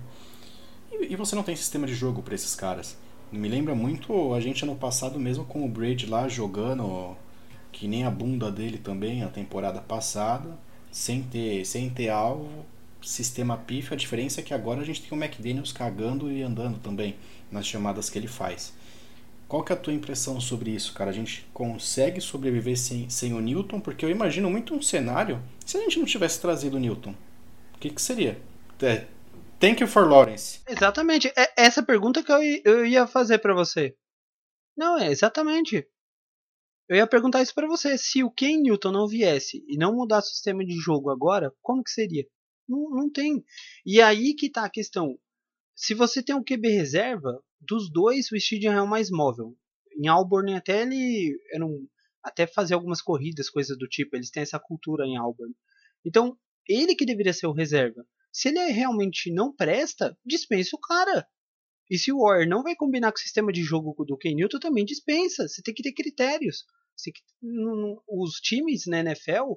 E, 1.01 1.15
você 1.15 1.35
não 1.35 1.43
tem 1.43 1.55
sistema 1.55 1.87
de 1.87 1.93
jogo 1.93 2.21
para 2.21 2.35
esses 2.35 2.55
caras. 2.55 2.97
Me 3.31 3.47
lembra 3.47 3.75
muito 3.75 4.33
a 4.33 4.39
gente 4.39 4.63
ano 4.63 4.75
passado 4.75 5.19
mesmo 5.19 5.45
com 5.45 5.65
o 5.65 5.69
Braid 5.69 6.05
lá 6.07 6.27
jogando 6.27 7.15
que 7.71 7.87
nem 7.87 8.05
a 8.05 8.11
bunda 8.11 8.51
dele 8.51 8.77
também 8.77 9.23
a 9.23 9.27
temporada 9.27 9.81
passada, 9.81 10.57
sem 10.91 11.21
ter, 11.23 11.65
sem 11.65 11.89
ter 11.89 12.09
alvo 12.09 12.65
sistema 13.07 13.57
pífio, 13.57 13.93
a 13.93 13.97
diferença 13.97 14.39
é 14.39 14.43
que 14.43 14.53
agora 14.53 14.81
a 14.81 14.85
gente 14.85 15.01
tem 15.01 15.17
o 15.17 15.21
McDaniels 15.21 15.71
cagando 15.71 16.31
e 16.31 16.41
andando 16.41 16.79
também 16.79 17.15
nas 17.51 17.65
chamadas 17.67 18.09
que 18.09 18.17
ele 18.17 18.27
faz. 18.27 18.73
Qual 19.47 19.63
que 19.63 19.71
é 19.71 19.75
a 19.75 19.79
tua 19.79 19.93
impressão 19.93 20.41
sobre 20.41 20.71
isso, 20.71 20.93
cara? 20.93 21.11
A 21.11 21.13
gente 21.13 21.45
consegue 21.53 22.19
sobreviver 22.19 22.77
sem, 22.77 23.07
sem 23.09 23.33
o 23.33 23.39
Newton? 23.39 23.79
Porque 23.79 24.03
eu 24.03 24.09
imagino 24.09 24.49
muito 24.49 24.73
um 24.73 24.81
cenário 24.81 25.39
se 25.63 25.77
a 25.77 25.81
gente 25.81 25.99
não 25.99 26.05
tivesse 26.05 26.41
trazido 26.41 26.77
o 26.77 26.79
Newton. 26.79 27.13
O 27.75 27.77
que, 27.79 27.91
que 27.91 28.01
seria? 28.01 28.39
É, 28.81 29.05
thank 29.59 29.81
you 29.81 29.87
for 29.87 30.07
Lawrence. 30.07 30.61
Exatamente. 30.67 31.27
É 31.35 31.53
essa 31.57 31.83
pergunta 31.83 32.23
que 32.23 32.31
eu, 32.63 32.85
ia 32.85 33.07
fazer 33.07 33.39
para 33.39 33.53
você. 33.53 33.95
Não, 34.77 34.97
é 34.97 35.09
exatamente. 35.09 35.87
Eu 36.87 36.97
ia 36.97 37.07
perguntar 37.07 37.41
isso 37.41 37.53
para 37.53 37.67
você. 37.67 37.97
Se 37.97 38.23
o 38.23 38.31
Ken 38.31 38.61
Newton 38.61 38.91
não 38.91 39.07
viesse 39.07 39.63
e 39.67 39.77
não 39.77 39.95
mudasse 39.95 40.29
o 40.29 40.33
sistema 40.33 40.65
de 40.65 40.75
jogo 40.75 41.09
agora, 41.09 41.53
como 41.61 41.83
que 41.83 41.91
seria? 41.91 42.25
Não, 42.67 42.89
não 42.89 43.11
tem. 43.11 43.43
E 43.85 44.01
aí 44.01 44.33
que 44.33 44.49
tá 44.49 44.65
a 44.65 44.69
questão. 44.69 45.17
Se 45.75 45.93
você 45.93 46.23
tem 46.23 46.35
um 46.35 46.43
QB 46.43 46.69
reserva, 46.69 47.43
dos 47.59 47.91
dois, 47.91 48.31
o 48.31 48.35
Stadium 48.35 48.73
é 48.73 48.81
o 48.81 48.87
mais 48.87 49.09
móvel. 49.09 49.55
Em 49.97 50.07
Auburn 50.07 50.53
até 50.53 50.81
ele 50.81 51.37
era 51.51 51.65
um, 51.65 51.87
até 52.23 52.47
fazer 52.47 52.73
algumas 52.73 53.01
corridas, 53.01 53.49
coisas 53.49 53.77
do 53.77 53.87
tipo. 53.87 54.15
Eles 54.15 54.29
têm 54.29 54.43
essa 54.43 54.59
cultura 54.59 55.05
em 55.05 55.17
Auburn. 55.17 55.53
Então, 56.03 56.37
ele 56.67 56.95
que 56.95 57.05
deveria 57.05 57.33
ser 57.33 57.47
o 57.47 57.51
reserva. 57.51 58.05
Se 58.35 58.49
ele 58.49 58.59
realmente 58.65 59.31
não 59.31 59.55
presta, 59.55 60.17
dispensa 60.25 60.75
o 60.75 60.79
cara. 60.79 61.25
E 61.89 61.97
se 61.97 62.11
o 62.11 62.19
Warrior 62.19 62.49
não 62.49 62.63
vai 62.63 62.75
combinar 62.75 63.13
com 63.13 63.17
o 63.17 63.21
sistema 63.21 63.49
de 63.49 63.63
jogo 63.63 63.95
do 64.03 64.17
Ken 64.17 64.35
Newton, 64.35 64.59
também 64.59 64.83
dispensa. 64.83 65.47
Você 65.47 65.61
tem 65.61 65.73
que 65.73 65.81
ter 65.81 65.93
critérios. 65.93 66.65
Os 68.05 68.33
times 68.41 68.87
na 68.87 68.99
NFL 68.99 69.53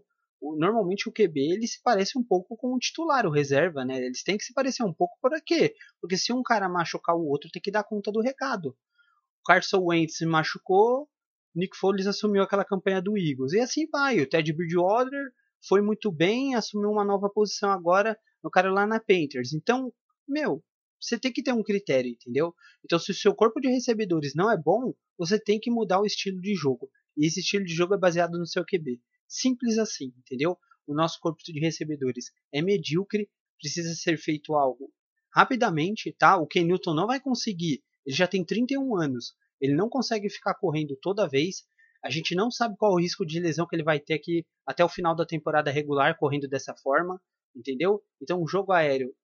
normalmente 0.57 1.09
o 1.09 1.13
QB 1.13 1.55
ele 1.55 1.67
se 1.67 1.83
parece 1.83 2.17
um 2.17 2.23
pouco 2.23 2.57
com 2.57 2.73
o 2.73 2.79
titular, 2.79 3.27
o 3.27 3.33
reserva, 3.33 3.85
né? 3.85 3.99
Eles 3.99 4.23
têm 4.23 4.39
que 4.39 4.45
se 4.45 4.55
parecer 4.55 4.85
um 4.85 4.95
pouco 4.95 5.19
por 5.21 5.33
quê? 5.45 5.75
Porque 6.01 6.17
se 6.17 6.33
um 6.33 6.45
cara 6.45 6.69
machucar 6.69 7.17
o 7.17 7.27
outro, 7.27 7.51
tem 7.51 7.61
que 7.61 7.73
dar 7.73 7.83
conta 7.83 8.13
do 8.13 8.21
recado. 8.21 8.69
O 8.69 9.45
Carson 9.45 9.83
Wentz 9.87 10.19
se 10.19 10.25
machucou, 10.25 11.09
Nick 11.53 11.77
Foles 11.77 12.07
assumiu 12.07 12.45
aquela 12.45 12.65
campanha 12.65 13.03
do 13.03 13.19
Eagles. 13.19 13.55
E 13.55 13.59
assim 13.59 13.89
vai. 13.91 14.21
O 14.21 14.29
Ted 14.29 14.53
Bridgewater 14.53 15.33
foi 15.67 15.83
muito 15.83 16.13
bem, 16.13 16.55
assumiu 16.55 16.91
uma 16.91 17.05
nova 17.05 17.29
posição 17.29 17.73
agora 17.73 18.17
no 18.43 18.51
Carolina 18.51 19.01
Panthers. 19.01 19.53
Então, 19.53 19.93
meu, 20.27 20.63
você 21.01 21.19
tem 21.19 21.33
que 21.33 21.43
ter 21.43 21.53
um 21.53 21.63
critério, 21.63 22.11
entendeu? 22.11 22.55
Então, 22.85 22.99
se 22.99 23.11
o 23.11 23.15
seu 23.15 23.35
corpo 23.35 23.61
de 23.61 23.69
recebedores 23.69 24.35
não 24.35 24.51
é 24.51 24.57
bom, 24.57 24.95
você 25.17 25.39
tem 25.39 25.61
que 25.61 25.71
mudar 25.71 26.01
o 26.01 26.07
estilo 26.07 26.41
de 26.41 26.55
jogo. 26.55 26.91
E 27.17 27.27
esse 27.27 27.41
estilo 27.41 27.65
de 27.65 27.75
jogo 27.75 27.95
é 27.95 27.99
baseado 27.99 28.39
no 28.39 28.47
seu 28.47 28.65
QB. 28.65 29.01
Simples 29.27 29.79
assim, 29.79 30.13
entendeu? 30.19 30.59
O 30.87 30.95
nosso 30.95 31.19
corpo 31.21 31.39
de 31.45 31.61
recebedores 31.61 32.33
é 32.53 32.63
medíocre, 32.63 33.29
precisa 33.59 33.95
ser 33.95 34.17
feito 34.17 34.55
algo 34.55 34.93
rapidamente, 35.35 36.13
tá? 36.13 36.37
O 36.37 36.47
Ken 36.47 36.65
Newton 36.65 36.95
não 36.95 37.07
vai 37.07 37.21
conseguir, 37.21 37.83
ele 38.05 38.17
já 38.17 38.27
tem 38.27 38.45
31 38.45 38.97
anos, 38.97 39.35
ele 39.61 39.75
não 39.75 39.89
consegue 39.89 40.29
ficar 40.29 40.55
correndo 40.55 40.97
toda 41.01 41.29
vez. 41.29 41.65
A 42.05 42.11
gente 42.11 42.35
não 42.35 42.51
sabe 42.51 42.77
qual 42.77 42.93
o 42.93 43.01
risco 43.01 43.27
de 43.27 43.41
lesão 43.41 43.67
que 43.67 43.77
ele 43.77 43.83
vai 43.83 43.99
ter 43.99 44.15
aqui 44.15 44.47
até 44.67 44.85
o 44.85 44.89
final 44.89 45.15
da 45.15 45.27
temporada 45.27 45.71
regular 45.71 46.17
correndo 46.17 46.49
dessa 46.49 46.75
forma, 46.75 47.21
entendeu? 47.55 48.03
Então, 48.21 48.43
o 48.43 48.49
jogo 48.49 48.73
aéreo, 48.73 49.15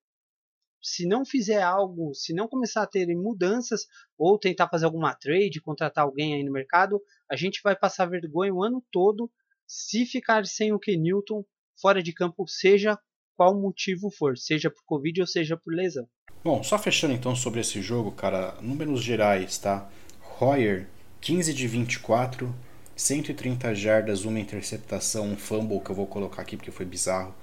se 0.83 1.07
não 1.07 1.25
fizer 1.25 1.63
algo, 1.63 2.15
se 2.15 2.35
não 2.35 2.47
começar 2.47 2.83
a 2.83 2.87
ter 2.87 3.07
mudanças 3.17 3.87
ou 4.19 4.39
tentar 4.39 4.69
fazer 4.69 4.85
alguma 4.85 5.15
trade, 5.15 5.63
contratar 5.63 6.05
alguém 6.05 6.35
aí 6.35 6.45
no 6.45 6.53
mercado, 6.53 7.01
a 7.31 7.37
gente 7.37 7.61
vai 7.63 7.75
passar 7.75 8.07
vergonha 8.07 8.53
o 8.53 8.63
ano 8.63 8.85
todo 8.93 9.31
se 9.67 10.05
ficar 10.05 10.45
sem 10.45 10.73
o 10.73 10.79
Kenilton 10.79 11.45
fora 11.81 12.03
de 12.03 12.13
campo, 12.13 12.47
seja 12.47 12.99
qual 13.37 13.59
motivo 13.59 14.11
for, 14.11 14.37
seja 14.37 14.71
por 14.71 14.85
Covid 14.85 15.23
ou 15.23 15.27
seja 15.27 15.57
por 15.57 15.75
lesão. 15.75 16.07
Bom, 16.43 16.63
só 16.63 16.79
fechando 16.79 17.15
então 17.15 17.35
sobre 17.35 17.61
esse 17.61 17.81
jogo, 17.81 18.13
cara, 18.13 18.55
números 18.61 19.03
gerais, 19.03 19.59
tá? 19.59 19.91
Hoyer, 20.39 20.87
15 21.21 21.55
de 21.55 21.67
24, 21.67 22.55
130 22.95 23.75
jardas, 23.75 24.25
uma 24.25 24.39
interceptação, 24.39 25.29
um 25.29 25.37
fumble 25.37 25.81
que 25.81 25.91
eu 25.91 25.97
vou 25.97 26.07
colocar 26.07 26.43
aqui 26.43 26.57
porque 26.57 26.71
foi 26.71 26.85
bizarro. 26.85 27.35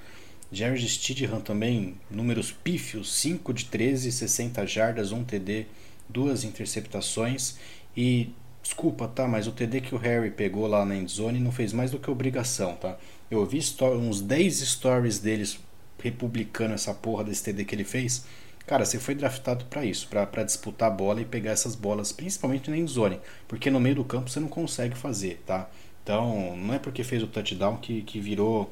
Jared 0.51 0.87
Stidham 0.87 1.39
também, 1.39 1.95
números 2.09 2.51
pífios, 2.51 3.13
5 3.13 3.53
de 3.53 3.65
13, 3.65 4.11
60 4.11 4.65
jardas, 4.65 5.11
um 5.11 5.23
TD, 5.23 5.65
duas 6.09 6.43
interceptações 6.43 7.57
e 7.95 8.33
Desculpa, 8.61 9.07
tá? 9.07 9.27
Mas 9.27 9.47
o 9.47 9.51
TD 9.51 9.81
que 9.81 9.95
o 9.95 9.97
Harry 9.97 10.29
pegou 10.29 10.67
lá 10.67 10.85
na 10.85 10.95
endzone 10.95 11.39
não 11.39 11.51
fez 11.51 11.73
mais 11.73 11.91
do 11.91 11.99
que 11.99 12.11
obrigação, 12.11 12.75
tá? 12.75 12.97
Eu 13.29 13.39
ouvi 13.39 13.59
uns 13.97 14.21
10 14.21 14.59
stories 14.59 15.19
deles 15.19 15.59
republicando 16.01 16.73
essa 16.73 16.93
porra 16.93 17.23
desse 17.23 17.43
TD 17.43 17.65
que 17.65 17.73
ele 17.73 17.83
fez. 17.83 18.25
Cara, 18.67 18.85
você 18.85 18.99
foi 18.99 19.15
draftado 19.15 19.65
para 19.65 19.83
isso, 19.83 20.07
para 20.07 20.43
disputar 20.43 20.89
a 20.89 20.93
bola 20.93 21.21
e 21.21 21.25
pegar 21.25 21.51
essas 21.51 21.75
bolas, 21.75 22.11
principalmente 22.11 22.69
na 22.69 22.77
endzone, 22.77 23.19
porque 23.47 23.71
no 23.71 23.79
meio 23.79 23.95
do 23.95 24.05
campo 24.05 24.29
você 24.29 24.39
não 24.39 24.47
consegue 24.47 24.95
fazer, 24.95 25.41
tá? 25.45 25.69
Então, 26.03 26.55
não 26.55 26.75
é 26.75 26.79
porque 26.79 27.03
fez 27.03 27.23
o 27.23 27.27
touchdown 27.27 27.77
que, 27.77 28.03
que 28.03 28.19
virou 28.19 28.71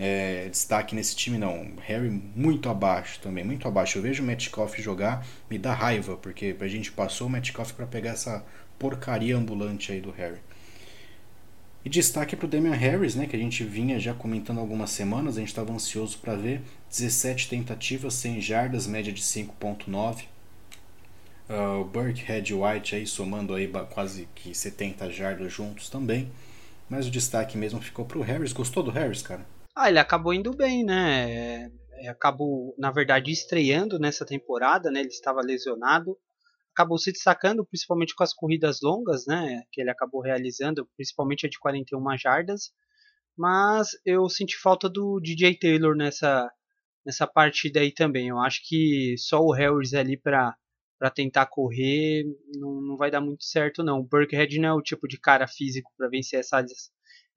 é, 0.00 0.48
destaque 0.48 0.94
nesse 0.94 1.16
time, 1.16 1.36
não. 1.36 1.72
Harry 1.84 2.08
muito 2.08 2.68
abaixo 2.68 3.18
também, 3.18 3.42
muito 3.42 3.66
abaixo. 3.66 3.98
Eu 3.98 4.02
vejo 4.02 4.22
o 4.22 4.26
Metcalf 4.26 4.78
jogar, 4.78 5.26
me 5.50 5.58
dá 5.58 5.74
raiva, 5.74 6.16
porque 6.16 6.54
a 6.60 6.68
gente 6.68 6.92
passou 6.92 7.26
o 7.26 7.30
Metcalf 7.30 7.72
para 7.72 7.84
pegar 7.84 8.10
essa 8.10 8.44
porcaria 8.78 9.36
ambulante 9.36 9.90
aí 9.90 10.00
do 10.00 10.12
Harry. 10.12 10.38
E 11.84 11.88
destaque 11.88 12.36
para 12.36 12.46
o 12.46 12.48
Damian 12.48 12.74
Harris, 12.74 13.16
né, 13.16 13.26
que 13.26 13.34
a 13.34 13.38
gente 13.38 13.64
vinha 13.64 13.98
já 13.98 14.14
comentando 14.14 14.60
algumas 14.60 14.90
semanas, 14.90 15.36
a 15.36 15.40
gente 15.40 15.48
estava 15.48 15.72
ansioso 15.72 16.18
para 16.18 16.36
ver. 16.36 16.60
17 16.90 17.48
tentativas, 17.48 18.14
100 18.14 18.40
jardas, 18.40 18.86
média 18.86 19.12
de 19.12 19.20
5.9. 19.20 20.26
Uh, 21.48 21.80
o 21.80 21.84
Burkhead 21.84 22.54
White 22.54 22.94
aí 22.94 23.06
somando 23.06 23.52
aí 23.52 23.68
quase 23.90 24.28
que 24.32 24.54
70 24.54 25.10
jardas 25.10 25.52
juntos 25.52 25.90
também. 25.90 26.30
Mas 26.88 27.08
o 27.08 27.10
destaque 27.10 27.58
mesmo 27.58 27.80
ficou 27.80 28.04
para 28.04 28.18
o 28.18 28.22
Harris. 28.22 28.52
Gostou 28.52 28.84
do 28.84 28.92
Harris, 28.92 29.22
cara? 29.22 29.57
Ah, 29.80 29.88
ele 29.88 30.00
acabou 30.00 30.34
indo 30.34 30.52
bem, 30.52 30.84
né? 30.84 31.70
É, 32.00 32.08
acabou, 32.08 32.74
na 32.76 32.90
verdade, 32.90 33.30
estreando 33.30 33.96
nessa 33.96 34.26
temporada, 34.26 34.90
né? 34.90 34.98
Ele 34.98 35.08
estava 35.08 35.40
lesionado. 35.40 36.18
Acabou 36.72 36.98
se 36.98 37.12
destacando, 37.12 37.64
principalmente 37.64 38.12
com 38.12 38.24
as 38.24 38.34
corridas 38.34 38.80
longas, 38.82 39.24
né? 39.24 39.62
Que 39.70 39.80
ele 39.80 39.90
acabou 39.90 40.20
realizando, 40.20 40.84
principalmente 40.96 41.46
a 41.46 41.48
de 41.48 41.60
41 41.60 42.18
jardas. 42.18 42.72
Mas 43.36 43.90
eu 44.04 44.28
senti 44.28 44.56
falta 44.58 44.88
do 44.88 45.20
DJ 45.20 45.56
Taylor 45.56 45.94
nessa, 45.96 46.50
nessa 47.06 47.26
partida 47.28 47.78
aí 47.78 47.92
também. 47.94 48.28
Eu 48.28 48.38
acho 48.40 48.62
que 48.66 49.14
só 49.16 49.40
o 49.40 49.52
Harris 49.52 49.94
ali 49.94 50.16
para 50.16 50.56
para 50.98 51.10
tentar 51.10 51.46
correr 51.46 52.24
não, 52.56 52.80
não 52.80 52.96
vai 52.96 53.10
dar 53.10 53.20
muito 53.20 53.44
certo 53.44 53.84
não. 53.84 54.00
O 54.00 54.04
Burkhead 54.04 54.58
não 54.58 54.68
é 54.70 54.74
o 54.74 54.82
tipo 54.82 55.06
de 55.06 55.18
cara 55.20 55.46
físico 55.46 55.92
para 55.96 56.08
vencer 56.08 56.40
essas, 56.40 56.90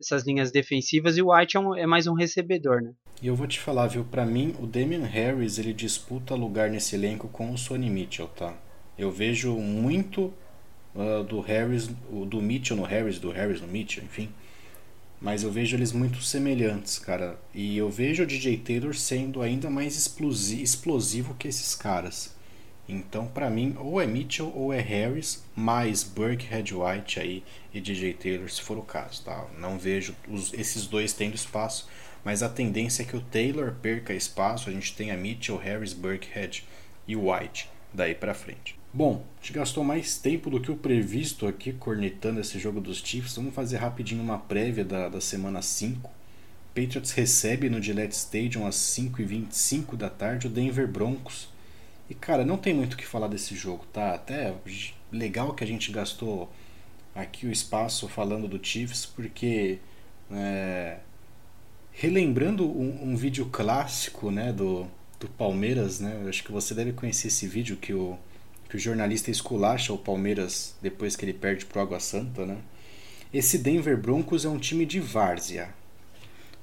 essas 0.05 0.25
linhas 0.25 0.51
defensivas 0.51 1.17
e 1.17 1.21
o 1.21 1.33
White 1.33 1.57
é, 1.57 1.59
um, 1.59 1.75
é, 1.75 1.85
mais 1.85 2.07
um 2.07 2.13
recebedor, 2.13 2.81
né? 2.81 2.91
E 3.21 3.27
eu 3.27 3.35
vou 3.35 3.47
te 3.47 3.59
falar, 3.59 3.87
viu, 3.87 4.03
para 4.03 4.25
mim 4.25 4.55
o 4.59 4.65
Damian 4.65 5.05
Harris 5.05 5.59
ele 5.59 5.73
disputa 5.73 6.35
lugar 6.35 6.69
nesse 6.69 6.95
elenco 6.95 7.27
com 7.27 7.51
o 7.51 7.57
Sonny 7.57 7.89
Mitchell, 7.89 8.27
tá? 8.27 8.55
Eu 8.97 9.11
vejo 9.11 9.53
muito 9.55 10.33
uh, 10.95 11.23
do 11.23 11.39
Harris, 11.39 11.87
do 11.87 12.41
Mitchell 12.41 12.77
no 12.77 12.83
Harris, 12.83 13.19
do 13.19 13.31
Harris 13.31 13.61
no 13.61 13.67
Mitchell, 13.67 14.03
enfim. 14.03 14.29
Mas 15.21 15.43
eu 15.43 15.51
vejo 15.51 15.75
eles 15.75 15.91
muito 15.91 16.21
semelhantes, 16.23 16.97
cara. 16.97 17.39
E 17.53 17.77
eu 17.77 17.89
vejo 17.89 18.23
o 18.23 18.25
DJ 18.25 18.57
Taylor 18.57 18.95
sendo 18.95 19.41
ainda 19.41 19.69
mais 19.69 19.95
explosivo 19.95 21.35
que 21.35 21.47
esses 21.47 21.75
caras. 21.75 22.35
Então, 22.93 23.25
para 23.25 23.49
mim, 23.49 23.73
ou 23.79 24.01
é 24.01 24.05
Mitchell 24.05 24.51
ou 24.53 24.73
é 24.73 24.81
Harris, 24.81 25.45
mais 25.55 26.03
Burke, 26.03 26.45
Red 26.45 26.73
White 26.73 27.21
aí 27.21 27.41
e 27.73 27.79
DJ 27.79 28.13
Taylor, 28.13 28.49
se 28.49 28.61
for 28.61 28.77
o 28.77 28.81
caso, 28.81 29.23
tá? 29.23 29.47
Não 29.57 29.79
vejo 29.79 30.13
os, 30.27 30.53
esses 30.53 30.87
dois 30.87 31.13
tendo 31.13 31.33
espaço, 31.33 31.87
mas 32.21 32.43
a 32.43 32.49
tendência 32.49 33.03
é 33.03 33.05
que 33.05 33.15
o 33.15 33.21
Taylor 33.21 33.75
perca 33.81 34.13
espaço. 34.13 34.69
A 34.69 34.73
gente 34.73 34.93
tenha 34.93 35.15
Mitchell, 35.15 35.55
Harris, 35.55 35.93
Burkhead 35.93 36.65
e 37.07 37.15
White 37.15 37.69
daí 37.93 38.13
para 38.13 38.33
frente. 38.33 38.77
Bom, 38.93 39.25
a 39.37 39.41
gente 39.41 39.53
gastou 39.53 39.85
mais 39.85 40.17
tempo 40.17 40.49
do 40.49 40.59
que 40.59 40.69
o 40.69 40.75
previsto 40.75 41.47
aqui 41.47 41.71
cornetando 41.71 42.41
esse 42.41 42.59
jogo 42.59 42.81
dos 42.81 42.97
Chiefs. 42.97 43.37
Vamos 43.37 43.55
fazer 43.55 43.77
rapidinho 43.77 44.21
uma 44.21 44.37
prévia 44.37 44.83
da, 44.83 45.07
da 45.07 45.21
semana 45.21 45.61
5. 45.61 46.11
Patriots 46.75 47.11
recebe 47.11 47.69
no 47.69 47.81
Gillette 47.81 48.15
Stadium 48.15 48.67
às 48.67 48.75
5h25 48.75 49.95
da 49.95 50.09
tarde 50.09 50.47
o 50.47 50.49
Denver 50.49 50.89
Broncos 50.89 51.49
e 52.11 52.13
cara, 52.13 52.43
não 52.43 52.57
tem 52.57 52.73
muito 52.73 52.95
o 52.95 52.97
que 52.97 53.07
falar 53.07 53.29
desse 53.29 53.55
jogo, 53.55 53.85
tá? 53.93 54.13
Até 54.13 54.53
legal 55.09 55.53
que 55.53 55.63
a 55.63 55.67
gente 55.67 55.93
gastou 55.93 56.51
aqui 57.15 57.45
o 57.47 57.51
espaço 57.53 58.05
falando 58.09 58.49
do 58.49 58.59
Chiefs, 58.61 59.05
porque 59.05 59.79
é, 60.29 60.97
relembrando 61.93 62.65
um, 62.69 63.11
um, 63.11 63.15
vídeo 63.15 63.45
clássico 63.45 64.29
né, 64.29 64.51
do, 64.51 64.85
do 65.21 65.29
Palmeiras, 65.29 66.01
né? 66.01 66.25
Acho 66.27 66.43
que 66.43 66.51
você 66.51 66.73
deve 66.73 66.91
conhecer 66.91 67.29
esse 67.29 67.47
vídeo 67.47 67.77
que 67.77 67.93
o, 67.93 68.19
que 68.67 68.75
o 68.75 68.79
jornalista 68.79 69.31
esculacha 69.31 69.93
o 69.93 69.97
Palmeiras 69.97 70.75
depois 70.81 71.15
que 71.15 71.23
ele 71.23 71.33
perde 71.33 71.65
pro 71.65 71.79
Água 71.79 72.01
Santa, 72.01 72.45
né? 72.45 72.57
Esse 73.33 73.57
Denver 73.57 73.95
Broncos 73.95 74.43
é 74.43 74.49
um 74.49 74.59
time 74.59 74.85
de 74.85 74.99
várzea. 74.99 75.73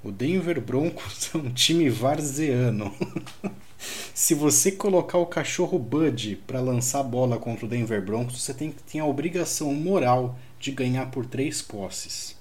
O 0.05 0.13
Denver 0.13 0.61
Broncos 0.61 1.31
é 1.35 1.39
um 1.39 1.51
time 1.51 1.89
varzeano. 1.89 2.95
Se 3.79 4.35
você 4.35 4.73
colocar 4.73 5.19
o 5.19 5.27
cachorro 5.27 5.79
Bud 5.79 6.41
para 6.47 6.61
lançar 6.61 7.03
bola 7.05 7.39
contra 7.39 7.65
o 7.65 7.69
Denver 7.69 8.05
Broncos, 8.05 8.43
você 8.43 8.53
tem, 8.53 8.75
tem 8.91 9.01
a 9.01 9.07
obrigação 9.07 9.73
moral 9.73 10.37
de 10.59 10.73
ganhar 10.73 11.11
por 11.11 11.25
três 11.25 11.63
posses. 11.63 12.37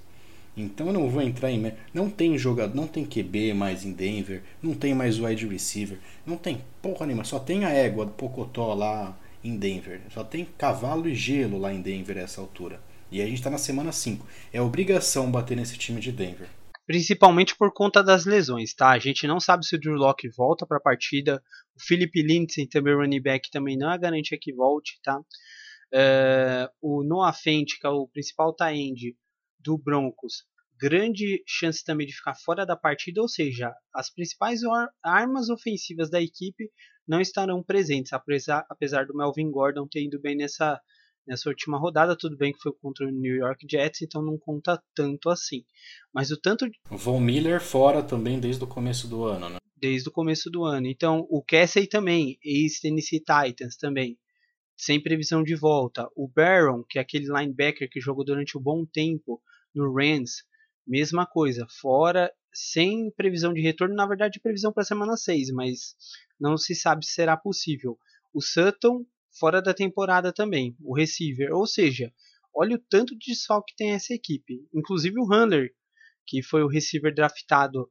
Então 0.57 0.87
eu 0.87 0.93
não 0.93 1.07
vou 1.07 1.21
entrar 1.21 1.51
em. 1.51 1.71
Não 1.93 2.09
tem 2.09 2.35
jogador, 2.35 2.75
não 2.75 2.87
tem 2.87 3.05
QB 3.05 3.53
mais 3.53 3.85
em 3.85 3.91
Denver, 3.91 4.41
não 4.61 4.73
tem 4.73 4.95
mais 4.95 5.19
wide 5.19 5.47
receiver, 5.47 5.99
não 6.25 6.35
tem 6.35 6.63
porra 6.81 7.05
nenhuma, 7.05 7.23
só 7.23 7.37
tem 7.37 7.63
a 7.63 7.69
égua 7.69 8.07
do 8.07 8.11
Pocotó 8.13 8.73
lá 8.73 9.15
em 9.43 9.55
Denver. 9.55 10.01
Só 10.11 10.23
tem 10.23 10.47
cavalo 10.57 11.07
e 11.07 11.13
gelo 11.13 11.59
lá 11.59 11.71
em 11.71 11.81
Denver 11.81 12.17
a 12.17 12.21
essa 12.21 12.41
altura. 12.41 12.81
E 13.11 13.21
a 13.21 13.25
gente 13.25 13.35
está 13.35 13.51
na 13.51 13.59
semana 13.59 13.91
5. 13.91 14.25
É 14.51 14.59
obrigação 14.59 15.29
bater 15.29 15.55
nesse 15.55 15.77
time 15.77 16.01
de 16.01 16.11
Denver 16.11 16.49
principalmente 16.87 17.55
por 17.55 17.73
conta 17.73 18.01
das 18.01 18.25
lesões, 18.25 18.73
tá? 18.73 18.91
A 18.91 18.99
gente 18.99 19.27
não 19.27 19.41
sabe 19.41 19.65
se 19.65 19.75
o 19.75 19.79
Drew 19.79 19.95
Locke 19.95 20.29
volta 20.29 20.65
para 20.65 20.77
a 20.77 20.81
partida, 20.81 21.43
o 21.75 21.83
Philip 21.85 22.23
Lindsay, 22.23 22.65
também 22.65 22.95
running 22.95 23.21
back, 23.21 23.51
também 23.51 23.77
não 23.77 23.91
é 23.91 23.97
garantia 23.97 24.37
que 24.39 24.53
volte, 24.53 24.97
tá? 25.03 25.19
Uh, 25.19 26.69
o 26.81 27.03
Noah 27.03 27.33
Fent, 27.33 27.77
que 27.79 27.85
é 27.85 27.89
o 27.89 28.07
principal 28.07 28.55
tie-end 28.55 29.17
do 29.59 29.77
Broncos, 29.77 30.45
grande 30.79 31.43
chance 31.45 31.83
também 31.83 32.07
de 32.07 32.15
ficar 32.15 32.35
fora 32.35 32.65
da 32.65 32.77
partida, 32.77 33.21
ou 33.21 33.27
seja, 33.27 33.73
as 33.93 34.09
principais 34.09 34.61
armas 35.03 35.49
ofensivas 35.49 36.09
da 36.09 36.21
equipe 36.21 36.71
não 37.05 37.19
estarão 37.19 37.61
presentes, 37.61 38.13
apesar, 38.13 38.65
apesar 38.69 39.05
do 39.05 39.15
Melvin 39.15 39.51
Gordon 39.51 39.87
ter 39.87 40.05
ido 40.05 40.21
bem 40.21 40.37
nessa, 40.37 40.79
nessa 41.27 41.49
última 41.49 41.77
rodada. 41.77 42.15
Tudo 42.17 42.37
bem 42.37 42.53
que 42.53 42.59
foi 42.59 42.71
contra 42.73 43.05
o 43.05 43.11
New 43.11 43.35
York 43.35 43.67
Jets, 43.69 44.01
então 44.01 44.21
não 44.21 44.37
conta 44.37 44.81
tanto 44.95 45.29
assim. 45.29 45.65
Mas 46.13 46.31
o 46.31 46.39
tanto. 46.39 46.65
O 46.89 46.97
Von 46.97 47.19
Miller 47.19 47.61
fora 47.61 48.01
também 48.01 48.39
desde 48.39 48.63
o 48.63 48.67
começo 48.67 49.07
do 49.07 49.25
ano, 49.25 49.49
né? 49.49 49.57
Desde 49.75 50.09
o 50.09 50.11
começo 50.11 50.49
do 50.49 50.63
ano. 50.63 50.87
Então 50.87 51.27
o 51.29 51.43
Casey 51.43 51.87
também, 51.87 52.39
ex-Tennessee 52.43 53.19
Titans 53.19 53.75
também, 53.77 54.17
sem 54.75 55.01
previsão 55.01 55.43
de 55.43 55.55
volta. 55.55 56.09
O 56.15 56.27
Barron, 56.27 56.83
que 56.87 56.97
é 56.97 57.01
aquele 57.01 57.25
linebacker 57.25 57.89
que 57.89 57.99
jogou 57.99 58.23
durante 58.23 58.57
um 58.57 58.61
bom 58.61 58.85
tempo 58.85 59.41
no 59.75 59.93
Rams, 59.93 60.43
mesma 60.85 61.25
coisa, 61.25 61.67
fora, 61.81 62.31
sem 62.53 63.11
previsão 63.11 63.53
de 63.53 63.61
retorno. 63.61 63.93
Na 63.93 64.07
verdade, 64.07 64.39
previsão 64.39 64.71
para 64.71 64.83
a 64.83 64.85
semana 64.85 65.17
6, 65.17 65.51
mas 65.51 65.95
não 66.39 66.57
se 66.57 66.73
sabe 66.73 67.05
se 67.05 67.13
será 67.13 67.37
possível. 67.37 67.99
O 68.33 68.41
Sutton 68.41 69.05
fora 69.39 69.61
da 69.61 69.73
temporada 69.73 70.33
também, 70.33 70.75
o 70.79 70.95
receiver. 70.95 71.53
Ou 71.53 71.65
seja, 71.65 72.11
olha 72.53 72.75
o 72.75 72.83
tanto 72.89 73.17
de 73.17 73.31
desfalque 73.31 73.71
que 73.71 73.77
tem 73.77 73.91
essa 73.91 74.13
equipe. 74.13 74.67
Inclusive 74.73 75.19
o 75.19 75.25
Hunter, 75.25 75.73
que 76.25 76.41
foi 76.41 76.63
o 76.63 76.67
receiver 76.67 77.13
draftado 77.13 77.89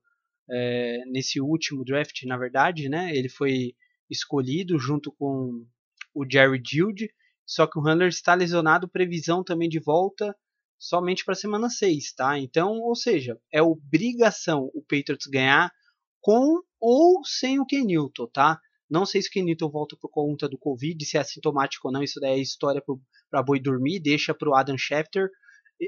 é, 0.51 1.03
nesse 1.07 1.41
último 1.41 1.85
draft, 1.85 2.23
na 2.25 2.37
verdade, 2.37 2.89
né? 2.89 3.15
Ele 3.17 3.29
foi 3.29 3.75
escolhido 4.11 4.79
junto 4.79 5.13
com 5.13 5.67
o 6.15 6.25
Jerry 6.31 6.63
Jude. 6.65 7.11
Só 7.45 7.67
que 7.67 7.79
o 7.79 7.83
Hunter 7.83 8.09
está 8.09 8.35
lesionado, 8.35 8.89
previsão 8.89 9.45
também 9.45 9.69
de 9.69 9.79
volta 9.79 10.35
somente 10.79 11.25
para 11.25 11.33
a 11.33 11.37
semana 11.37 11.71
6, 11.71 12.13
tá? 12.13 12.39
Então, 12.39 12.73
ou 12.81 12.95
seja, 12.95 13.39
é 13.53 13.63
obrigação 13.63 14.71
o 14.75 14.83
Patriots 14.83 15.27
ganhar 15.27 15.73
com 16.21 16.61
ou 16.81 17.25
sem 17.25 17.59
o 17.61 17.67
Kenilton, 17.67 18.27
tá? 18.27 18.61
Não 18.89 19.05
sei 19.05 19.21
se 19.21 19.29
o 19.29 19.33
Kenilton 19.33 19.69
volta 19.69 19.97
por 20.01 20.09
conta 20.09 20.49
do 20.49 20.59
Covid, 20.59 21.05
se 21.05 21.17
é 21.17 21.21
assintomático 21.21 21.89
ou 21.89 21.93
não, 21.93 22.03
isso 22.03 22.21
daí 22.21 22.39
é 22.39 22.43
história 22.43 22.83
para 23.31 23.43
boi 23.43 23.61
dormir, 23.61 24.01
deixa 24.01 24.33
para 24.33 24.49
o 24.49 24.55
Adam 24.55 24.79
Schefter. 24.79 25.29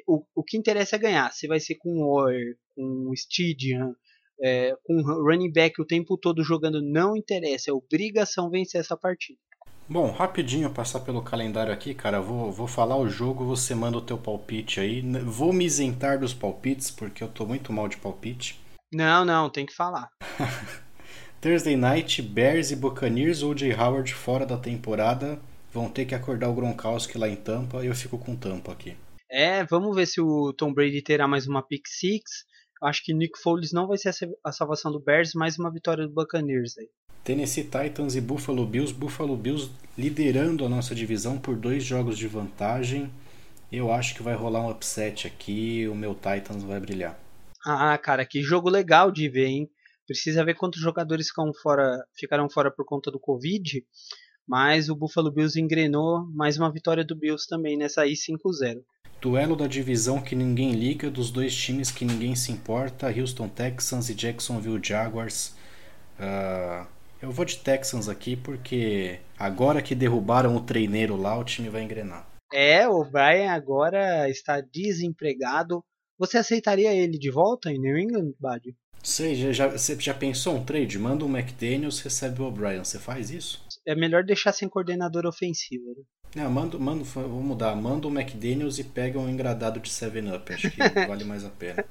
O, 0.07 0.24
o 0.34 0.42
que 0.42 0.57
interessa 0.57 0.96
é 0.96 0.99
ganhar. 0.99 1.32
Se 1.32 1.46
vai 1.46 1.61
ser 1.61 1.76
com 1.76 1.90
o 1.90 2.14
Orr, 2.14 2.57
com 2.74 3.09
o 3.09 3.14
Stadium, 3.14 3.94
é, 4.42 4.74
com 4.84 4.94
o 4.94 5.24
running 5.24 5.53
back 5.53 5.80
o 5.80 5.86
tempo 5.86 6.16
todo 6.16 6.42
jogando, 6.42 6.82
não 6.82 7.16
interessa. 7.16 7.70
É 7.70 7.72
obrigação 7.72 8.51
vencer 8.51 8.80
essa 8.80 8.96
partida. 8.96 9.38
Bom, 9.88 10.11
rapidinho 10.11 10.70
passar 10.70 11.01
pelo 11.01 11.22
calendário 11.22 11.72
aqui, 11.72 11.94
cara. 11.94 12.20
Vou, 12.20 12.53
vou 12.53 12.66
falar 12.66 12.99
o 12.99 13.09
jogo, 13.09 13.46
você 13.46 13.74
manda 13.74 13.96
o 13.96 14.03
teu 14.03 14.18
palpite 14.18 14.80
aí. 14.80 15.01
Vou 15.24 15.53
me 15.53 15.64
isentar 15.64 16.18
dos 16.18 16.34
palpites, 16.34 16.90
porque 16.90 17.24
eu 17.24 17.28
tô 17.28 17.46
muito 17.46 17.72
mal 17.72 17.88
de 17.88 17.96
palpite. 17.96 18.61
Não, 18.92 19.24
não, 19.24 19.49
tem 19.49 19.64
que 19.64 19.72
falar. 19.72 20.11
Thursday 21.41 21.76
Night, 21.76 22.20
Bears 22.20 22.72
e 22.72 22.76
Buccaneers, 22.76 23.45
O.J. 23.45 23.72
Howard 23.72 24.12
fora 24.12 24.45
da 24.45 24.57
temporada. 24.57 25.39
Vão 25.72 25.89
ter 25.89 26.05
que 26.05 26.14
acordar 26.14 26.49
o 26.49 26.55
Gronkowski 26.55 27.16
lá 27.16 27.28
em 27.28 27.36
Tampa 27.36 27.84
e 27.84 27.86
eu 27.86 27.95
fico 27.95 28.18
com 28.18 28.34
Tampa 28.34 28.72
aqui. 28.72 28.97
É, 29.30 29.62
vamos 29.64 29.95
ver 29.95 30.07
se 30.07 30.20
o 30.20 30.53
Tom 30.53 30.74
Brady 30.74 31.01
terá 31.01 31.28
mais 31.28 31.47
uma 31.47 31.62
pick 31.62 31.86
six. 31.86 32.45
Acho 32.82 33.05
que 33.05 33.14
Nick 33.14 33.39
Foles 33.39 33.72
não 33.72 33.86
vai 33.86 33.97
ser 33.97 34.14
a 34.43 34.51
salvação 34.51 34.91
do 34.91 34.99
Bears, 34.99 35.32
mais 35.34 35.57
uma 35.59 35.70
vitória 35.70 36.09
do 36.09 36.12
Buccaneers 36.12 36.76
aí. 36.76 36.89
Tennessee 37.22 37.64
Titans 37.64 38.16
e 38.16 38.20
Buffalo 38.20 38.66
Bills. 38.66 38.93
Buffalo 38.93 39.36
Bills 39.36 39.70
liderando 39.97 40.64
a 40.64 40.68
nossa 40.68 40.93
divisão 40.93 41.39
por 41.39 41.55
dois 41.55 41.84
jogos 41.84 42.18
de 42.18 42.26
vantagem. 42.26 43.12
Eu 43.70 43.93
acho 43.93 44.14
que 44.16 44.24
vai 44.24 44.34
rolar 44.34 44.66
um 44.66 44.70
upset 44.70 45.28
aqui. 45.28 45.86
O 45.86 45.95
meu 45.95 46.14
Titans 46.14 46.64
vai 46.64 46.80
brilhar. 46.80 47.16
Ah, 47.64 47.97
cara, 47.99 48.24
que 48.24 48.43
jogo 48.43 48.68
legal 48.68 49.12
de 49.12 49.28
ver, 49.28 49.47
hein? 49.47 49.70
Precisa 50.09 50.42
ver 50.42 50.54
quantos 50.54 50.80
jogadores 50.80 51.28
ficam 51.28 51.52
fora, 51.52 52.02
ficaram 52.14 52.48
fora 52.48 52.70
por 52.70 52.86
conta 52.86 53.11
do 53.11 53.20
Covid. 53.20 53.84
Mas 54.46 54.88
o 54.88 54.96
Buffalo 54.96 55.30
Bills 55.30 55.61
engrenou 55.61 56.26
mais 56.32 56.56
uma 56.56 56.72
vitória 56.72 57.04
do 57.04 57.14
Bills 57.14 57.46
também 57.46 57.76
nessa 57.76 58.00
aí 58.00 58.14
5-0. 58.14 58.80
Duelo 59.20 59.54
da 59.54 59.66
divisão 59.66 60.18
que 60.18 60.34
ninguém 60.34 60.72
liga, 60.72 61.11
dos 61.11 61.30
dois 61.30 61.54
times 61.54 61.90
que 61.90 62.06
ninguém 62.06 62.34
se 62.34 62.50
importa, 62.50 63.09
Houston 63.09 63.50
Texans 63.50 64.09
e 64.09 64.14
Jacksonville 64.14 64.80
Jaguars. 64.82 65.54
Uh, 66.18 66.86
eu 67.20 67.30
vou 67.30 67.44
de 67.44 67.59
Texans 67.59 68.09
aqui 68.09 68.34
porque 68.34 69.20
agora 69.38 69.82
que 69.82 69.94
derrubaram 69.94 70.56
o 70.56 70.64
treineiro 70.64 71.16
lá, 71.16 71.38
o 71.38 71.44
time 71.44 71.68
vai 71.68 71.82
engrenar. 71.82 72.26
É, 72.50 72.88
o 72.88 73.04
Brian 73.04 73.50
agora 73.50 74.30
está 74.30 74.62
desempregado. 74.62 75.84
Você 76.18 76.38
aceitaria 76.38 76.94
ele 76.94 77.18
de 77.18 77.30
volta 77.30 77.70
em 77.70 77.78
New 77.78 77.98
England, 77.98 78.32
Bad? 78.40 78.74
Sei, 79.03 79.34
já, 79.34 79.53
já, 79.53 79.68
você 79.68 79.99
já 79.99 80.14
pensou 80.14 80.57
um 80.57 80.64
trade? 80.64 80.99
Manda 80.99 81.24
o 81.24 81.28
McDaniels, 81.28 82.01
recebe 82.01 82.42
o 82.42 82.46
O'Brien. 82.46 82.84
Você 82.84 82.99
faz 82.99 83.30
isso? 83.30 83.64
É 83.86 83.94
melhor 83.94 84.24
deixar 84.24 84.53
sem 84.53 84.68
coordenador 84.68 85.26
ofensivo. 85.26 85.94
Né? 85.96 86.42
Não, 86.42 86.51
manda, 86.51 86.78
manda, 86.78 87.05
vou 87.05 87.42
mudar. 87.42 87.74
Manda 87.74 88.07
o 88.07 88.11
McDaniels 88.11 88.78
e 88.78 88.84
pega 88.84 89.18
um 89.18 89.28
engradado 89.28 89.80
de 89.80 89.88
7-Up. 89.88 90.53
Acho 90.53 90.70
que 90.70 90.76
vale 91.07 91.24
mais 91.24 91.44
a 91.44 91.51
pena. 91.51 91.84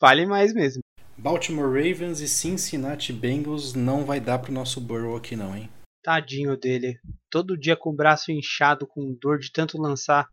vale 0.00 0.26
mais 0.26 0.52
mesmo. 0.52 0.82
Baltimore 1.16 1.66
Ravens 1.66 2.20
e 2.20 2.28
Cincinnati 2.28 3.12
Bengals 3.12 3.74
não 3.74 4.04
vai 4.04 4.20
dar 4.20 4.38
pro 4.38 4.52
nosso 4.52 4.80
Burrow 4.80 5.16
aqui 5.16 5.34
não, 5.34 5.56
hein? 5.56 5.68
Tadinho 6.02 6.56
dele. 6.56 6.98
Todo 7.30 7.58
dia 7.58 7.76
com 7.76 7.90
o 7.90 7.96
braço 7.96 8.30
inchado, 8.30 8.86
com 8.86 9.16
dor 9.20 9.38
de 9.38 9.52
tanto 9.52 9.80
lançar. 9.80 10.28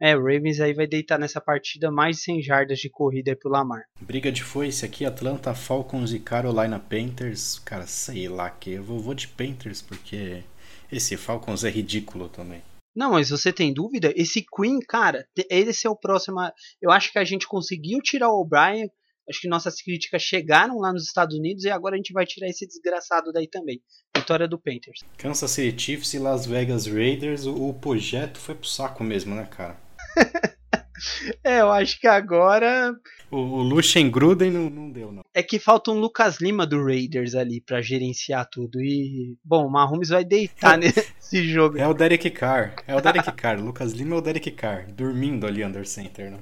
É, 0.00 0.16
o 0.16 0.20
Ravens 0.20 0.60
aí 0.60 0.72
vai 0.72 0.86
deitar 0.86 1.18
nessa 1.18 1.40
partida 1.40 1.90
mais 1.90 2.16
de 2.16 2.22
100 2.22 2.42
jardas 2.42 2.78
de 2.78 2.88
corrida 2.88 3.32
aí 3.32 3.36
pro 3.36 3.50
Lamar. 3.50 3.82
Briga 4.00 4.30
de 4.30 4.44
foice 4.44 4.84
aqui, 4.84 5.04
Atlanta 5.04 5.52
Falcons 5.54 6.12
e 6.12 6.20
Carolina 6.20 6.78
Panthers. 6.78 7.58
Cara, 7.58 7.84
sei 7.84 8.28
lá 8.28 8.48
que 8.48 8.70
eu 8.70 8.82
vou, 8.84 9.00
vou 9.00 9.14
de 9.14 9.26
Panthers 9.26 9.82
porque 9.82 10.44
esse 10.90 11.16
Falcons 11.16 11.64
é 11.64 11.70
ridículo 11.70 12.28
também. 12.28 12.62
Não, 12.94 13.12
mas 13.12 13.30
você 13.30 13.52
tem 13.52 13.72
dúvida? 13.74 14.12
Esse 14.16 14.44
Queen, 14.56 14.78
cara, 14.80 15.26
esse 15.50 15.86
é 15.86 15.90
o 15.90 15.96
próximo. 15.96 16.38
Eu 16.80 16.90
acho 16.92 17.12
que 17.12 17.18
a 17.18 17.24
gente 17.24 17.46
conseguiu 17.46 18.00
tirar 18.00 18.28
o 18.28 18.40
O'Brien. 18.40 18.88
Acho 19.28 19.40
que 19.40 19.48
nossas 19.48 19.82
críticas 19.82 20.22
chegaram 20.22 20.78
lá 20.78 20.92
nos 20.92 21.04
Estados 21.04 21.36
Unidos 21.36 21.64
e 21.64 21.70
agora 21.70 21.94
a 21.94 21.98
gente 21.98 22.12
vai 22.12 22.24
tirar 22.24 22.48
esse 22.48 22.66
desgraçado 22.66 23.30
daí 23.32 23.48
também. 23.48 23.82
Vitória 24.16 24.48
do 24.48 24.58
Panthers. 24.58 25.00
Kansas 25.18 25.50
City 25.50 25.82
Chiefs 25.82 26.14
e 26.14 26.18
Las 26.18 26.46
Vegas 26.46 26.86
Raiders. 26.86 27.46
O, 27.46 27.68
o 27.68 27.74
projeto 27.74 28.38
foi 28.38 28.54
pro 28.54 28.66
saco 28.66 29.04
mesmo, 29.04 29.34
né, 29.34 29.44
cara? 29.44 29.87
é, 31.44 31.60
eu 31.60 31.70
acho 31.70 32.00
que 32.00 32.06
agora. 32.06 32.94
O, 33.30 33.62
o 33.62 34.10
Gruden 34.10 34.50
não, 34.50 34.70
não 34.70 34.90
deu, 34.90 35.12
não. 35.12 35.22
É 35.34 35.42
que 35.42 35.58
falta 35.58 35.90
um 35.90 36.00
Lucas 36.00 36.40
Lima 36.40 36.66
do 36.66 36.82
Raiders 36.82 37.34
ali 37.34 37.60
para 37.60 37.80
gerenciar 37.80 38.48
tudo. 38.50 38.80
E, 38.80 39.36
bom, 39.44 39.66
o 39.66 39.70
Mahomes 39.70 40.08
vai 40.08 40.24
deitar 40.24 40.76
nesse 40.78 41.42
jogo. 41.48 41.78
É 41.78 41.86
o 41.86 41.94
Derek 41.94 42.30
Carr. 42.30 42.74
É 42.86 42.94
o 42.94 43.00
Derek 43.00 43.30
Carr. 43.32 43.60
Lucas 43.62 43.92
Lima 43.92 44.16
é 44.16 44.18
o 44.18 44.22
Derek 44.22 44.50
Carr. 44.52 44.86
Dormindo 44.90 45.46
ali 45.46 45.64
under 45.64 45.86
center, 45.86 46.30
né? 46.30 46.38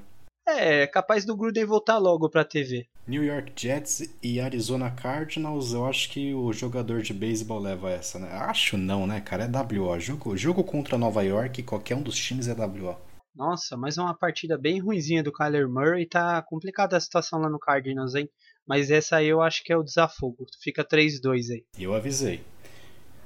É, 0.48 0.86
capaz 0.86 1.24
do 1.24 1.36
Gruden 1.36 1.64
voltar 1.64 1.98
logo 1.98 2.30
pra 2.30 2.44
TV. 2.44 2.86
New 3.06 3.24
York 3.24 3.52
Jets 3.56 4.08
e 4.22 4.40
Arizona 4.40 4.90
Cardinals, 4.90 5.72
eu 5.72 5.84
acho 5.84 6.08
que 6.08 6.32
o 6.34 6.52
jogador 6.52 7.02
de 7.02 7.12
beisebol 7.12 7.58
leva 7.58 7.90
essa, 7.90 8.18
né? 8.20 8.28
Acho 8.30 8.76
não, 8.76 9.08
né, 9.08 9.20
cara? 9.20 9.44
É 9.44 9.48
WO. 9.48 9.98
Jogo, 9.98 10.36
jogo 10.36 10.62
contra 10.62 10.96
Nova 10.96 11.22
York, 11.22 11.64
qualquer 11.64 11.96
um 11.96 12.02
dos 12.02 12.16
times 12.16 12.46
é 12.46 12.54
WO. 12.54 12.96
Nossa, 13.36 13.76
mas 13.76 13.98
é 13.98 14.02
uma 14.02 14.16
partida 14.16 14.56
bem 14.56 14.80
ruinzinha 14.80 15.22
do 15.22 15.30
Kyler 15.30 15.68
Murray. 15.68 16.06
Tá 16.06 16.40
complicada 16.40 16.96
a 16.96 17.00
situação 17.00 17.38
lá 17.38 17.50
no 17.50 17.58
Cardinals, 17.58 18.14
hein? 18.14 18.30
Mas 18.66 18.90
essa 18.90 19.16
aí 19.16 19.26
eu 19.26 19.42
acho 19.42 19.62
que 19.62 19.72
é 19.72 19.76
o 19.76 19.82
desafogo. 19.82 20.46
Fica 20.62 20.82
3-2 20.82 21.50
aí. 21.50 21.64
Eu 21.78 21.94
avisei. 21.94 22.42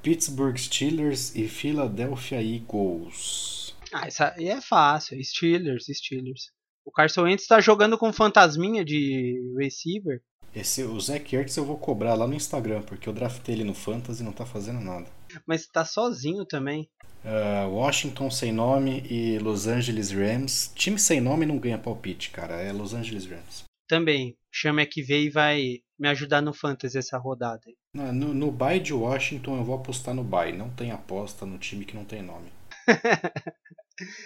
Pittsburgh 0.03 0.57
Steelers 0.57 1.35
e 1.37 1.47
Philadelphia 1.47 2.43
Eagles. 2.43 3.77
Ah, 3.93 4.07
essa 4.07 4.35
aí 4.37 4.49
é 4.49 4.61
fácil. 4.61 5.23
Steelers, 5.23 5.87
Steelers. 5.87 6.51
O 6.85 6.91
Carson 6.91 7.23
Wentz 7.23 7.47
tá 7.47 7.61
jogando 7.61 7.97
com 7.97 8.13
fantasminha 8.13 8.85
de 8.85 9.41
receiver. 9.57 10.21
Esse, 10.53 10.83
o 10.83 10.99
Zach 10.99 11.37
Ertz 11.37 11.57
eu 11.57 11.65
vou 11.65 11.79
cobrar 11.79 12.15
lá 12.15 12.27
no 12.27 12.35
Instagram, 12.35 12.83
porque 12.83 13.09
eu 13.09 13.13
draftei 13.13 13.55
ele 13.55 13.65
no 13.65 13.75
Fantasy 13.75 14.23
e 14.23 14.25
não 14.25 14.33
tá 14.33 14.45
fazendo 14.45 14.81
nada. 14.81 15.07
Mas 15.47 15.67
tá 15.67 15.85
sozinho 15.85 16.45
também. 16.45 16.89
Uh, 17.25 17.69
Washington 17.69 18.31
sem 18.31 18.53
nome 18.53 19.03
e 19.11 19.39
Los 19.39 19.67
Angeles 19.67 20.11
Rams. 20.11 20.73
Time 20.75 20.99
sem 20.99 21.21
nome 21.21 21.45
não 21.45 21.59
ganha 21.59 21.79
palpite, 21.79 22.31
cara. 22.31 22.61
É 22.61 22.73
Los 22.73 22.95
Angeles 22.95 23.27
Rams. 23.27 23.65
Também. 23.87 24.37
Chama 24.51 24.87
que 24.87 25.03
veio 25.03 25.27
e 25.27 25.31
vai 25.31 25.63
me 25.99 26.09
ajudar 26.09 26.41
no 26.41 26.55
Fantasy 26.55 26.99
essa 26.99 27.19
rodada. 27.19 27.63
No, 27.95 28.13
no, 28.13 28.35
no 28.35 28.51
bye 28.51 28.81
de 28.81 28.93
Washington 28.93 29.59
eu 29.59 29.65
vou 29.65 29.75
apostar 29.75 30.15
no 30.15 30.25
bye. 30.25 30.53
Não 30.53 30.71
tem 30.71 30.91
aposta 30.91 31.45
no 31.45 31.59
time 31.59 31.85
que 31.85 31.95
não 31.95 32.05
tem 32.05 32.23
nome. 32.23 32.51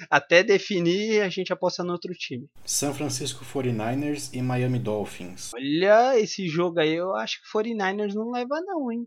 Até 0.09 0.45
definir, 0.45 1.21
a 1.21 1.29
gente 1.29 1.53
aposta 1.53 1.83
no 1.83 1.93
outro 1.93 2.13
time. 2.15 2.49
San 2.65 2.95
Francisco 2.95 3.45
49ers 3.45 4.31
e 4.33 4.41
Miami 4.41 4.79
Dolphins. 4.79 5.53
Olha, 5.53 6.19
esse 6.19 6.47
jogo 6.47 6.79
aí 6.79 6.95
eu 6.95 7.15
acho 7.17 7.41
que 7.41 7.59
49ers 7.59 8.15
não 8.15 8.31
leva 8.31 8.61
não, 8.61 8.93
hein? 8.93 9.07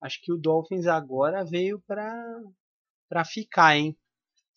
Acho 0.00 0.18
que 0.22 0.32
o 0.32 0.36
Dolphins 0.36 0.86
agora 0.86 1.44
veio 1.44 1.82
pra, 1.86 2.40
pra 3.08 3.24
ficar, 3.24 3.76
hein? 3.76 3.96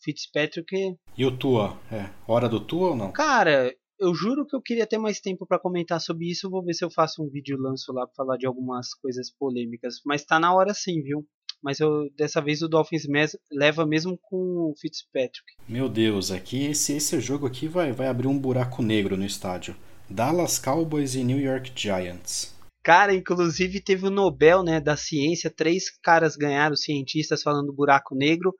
Fitzpatrick. 0.04 0.98
E 1.18 1.26
o 1.26 1.38
Tua? 1.38 1.80
É, 1.92 2.10
hora 2.28 2.50
do 2.50 2.60
Tua 2.60 2.89
ou 2.89 2.96
não? 2.96 3.12
Cara, 3.12 3.74
eu 4.00 4.14
juro 4.16 4.46
que 4.46 4.56
eu 4.56 4.62
queria 4.62 4.88
ter 4.88 4.98
mais 4.98 5.20
tempo 5.20 5.46
para 5.46 5.60
comentar 5.60 6.02
sobre 6.02 6.30
isso. 6.30 6.50
Vou 6.50 6.64
ver 6.64 6.74
se 6.74 6.84
eu 6.84 6.89
faço 6.89 7.24
um 7.24 7.30
vídeo 7.30 7.58
lanço 7.58 7.94
lá 7.94 8.06
pra 8.06 8.16
falar 8.16 8.38
de 8.38 8.48
algumas 8.48 8.94
coisas 8.96 9.32
polêmicas. 9.32 10.02
Mas 10.06 10.26
tá 10.26 10.39
na 10.39 10.54
hora 10.54 10.74
sim, 10.74 11.02
viu? 11.02 11.28
mas 11.62 11.80
eu, 11.80 12.10
dessa 12.18 12.42
vez 12.42 12.62
o 12.62 12.68
Dolphins 12.68 13.06
mes 13.08 13.38
leva 13.52 13.86
mesmo 13.86 14.18
com 14.22 14.72
o 14.72 14.74
Fitzpatrick. 14.80 15.46
Meu 15.68 15.88
Deus, 15.88 16.32
aqui 16.32 16.66
esse, 16.66 16.94
esse 16.94 17.20
jogo 17.20 17.46
aqui 17.46 17.68
vai, 17.68 17.92
vai 17.92 18.08
abrir 18.08 18.28
um 18.28 18.38
buraco 18.38 18.82
negro 18.82 19.16
no 19.16 19.26
estádio. 19.26 19.76
Dallas 20.10 20.58
Cowboys 20.58 21.16
e 21.16 21.24
New 21.24 21.39
York 21.39 21.72
Giants. 21.76 22.54
Cara, 22.84 23.14
inclusive 23.14 23.80
teve 23.80 24.08
o 24.08 24.10
Nobel 24.10 24.64
né, 24.64 24.80
da 24.80 24.98
ciência, 24.98 25.54
três 25.56 25.84
caras 26.02 26.36
ganharam, 26.36 26.76
cientistas 26.76 27.44
falando 27.44 27.72
buraco 27.72 28.16
negro. 28.16 28.56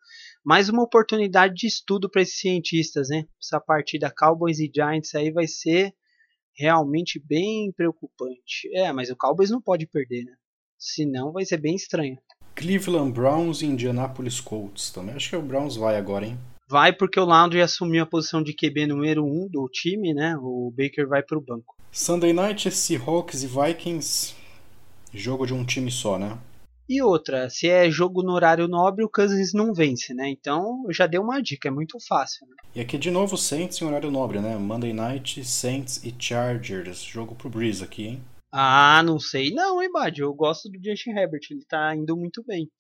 Mais 0.46 0.70
uma 0.70 0.84
oportunidade 0.84 1.56
de 1.56 1.66
estudo 1.66 2.08
para 2.08 2.22
esses 2.22 2.40
cientistas, 2.40 3.10
né? 3.10 3.24
Essa 3.42 3.60
partida 3.60 4.14
Cowboys 4.16 4.60
e 4.60 4.72
Giants 4.74 5.16
aí 5.16 5.32
vai 5.32 5.48
ser 5.48 5.92
realmente 6.56 7.20
bem 7.20 7.72
preocupante. 7.76 8.70
É, 8.76 8.92
mas 8.94 9.10
o 9.10 9.16
Cowboys 9.16 9.50
não 9.50 9.62
pode 9.62 9.88
perder, 9.88 10.24
né? 10.24 10.34
Senão 10.78 11.32
vai 11.32 11.44
ser 11.44 11.58
bem 11.58 11.74
estranho. 11.74 12.18
Cleveland 12.56 13.14
Browns 13.14 13.64
e 13.64 13.66
Indianapolis 13.66 14.40
Colts 14.40 14.92
também. 14.92 15.16
Acho 15.16 15.32
que 15.32 15.36
o 15.36 15.42
Browns 15.42 15.76
vai 15.76 15.96
agora, 15.96 16.28
hein? 16.28 16.38
Vai 16.70 16.94
porque 16.94 17.20
o 17.20 17.26
Landry 17.26 17.62
assumiu 17.62 18.04
a 18.04 18.08
posição 18.08 18.44
de 18.44 18.54
QB 18.54 18.86
número 18.88 19.26
1 19.26 19.28
um 19.28 19.50
do 19.50 19.68
time, 19.68 20.14
né? 20.14 20.36
O 20.38 20.72
Baker 20.76 21.08
vai 21.08 21.24
para 21.24 21.38
o 21.38 21.42
banco. 21.42 21.81
Sunday 21.94 22.32
Night 22.32 22.72
Seahawks 22.72 23.44
e 23.44 23.48
Vikings. 23.48 24.34
Jogo 25.14 25.46
de 25.46 25.54
um 25.54 25.66
time 25.66 25.92
só, 25.92 26.18
né? 26.18 26.40
E 26.88 27.02
outra, 27.02 27.50
se 27.50 27.68
é 27.68 27.92
jogo 27.92 28.24
no 28.24 28.32
horário 28.32 28.66
nobre, 28.66 29.04
o 29.04 29.10
Cousins 29.10 29.52
não 29.54 29.74
vence, 29.74 30.14
né? 30.14 30.30
Então 30.30 30.86
já 30.90 31.06
deu 31.06 31.22
uma 31.22 31.42
dica, 31.42 31.68
é 31.68 31.72
muito 31.72 31.98
fácil. 32.08 32.48
Né? 32.48 32.56
E 32.76 32.80
aqui 32.80 32.98
de 32.98 33.12
novo 33.12 33.38
Saints 33.38 33.82
em 33.82 33.86
horário 33.86 34.10
nobre, 34.10 34.40
né? 34.40 34.56
Monday 34.56 34.94
Night, 34.94 35.44
Saints 35.44 36.02
e 36.02 36.16
Chargers. 36.18 37.04
Jogo 37.04 37.36
pro 37.36 37.50
Breeze 37.50 37.84
aqui, 37.84 38.08
hein? 38.08 38.24
Ah, 38.54 39.04
não 39.04 39.20
sei 39.20 39.52
não, 39.52 39.84
hein, 39.84 39.92
Bad? 39.92 40.22
Eu 40.22 40.34
gosto 40.34 40.70
do 40.70 40.80
Justin 40.82 41.10
Herbert, 41.10 41.42
ele 41.52 41.66
tá 41.68 41.94
indo 41.94 42.16
muito 42.16 42.42
bem. 42.42 42.72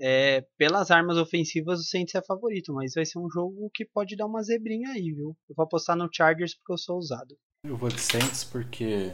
É, 0.00 0.44
pelas 0.58 0.90
armas 0.90 1.18
ofensivas, 1.18 1.78
o 1.78 1.84
Saints 1.84 2.16
é 2.16 2.22
favorito, 2.22 2.72
mas 2.74 2.94
vai 2.96 3.06
ser 3.06 3.20
um 3.20 3.30
jogo 3.30 3.70
que 3.72 3.84
pode 3.84 4.16
dar 4.16 4.26
uma 4.26 4.42
zebrinha 4.42 4.90
aí, 4.90 5.12
viu? 5.12 5.36
Eu 5.48 5.54
vou 5.54 5.64
apostar 5.64 5.96
no 5.96 6.08
Chargers 6.12 6.56
porque 6.56 6.72
eu 6.72 6.78
sou 6.78 6.96
ousado. 6.96 7.36
Eu 7.62 7.76
vou 7.76 7.90
de 7.90 8.00
Saints 8.00 8.42
porque 8.42 9.12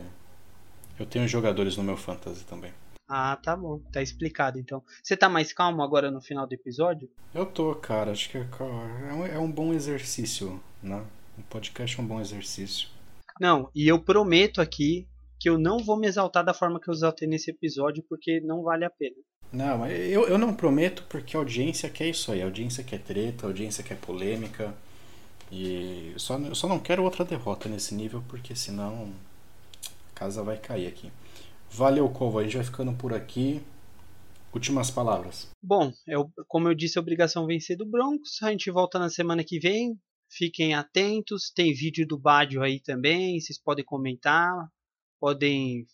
eu 0.98 1.04
tenho 1.04 1.26
jogadores 1.26 1.76
no 1.76 1.82
meu 1.82 1.96
fantasy 1.96 2.44
também. 2.44 2.72
Ah, 3.08 3.36
tá 3.36 3.56
bom, 3.56 3.80
tá 3.92 4.00
explicado 4.00 4.56
então. 4.58 4.82
Você 5.02 5.16
tá 5.16 5.28
mais 5.28 5.52
calmo 5.52 5.82
agora 5.82 6.12
no 6.12 6.20
final 6.20 6.46
do 6.46 6.52
episódio? 6.52 7.10
Eu 7.34 7.44
tô, 7.44 7.74
cara, 7.74 8.12
acho 8.12 8.30
que 8.30 8.38
é, 8.38 8.46
é 9.34 9.38
um 9.38 9.50
bom 9.50 9.74
exercício, 9.74 10.62
né? 10.80 11.04
O 11.36 11.42
podcast 11.42 11.98
é 11.98 12.02
um 12.02 12.06
bom 12.06 12.20
exercício. 12.20 12.88
Não, 13.40 13.68
e 13.74 13.88
eu 13.88 13.98
prometo 13.98 14.60
aqui 14.60 15.08
que 15.40 15.50
eu 15.50 15.58
não 15.58 15.78
vou 15.78 15.98
me 15.98 16.06
exaltar 16.06 16.44
da 16.44 16.54
forma 16.54 16.80
que 16.80 16.88
eu 16.88 16.94
exaltei 16.94 17.26
nesse 17.26 17.50
episódio, 17.50 18.04
porque 18.08 18.40
não 18.40 18.62
vale 18.62 18.84
a 18.84 18.90
pena. 18.90 19.16
Não, 19.52 19.86
eu, 19.88 20.28
eu 20.28 20.38
não 20.38 20.54
prometo 20.54 21.04
porque 21.08 21.36
a 21.36 21.40
audiência 21.40 21.90
quer 21.90 22.08
isso 22.08 22.30
aí. 22.30 22.42
A 22.42 22.44
audiência 22.44 22.84
quer 22.84 23.00
treta, 23.00 23.44
a 23.44 23.48
audiência 23.48 23.82
quer 23.82 23.96
polêmica. 23.98 24.72
E 25.50 26.14
só, 26.16 26.38
eu 26.38 26.54
só 26.54 26.68
não 26.68 26.78
quero 26.78 27.04
outra 27.04 27.24
derrota 27.24 27.68
nesse 27.68 27.94
nível, 27.94 28.22
porque 28.28 28.54
senão 28.54 29.12
a 30.10 30.18
casa 30.18 30.42
vai 30.42 30.58
cair 30.58 30.86
aqui. 30.86 31.10
Valeu, 31.70 32.08
Covo. 32.08 32.38
A 32.38 32.44
gente 32.44 32.56
vai 32.56 32.64
ficando 32.64 32.92
por 32.92 33.12
aqui. 33.12 33.62
Últimas 34.52 34.90
palavras. 34.90 35.50
Bom, 35.62 35.92
eu, 36.06 36.30
como 36.48 36.68
eu 36.68 36.74
disse, 36.74 36.98
é 36.98 37.00
obrigação 37.00 37.46
vencer 37.46 37.76
do 37.76 37.84
Broncos. 37.84 38.42
A 38.42 38.50
gente 38.50 38.70
volta 38.70 38.98
na 38.98 39.10
semana 39.10 39.44
que 39.44 39.58
vem. 39.58 39.98
Fiquem 40.30 40.74
atentos. 40.74 41.50
Tem 41.54 41.74
vídeo 41.74 42.06
do 42.06 42.18
Badio 42.18 42.62
aí 42.62 42.80
também. 42.80 43.38
Vocês 43.38 43.60
podem 43.60 43.84
comentar 43.84 44.50
podem, 45.20 45.86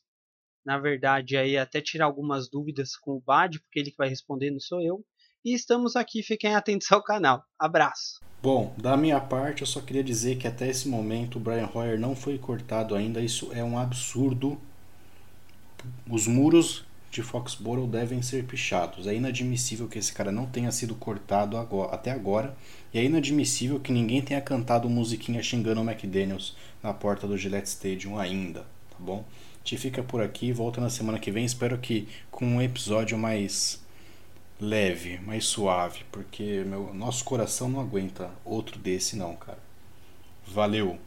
na 0.65 0.79
verdade, 0.79 1.37
aí 1.37 1.57
até 1.57 1.81
tirar 1.81 2.07
algumas 2.07 2.49
dúvidas 2.49 2.97
com 2.97 3.13
o 3.13 3.21
Bad, 3.21 3.61
porque 3.61 3.79
ele 3.79 3.91
que 3.91 3.97
vai 3.97 4.09
responder, 4.09 4.51
não 4.51 4.61
sou 4.61 4.81
eu. 4.83 5.05
E 5.45 5.55
estamos 5.55 5.97
aqui, 5.97 6.23
fiquem 6.23 6.55
atentos 6.55 6.93
ao 6.93 7.03
canal. 7.03 7.43
Abraço! 7.59 8.21
Bom, 8.41 8.73
da 8.79 8.97
minha 8.97 9.21
parte, 9.21 9.63
eu 9.63 9.67
só 9.67 9.81
queria 9.81 10.05
dizer 10.05 10.37
que 10.37 10.47
até 10.47 10.69
esse 10.69 10.89
momento 10.89 11.37
o 11.37 11.41
Brian 11.41 11.69
Hoyer 11.75 11.99
não 11.99 12.15
foi 12.15 12.39
cortado 12.39 12.95
ainda. 12.95 13.21
Isso 13.21 13.51
é 13.53 13.63
um 13.63 13.77
absurdo. 13.77 14.57
Os 16.09 16.29
muros 16.29 16.85
de 17.11 17.23
Foxborough 17.23 17.89
devem 17.89 18.23
ser 18.23 18.45
pichados. 18.45 19.09
É 19.09 19.15
inadmissível 19.17 19.89
que 19.89 19.99
esse 19.99 20.13
cara 20.13 20.31
não 20.31 20.47
tenha 20.47 20.71
sido 20.71 20.95
cortado 20.95 21.57
agora, 21.57 21.93
até 21.93 22.13
agora. 22.13 22.57
E 22.95 23.01
é 23.01 23.05
inadmissível 23.05 23.81
que 23.81 23.91
ninguém 23.91 24.23
tenha 24.23 24.41
cantado 24.41 24.89
musiquinha 24.89 25.43
xingando 25.43 25.81
o 25.81 25.85
McDaniels 25.85 26.57
na 26.81 26.95
porta 26.95 27.27
do 27.27 27.37
Gillette 27.37 27.69
Stadium 27.69 28.17
ainda, 28.17 28.61
tá 28.61 28.97
bom? 28.97 29.25
Te 29.65 29.77
fica 29.77 30.05
por 30.05 30.23
aqui, 30.23 30.53
volta 30.53 30.81
na 30.81 30.89
semana 30.89 31.19
que 31.19 31.33
vem. 31.33 31.45
Espero 31.45 31.79
que 31.79 32.09
com 32.31 32.47
um 32.47 32.63
episódio 32.63 33.19
mais 33.19 33.82
leve, 34.61 35.19
mais 35.19 35.45
suave, 35.45 36.05
porque 36.11 36.65
meu 36.65 36.93
nosso 36.95 37.25
coração 37.25 37.69
não 37.69 37.81
aguenta 37.81 38.31
outro 38.45 38.79
desse 38.79 39.17
não, 39.17 39.35
cara. 39.37 39.59
Valeu. 40.47 40.99